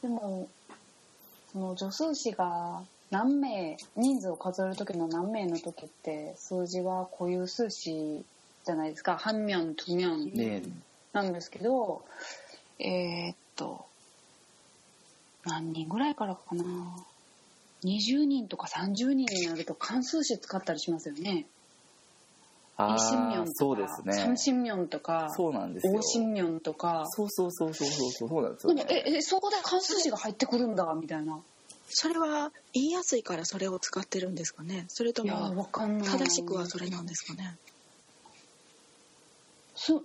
[0.03, 0.49] でも
[1.53, 2.83] その助数詞が
[3.13, 8.25] 何名人数を数える時の何名の時って数字は固有数詞
[8.65, 9.19] じゃないですか。
[9.19, 10.63] 半面두면で
[11.13, 12.03] なんですけど
[12.79, 13.85] えーっと
[15.45, 16.65] 何人ぐらいからかな。
[17.85, 21.47] 20人とか30人になると関数詞使ったりしますよね。
[23.55, 24.15] そうですね。
[24.15, 25.93] 三神面とかそうなんですよ。
[25.93, 27.05] 大神面とか。
[27.09, 31.39] そうそうそうそうそうそうそうなんですよでもええそこで関数詞が入ってくるんだみたいな
[31.95, 34.87] それは言いやすいからそれを使ってるんですかね？
[34.89, 35.69] それとも
[36.03, 37.57] 正しくはそれなんですかね？
[39.75, 40.01] すい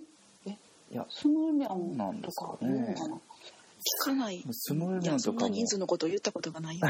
[0.94, 2.94] やスムーミャそうなンとんですかかね。
[4.04, 4.42] 聞かない。
[4.50, 5.48] スムーミャンとかも。
[5.48, 6.86] な人数のことを言ったことがない そ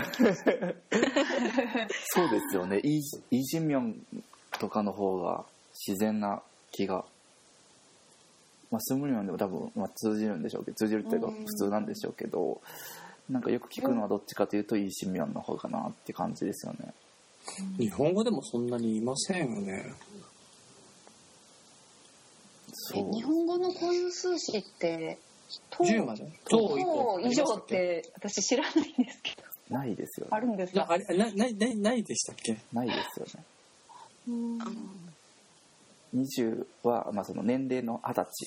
[2.25, 2.81] うですよね。
[2.83, 4.07] イージイージンミョン
[4.59, 5.45] とかの方が
[5.87, 7.05] 自然な気が、
[8.71, 11.45] まあ、スムーミョンでも多分、まあ、通じるんでしょうけど通じるっていうかうん。
[11.45, 12.61] 普通なんでしょうけど
[13.31, 16.95] なんかよく聞くのはどっちかというとイージンミョンの方かなって感じですよね。
[17.79, 19.93] 日本語でもそんなにいませんよね。
[22.73, 23.09] そう。
[23.11, 25.19] え日本語のこういう数詞って
[25.71, 26.25] 等10まで？
[26.49, 28.75] 等等以降以上って私知らないん
[29.05, 29.37] ですけ
[29.71, 29.77] ど。
[29.77, 30.31] ないですよね。
[30.33, 30.81] あるんですか？
[30.87, 32.59] なあれなないないないでしたっけ？
[32.73, 33.45] ないですよね。
[34.29, 34.63] うん。
[34.63, 34.71] あの
[36.15, 38.47] 20は、まあ、その年齢の二十歳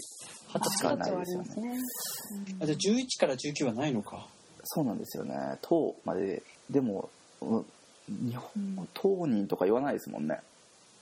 [0.55, 1.07] 二十しかな。
[1.07, 2.57] いですよねあ二十歳はありますね。
[2.61, 4.27] あじゃあ11から19はないのか。
[4.73, 5.57] そうなんですよね。
[5.61, 6.41] 当まで。
[6.69, 7.09] でも
[7.41, 7.65] うん
[8.07, 10.39] 日本語当人とか言わないですもんね。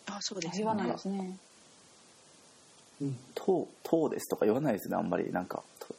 [0.07, 1.37] あそうです言わないですね。
[3.01, 3.17] うん。
[3.35, 5.31] 当当ですとか言わないですねあんまり。
[5.31, 5.95] なんかと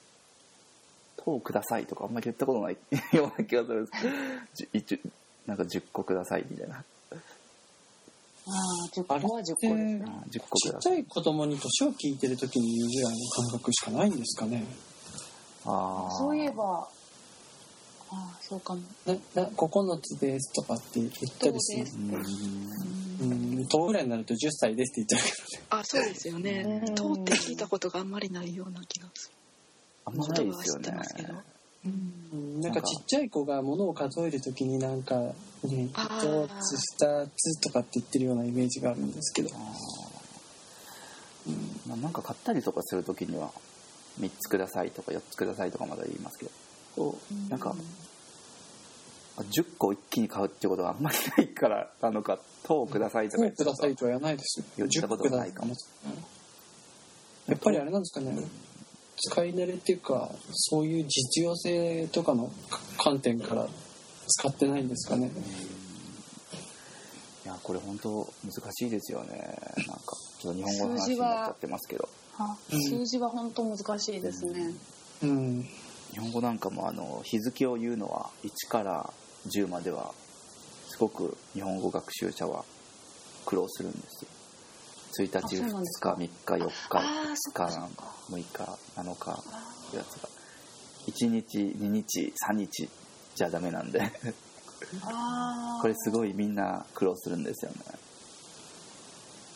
[1.17, 2.77] 当くださいとかあんまり言ったことない。
[3.17, 4.03] ような気がするんです。
[4.55, 5.01] じゅ一
[5.47, 6.77] なんか10個くださいみたいな。
[6.77, 6.83] あ
[8.53, 10.05] あ10個は10個ですね。
[10.05, 10.81] あ10個ちっくだ。
[10.83, 14.65] さいちゃい子供に年を聞いてる時に言うぐらいの感覚しかないんですかね。
[15.65, 16.89] ああそういえば
[18.13, 18.81] ああそうかも。
[19.07, 21.87] なな9つですとかって言ったりする。
[21.87, 21.93] そ。
[21.93, 23.21] うーん。
[23.21, 25.67] うん、10ぐらいになると10歳ですって言っちゃうけどね。
[25.71, 26.95] あそうですよねうん。
[26.95, 28.11] 通って聞いたことがあん。
[28.11, 29.31] まりないような気がす
[30.07, 30.17] あん。
[30.17, 30.93] まないですよね
[31.85, 31.89] う
[32.37, 32.61] ん。
[32.61, 32.73] なん。
[32.73, 35.03] かちっちゃい子が物を数えるときになん。
[35.03, 35.15] か、
[35.63, 39.13] ね、あー一つ二つとかって言ってるようなイメージがあるん。
[39.13, 39.51] ですけど。
[41.87, 42.13] まあ、なん。
[42.13, 43.51] か買ったりとかするときには
[44.21, 46.51] 3つくださいとか4つくださいとかまだ言いますけど
[46.97, 47.19] こ
[47.49, 47.75] うなんか
[49.37, 54.65] 10個一気に買うってことがあんまりないからなのか「等ください」とか言ってくださいとは言わないですよ。
[54.77, 55.75] 言ったことがないかも
[57.47, 58.37] やっぱりあれなんですかね。
[59.23, 62.51] 使い慣れっていうか、そういう実用性とかの
[62.97, 63.69] 観点から
[64.29, 65.31] 使ってないんですかね。
[67.45, 72.09] いやこれ本当難しいですよねなんかちょっと日本語の話になっちゃってますけど
[72.39, 74.75] あうん数字は本当難しいですね
[75.23, 75.69] うん。
[76.13, 79.13] 日本語なんかもあの日付を言うのは1から
[79.47, 80.13] 10までは
[80.89, 82.65] すごく日本語学習者は
[83.47, 84.25] 苦労するんです。
[84.25, 84.31] よ
[85.27, 90.29] 1あ日2そうなんです日か3日4日あーそっか5日6日7日ってやつが。
[91.07, 92.89] 1日2日3日
[93.35, 94.01] じゃダメなんで。
[95.81, 97.79] これすごいみんな苦労するんですよね。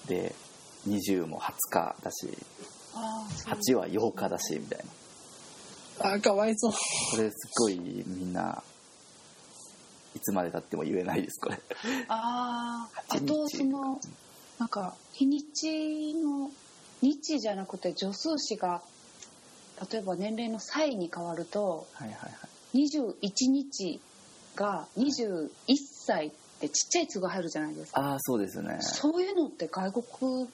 [0.06, 0.34] で
[0.86, 2.28] 20も20日だし
[2.94, 4.84] あーそう8は8日だしみたいな
[6.00, 6.72] あー、かわいそう。
[6.72, 8.62] これすっごいみんな
[10.16, 11.58] いつまでたっても言えないですこれ。
[12.08, 14.00] あああ8日とその
[14.58, 16.50] なんか日にちの
[17.02, 18.82] 日じゃなくて助数詞が
[19.90, 22.78] 例えば年齢の歳に変わるとはいはいはい。
[22.78, 23.14] 21
[23.50, 24.00] 日
[24.56, 25.48] が21
[26.06, 26.30] 歳っ
[26.60, 28.00] てちっちゃい「つ」が入るじゃないですか。
[28.00, 28.78] ああそうですね。
[28.80, 30.48] そういうのって外国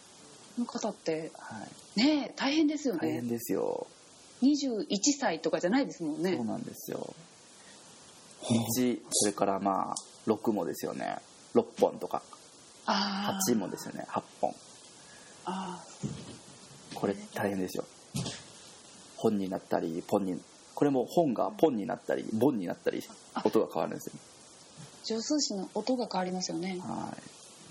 [0.59, 1.65] の方っては
[1.97, 2.01] い。
[2.01, 3.01] ねえ大変ですよね。
[3.03, 3.87] 大変ですよ
[4.43, 4.87] 21
[5.19, 7.15] 歳とかじゃないですもんそうねなんですよ。
[8.43, 9.95] 1それからまあ
[10.31, 11.19] 6もですよね。
[11.55, 12.23] 6本とか。
[12.87, 14.07] あ8もですよね。
[14.09, 14.55] 8本。
[15.45, 15.83] あ
[16.95, 17.85] これ大変ですよ。
[19.17, 20.41] 本になったりポンに
[20.75, 23.03] これも本がポンになったりボンになったり
[23.45, 24.12] 音が変わるんですよ。
[25.03, 26.79] 助数詞の音が変わりますよね。
[26.81, 27.23] はい。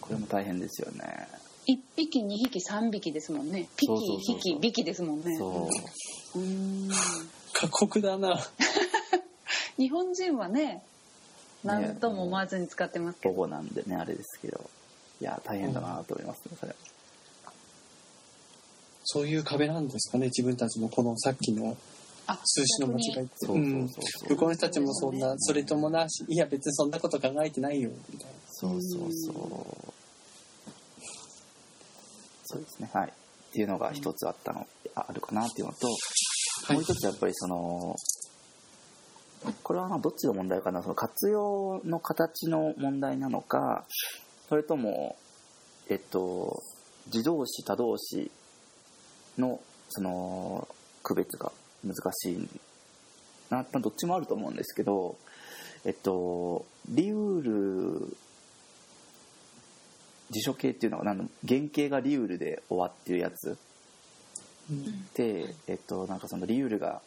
[0.01, 1.27] これも大変ですよね
[1.67, 3.67] 1匹2匹3匹ですもんね。
[3.77, 4.21] ピキそうそうそう。
[4.21, 5.37] そう匹匹ですもんね。
[5.37, 5.69] そ
[6.35, 6.39] う。
[6.39, 6.89] うーん。
[7.53, 8.39] 過酷だな。
[9.77, 10.83] 日本人はね
[11.63, 14.69] 何とも思わずに使ってますけど、なんでねあれですけど。
[15.21, 16.75] いや大変だなと思いますねそれ。
[19.03, 21.75] そういう壁なんですかね、自分たちのこのさっきの
[22.27, 23.47] あ数詞の間違いって。
[23.47, 28.33] 向こうの人たちもそんな、それともなし、いや別にそんなこと考えてないよ、みたいな。
[28.51, 29.98] そうそうそう
[32.51, 32.89] そうですね。
[32.91, 33.09] はい。
[33.09, 34.65] っていうのが一つあったの
[34.95, 36.73] ああるかなっていうのと、はい。
[36.73, 37.95] もう一つやっぱりその
[39.63, 40.81] これはまあどっちの問題かな。
[40.81, 43.85] その活用の形の問題なのか
[44.47, 45.15] それとも
[45.89, 46.61] えっと
[47.05, 48.31] 自動詞他動詞
[49.37, 50.67] のその
[51.03, 51.51] 区別が
[51.83, 52.49] 難しい
[53.49, 55.17] なまあどっちもあると思うんですけど
[55.85, 58.17] えっとリウール
[60.29, 61.19] 辞書形っていうのは原
[61.73, 63.57] 型がリウールで終わってるやつ。
[64.69, 67.01] うんで、えっと、なんかそのリウールが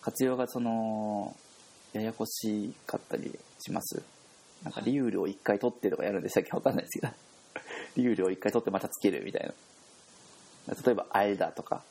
[0.00, 1.36] 活用がその
[1.92, 4.02] ややこしかったりします。
[4.62, 7.12] なんかリウールを一回取ってとかやるんで最近わかんないですけど。
[7.96, 9.46] リウールを一回取ってまたつけるみたい
[10.66, 10.74] な。
[10.84, 11.82] 例えば「あえだ」とか。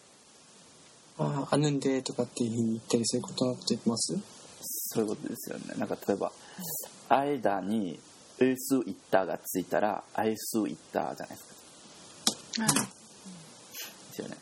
[1.18, 4.18] ああ、あぬんでとかっていうふうに言ったりすることなくてます？
[4.62, 5.74] そういうことですよね。
[5.78, 6.32] なんか例えば
[7.10, 8.00] 「あえだ」に
[8.40, 12.68] 「うすいった」がついたら「あえすいった」じゃないですか。
[12.68, 14.38] ですよね。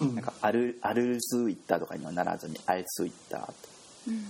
[0.00, 3.54] うんなんかアルアルスイッターとかにはならずにアイスイッターと
[4.08, 4.26] うん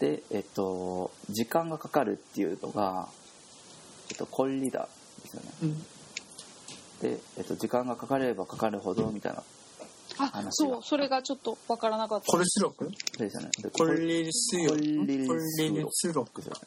[0.00, 3.08] でえっと時間がかかるっていうのが
[4.10, 4.88] えっとコンリダ
[5.22, 5.52] ですよね。
[5.62, 5.86] うん。
[7.02, 9.42] で、えっと、時間がかかればかかるほどみたいなあ
[10.28, 10.52] 話が。
[10.52, 12.26] そうそれがちょっとわからなかった。
[12.26, 13.50] コルスロクそうですよね。
[13.62, 16.60] でコルリスヨコルリコルリスロクですよね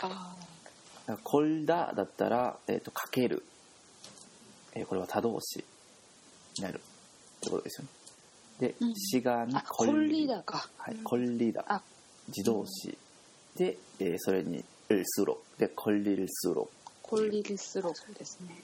[0.00, 0.32] あだか
[1.08, 3.42] らコルダだったら、えっと、かける、
[4.74, 5.64] えーこれは他動詞
[6.58, 6.76] になる。
[6.76, 7.90] ってことですよね。
[8.60, 8.94] でうん。
[8.94, 10.44] シガにあコンリーダー。
[10.44, 10.68] か。
[10.78, 11.82] はい、コンリーダあ
[12.28, 12.96] 自動詞。
[13.56, 16.68] で、えーそれにルスロでコンリルスロ
[17.02, 18.18] コルリルスロー。
[18.18, 18.54] ですね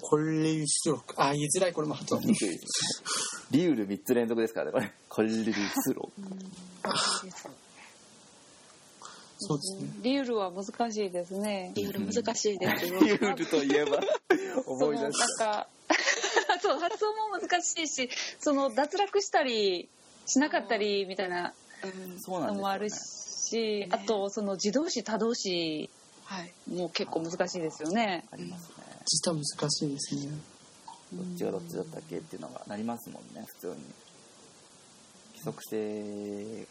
[0.00, 2.22] コルリスロクあ言いづらいこれも発音
[3.50, 4.92] リウル3つ連続ですからねこれ。
[5.08, 6.10] コンリルスロ
[9.40, 9.88] そうですね。
[10.02, 11.70] リュールは難しいですね。
[11.76, 13.00] リール難しいですよ。
[13.00, 14.00] リウルといえば
[14.66, 15.68] 思い出しなんか
[16.60, 18.10] そう発音も難しいし
[18.40, 19.88] その脱落したり
[20.26, 21.54] しなかったりみたいな
[21.84, 22.96] うんそうなんですよ、ね、のもあるし、
[23.52, 25.88] ねあとその自動詞多動詞
[26.28, 26.52] はい。
[26.70, 28.24] も結構難しいですよね。
[28.30, 28.68] あります。
[28.68, 28.77] ね
[29.10, 30.32] 実は難しいですね。
[31.12, 33.42] どっちがどっちだったっけっていうのがなりますもんね。
[33.46, 33.72] 普通に
[35.32, 36.66] 規則性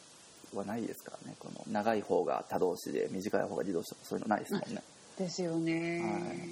[0.54, 1.36] はないですからね。
[1.40, 4.84] この長い方が他動詞で短い方が自動詞とかそういうのないですもんね、
[5.18, 6.02] ですよね。
[6.02, 6.50] はい。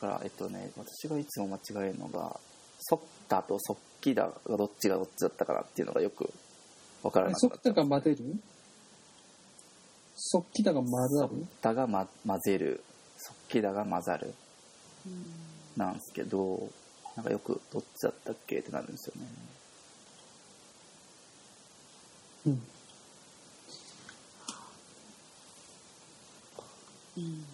[0.00, 2.38] からえっとね私がいつも間違えるのが
[2.80, 6.30] 「そった」と「そっきだ」がどっちがどっちだったかなっていうのがよく
[7.02, 8.38] 分からなくそっきなっちゃうだが混ぜる？
[10.16, 11.46] そっきだが混ざる？
[11.60, 12.82] だが、ま、混ぜる。
[13.18, 14.34] そっきだが混ざる。
[15.06, 15.24] うん。
[15.76, 16.70] なんですけど
[17.16, 19.26] なんかよくどっちだったっけってなるんですよね。
[22.46, 22.62] うん。
[27.18, 27.44] うん。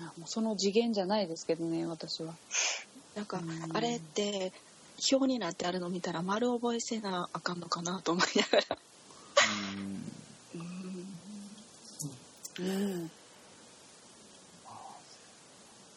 [0.00, 2.34] あもうその次元じゃないですけどね私は。
[3.14, 3.76] なんかうん。
[3.76, 4.52] あれって
[5.12, 8.78] 表になってあるの見たら丸覚えせなあかんのかなと思いながら。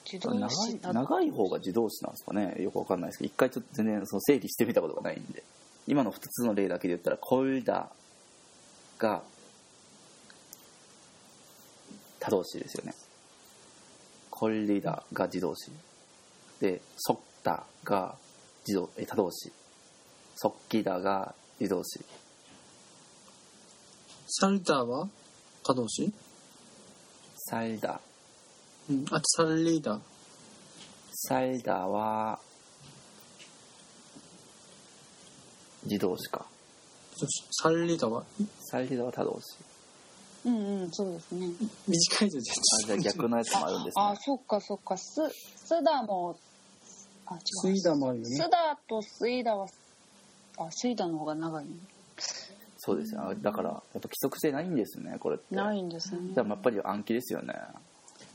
[0.06, 2.56] 自動詞長い長い方が自動詞なんですかね。
[2.61, 5.44] よくわかんないですけど一回ちょっと全然、その整理してみたことがないんで
[5.88, 7.90] 今の2つの例だけで言ったら「コルダ」
[8.98, 9.23] が
[12.19, 12.94] 他動詞ですよね
[14.32, 15.72] 「コルリダ」が自動詞
[16.60, 18.15] で「ソッタ」が
[18.68, 19.52] 自動え他動詞
[20.36, 21.99] 「ソッキダ」が自動詞
[24.27, 25.07] サルターは
[25.64, 26.11] 多動詞
[27.48, 28.94] サイダー。
[28.94, 30.00] うん、あとサリーダー。
[31.12, 32.40] サイダーは、
[35.84, 36.46] 自動詞か。
[37.52, 38.24] サリーダは？
[38.66, 39.58] サリーダは多動詞。
[40.46, 41.48] うんうん、そうですね。
[41.88, 44.04] 短いじゃあ、じゃ逆のやつもあるんですね。
[44.04, 44.98] あ、あそっかそっか。
[44.98, 45.22] す、
[45.56, 46.36] すだも、
[47.28, 47.42] あ、違う。
[47.44, 48.36] すいだもあるよね。
[48.36, 49.68] すだとすいだは、
[50.58, 51.72] あ、すいだの方が長いね。
[52.86, 55.56] そうですよ、だからやっぱ規則性ないんですねこれって。
[55.56, 56.36] ないんですね。
[56.36, 57.56] でもやっぱり暗記ですよね。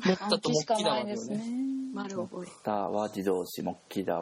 [0.05, 1.45] 持ったと木だわけよね。
[1.95, 2.49] 丸覚え。
[2.65, 4.21] たは自動詞木きだ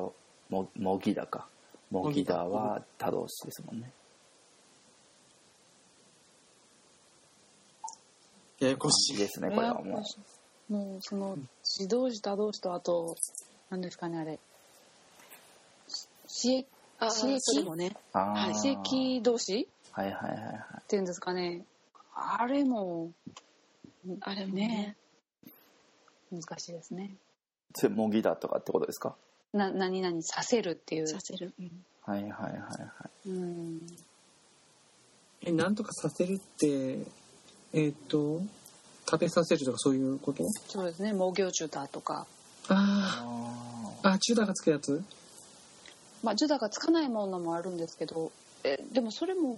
[0.51, 1.49] ももきだか
[1.91, 3.91] もきだは他動詞ですもんね。
[8.61, 9.17] ややこしい。
[9.17, 10.05] ですねこれはも
[10.69, 10.73] う。
[10.73, 13.17] もうその自動詞他動詞とあと
[13.71, 14.39] 何ですかねあれ。
[16.29, 16.67] 刺激
[16.99, 17.97] あ刺激もね。
[18.13, 19.67] はい刺激同士
[19.99, 20.57] はいはいはいはい。
[20.81, 21.65] っていうんですかね。
[22.15, 23.11] あれも
[24.21, 24.97] あれもね。
[26.31, 26.41] ね。
[26.41, 27.11] 難しいですね。
[27.75, 29.17] それモギダとかってことですか？
[29.53, 31.09] な何々させるっていう。
[31.09, 31.85] させる、うん。
[32.05, 32.87] はいはいはいは
[33.27, 33.29] い。
[33.29, 33.81] うん。
[35.43, 36.99] え、なんとかさせるって、
[37.73, 38.41] えっ、と、
[39.11, 40.45] 食べさせるとかそういうこと？
[40.69, 41.11] そうですね。
[41.13, 42.27] 毛業中だとか。
[42.69, 43.25] あ
[44.05, 45.03] ああ、あ、チュダがつくやつ？
[46.23, 48.31] まあジュダがつかないものもあるんですけど。
[48.65, 49.57] えでもそれも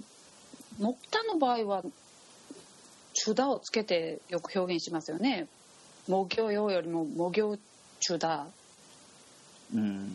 [0.79, 1.83] モッタの場合は
[3.13, 5.47] チュダをつけてよく表現しますよね。
[6.07, 7.59] 毛業用よりも毛業
[8.01, 10.11] チュダーうん。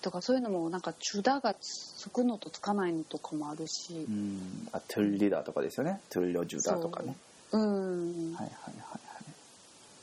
[0.00, 4.06] とかそういうのもなんかチュダがつくのとつかないのとかもあるし。
[4.08, 4.68] うん。
[4.72, 6.00] あトゥルリダとかですよね。
[6.10, 7.14] トゥルリョジュダとかね。
[7.52, 8.34] うん。
[8.34, 8.98] はいはいはいは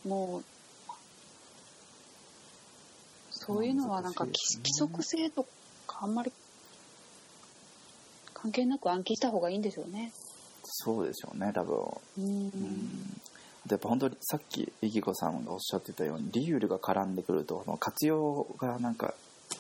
[0.06, 0.08] い。
[0.08, 0.44] もう
[3.32, 5.44] そういうのはなんか規規則性と
[5.88, 6.32] かあんまり
[8.42, 10.12] 関係なく暗記した方がいいんでしょうね。
[10.64, 11.78] そうでしょうね多分。
[12.18, 12.26] うん。
[12.26, 13.22] うん。
[13.70, 19.14] やっぱ本当にさっきイキコさんがおっしゃってたようにリユールが絡んでくるとその活用がなんか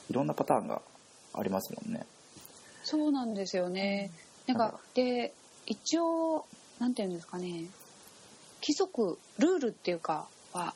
[0.09, 0.81] いろんなパターンが
[1.33, 2.05] ありますもんね。
[2.83, 4.11] そうなんですよね。
[4.47, 5.33] なんかで
[5.67, 6.45] 一応
[6.79, 7.65] なんていうんですかね。
[8.61, 10.73] 規則ルールっていうかは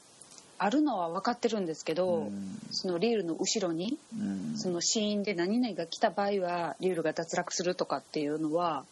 [0.63, 2.57] あるのは分かってるんですけど、うん。
[2.71, 4.57] そのリールの後ろにうん。
[4.57, 8.85] そのシーンで何々が来た場合はリールが脱落するとかっていうのは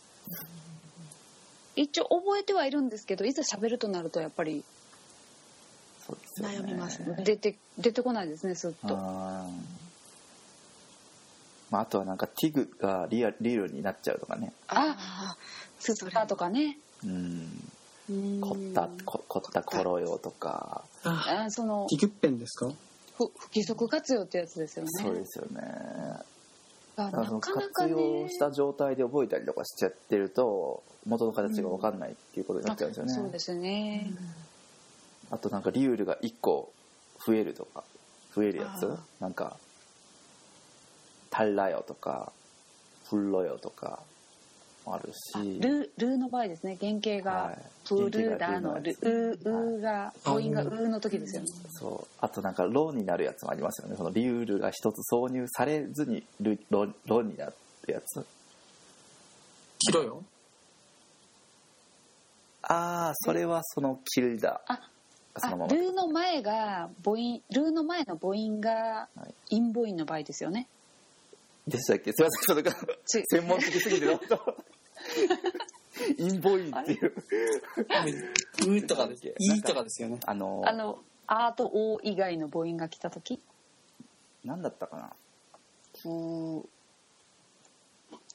[1.78, 4.66] 一応覚えてはいるんですけどいざ喋るとなるとやっぱり
[6.42, 7.24] 悩みますね。
[7.24, 8.98] 出て出てこないですねすっと。
[8.98, 9.48] ま
[11.80, 14.52] あ、あとはなんかティグがリアリールになっちゃうとかね。
[14.68, 15.38] ああ
[15.80, 16.78] スッタとかね。
[17.06, 17.72] うんうん
[18.42, 20.84] 凝ったこ凝った頃よとか。
[21.04, 22.72] あ、あそのギグッペンですか？
[23.18, 24.90] 不不規則活用ってやつですよね。
[24.94, 25.62] そうですよね。
[26.98, 34.12] あだからそのなかなか活ね用した状態で覚えたりとかしちゃってると元の形が分かんないっていうことになっちゃうんですよね、あそうですね。
[35.32, 36.72] あとなんかリュールが1個
[37.26, 37.84] 増えるとか
[38.36, 38.98] 増えるやつ？
[39.20, 39.58] なんか
[41.32, 42.34] 「タラよ」とか
[43.10, 44.00] 「フロよ」とか。
[44.04, 44.11] も
[44.86, 45.60] あるし。
[45.60, 46.78] ルルーの場合ですね。
[46.80, 47.58] 原型がはい。
[47.88, 51.48] プルダのルーウーが母音がウーの時ですよね。
[51.70, 52.08] そう。
[52.20, 53.96] あとなんか「ロ」になるやつもありますよね。
[53.96, 57.54] そのリュールが一つ挿入されずにル「ロ」ロになる
[57.88, 58.26] やつ。
[59.80, 60.24] キロよ。
[62.64, 64.80] ああそれはその「キルダあ」
[65.38, 65.66] そのまま。
[65.66, 69.34] あルーの前が母音ルーの前の母音がはい。
[69.50, 70.68] 陰母音の場合ですよね。
[71.72, 72.12] でしたっけ？
[72.14, 72.72] すいませんそれが
[73.06, 74.56] ち専門的すぎてどうぞ
[76.18, 77.14] 陰母音っていう
[78.84, 79.28] うとかです。
[79.40, 80.20] いとかですよね。
[80.26, 83.40] あのあの「あ」と「お」以外の母音が来た時？
[84.44, 85.14] 何だったかな？
[86.02, 86.68] プ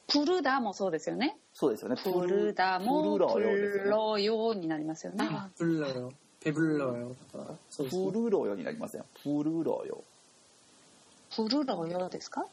[0.08, 1.36] プルダもそうですよね。
[1.52, 5.26] そうですよねプルダもプルロヨになりますよね。
[5.28, 6.12] あブルロよ。
[6.40, 7.16] ペブルロよ。
[7.32, 8.12] だから、そうですね。
[8.12, 10.04] プルロよになりますよプルロよ
[11.34, 12.46] プルロヨですか？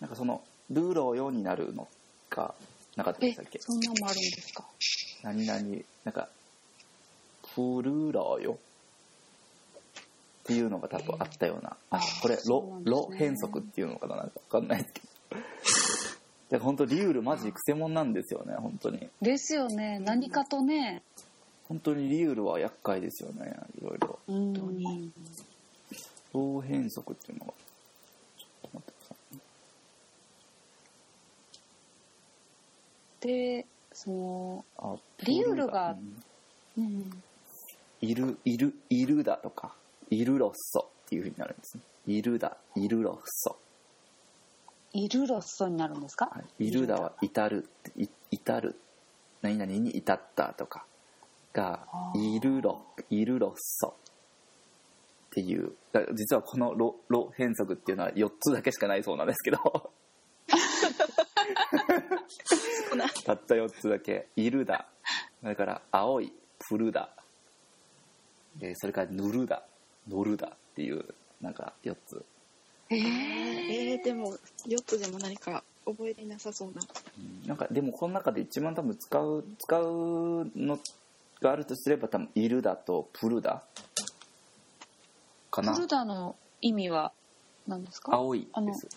[0.00, 1.88] なんかそのルロよになるの
[2.30, 2.54] が
[2.96, 3.58] なかったでえしたっけ？
[3.60, 4.64] そんなんもあるんですか？
[5.22, 5.60] 何々
[6.04, 6.28] なんか
[7.54, 8.58] プルロよ。
[8.58, 11.76] っていうのが多分あったような。
[11.90, 12.82] あこれロね。
[12.84, 14.16] ロ変則っていうのかな？
[14.16, 15.06] なんか分かんないですけど。
[16.50, 19.08] で本当リュールマジクセモンなんですよね本当に。
[19.20, 19.98] ですよね。
[19.98, 21.02] 何かとね。
[21.66, 24.20] 本当にリュールは厄介ですよねいろいろ。
[24.28, 25.10] 本当に
[26.32, 27.52] ロ変則っていうのが
[28.38, 29.38] ちょっと待ってください
[33.26, 35.96] でそのあリュールが
[36.76, 36.84] うん。
[36.84, 37.22] うん。
[38.02, 39.74] いいるいるいるだとか
[40.10, 41.82] いるロッソっていうふうになるんですね。
[42.06, 43.56] いるだいるロッソ、
[44.92, 48.78] イルロッソになるんですか、はい、いるだは至るい至る。
[49.42, 50.84] 何々に至ったとか
[51.52, 53.92] がいるロいるロッソっ
[55.30, 55.72] ていう。
[56.14, 59.90] 実はこのロロ変則っていうのは4つだけしかないそうなんですけど
[63.24, 64.86] たった4つだけ「いるだ」
[65.42, 66.32] それから「青い」
[66.68, 67.10] 「プルだ」
[68.56, 69.62] でそれから「ぬるだ」
[70.08, 71.04] 「乗るだ」っていう
[71.40, 72.24] なんか4つ、
[72.90, 74.32] ええー、でも
[74.66, 76.82] 4つでも何か覚えていなさそうな。
[77.18, 77.46] うん。
[77.46, 80.78] なんかでもこの中で一番多分使う使うの
[81.40, 83.62] があるとすれば多分「いるだ」と「プルだ」
[85.50, 85.74] かな。
[85.74, 87.12] プルダの意味は
[87.66, 88.14] 何ですか？
[88.14, 88.88] 青いあのです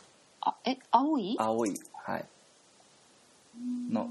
[0.42, 1.36] あえ青い？
[1.38, 1.74] 青い。
[1.94, 2.26] はい
[3.92, 4.10] の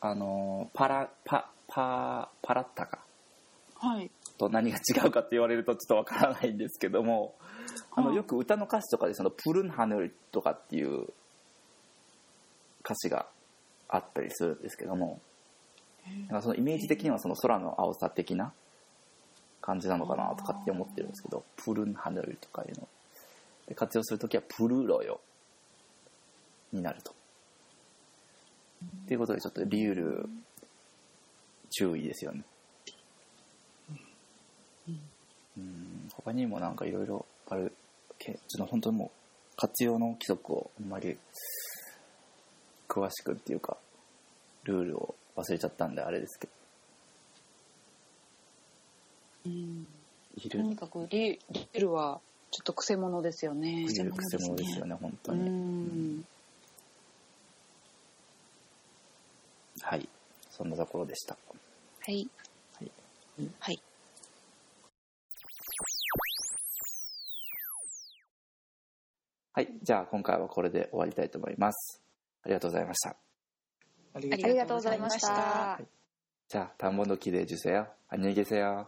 [0.00, 3.00] あのーパラパパパラッタか。
[3.76, 4.10] はい。
[4.38, 7.34] と何が違うかって言われるとちょっとわからないんですけども
[7.92, 11.08] あのうんよく歌の歌詞とかでその「プルンハヌル」とかっていう
[12.82, 13.26] 歌詞が
[13.88, 15.20] あったりするんですけども
[16.28, 18.52] なんかそのイメージ的にはその空の青さ的な
[19.60, 22.88] 感じなのかなとかって思ってるんですけど「プルンハヌル」とかいうの。
[23.66, 25.20] で活用する時は「プルロヨ」
[26.72, 27.14] になると。
[28.84, 30.28] っていうことでちょっとリュール
[31.70, 32.44] 注意ですよね。
[35.56, 36.08] うん。
[36.14, 37.72] 他にもなんかいろいろある
[38.18, 41.16] けちょっと本当にもう活用の規則をあんまり
[42.88, 43.76] 詳しくっていうか
[44.64, 46.52] ルールを忘れちゃったんであれですけど。
[49.46, 49.86] うん。
[50.36, 50.50] いる。
[50.50, 52.20] とにかくリリルは
[52.50, 53.82] ちょっと癖者ですよね。
[53.82, 56.24] いる癖者ですよね本当うに、ん
[59.81, 60.07] はい
[60.49, 61.37] そんなところでした
[62.05, 62.27] はい
[62.79, 62.91] はい
[63.59, 63.81] はい
[69.53, 72.01] はいじゃあ今回はこれで終わりたいと思います
[72.43, 73.15] ありがとうございました
[74.13, 75.79] ありありがとうございました
[76.47, 78.87] じゃあ田んぼの木で受精よ안녕히계세요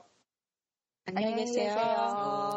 [1.08, 2.51] 안녕히 계세요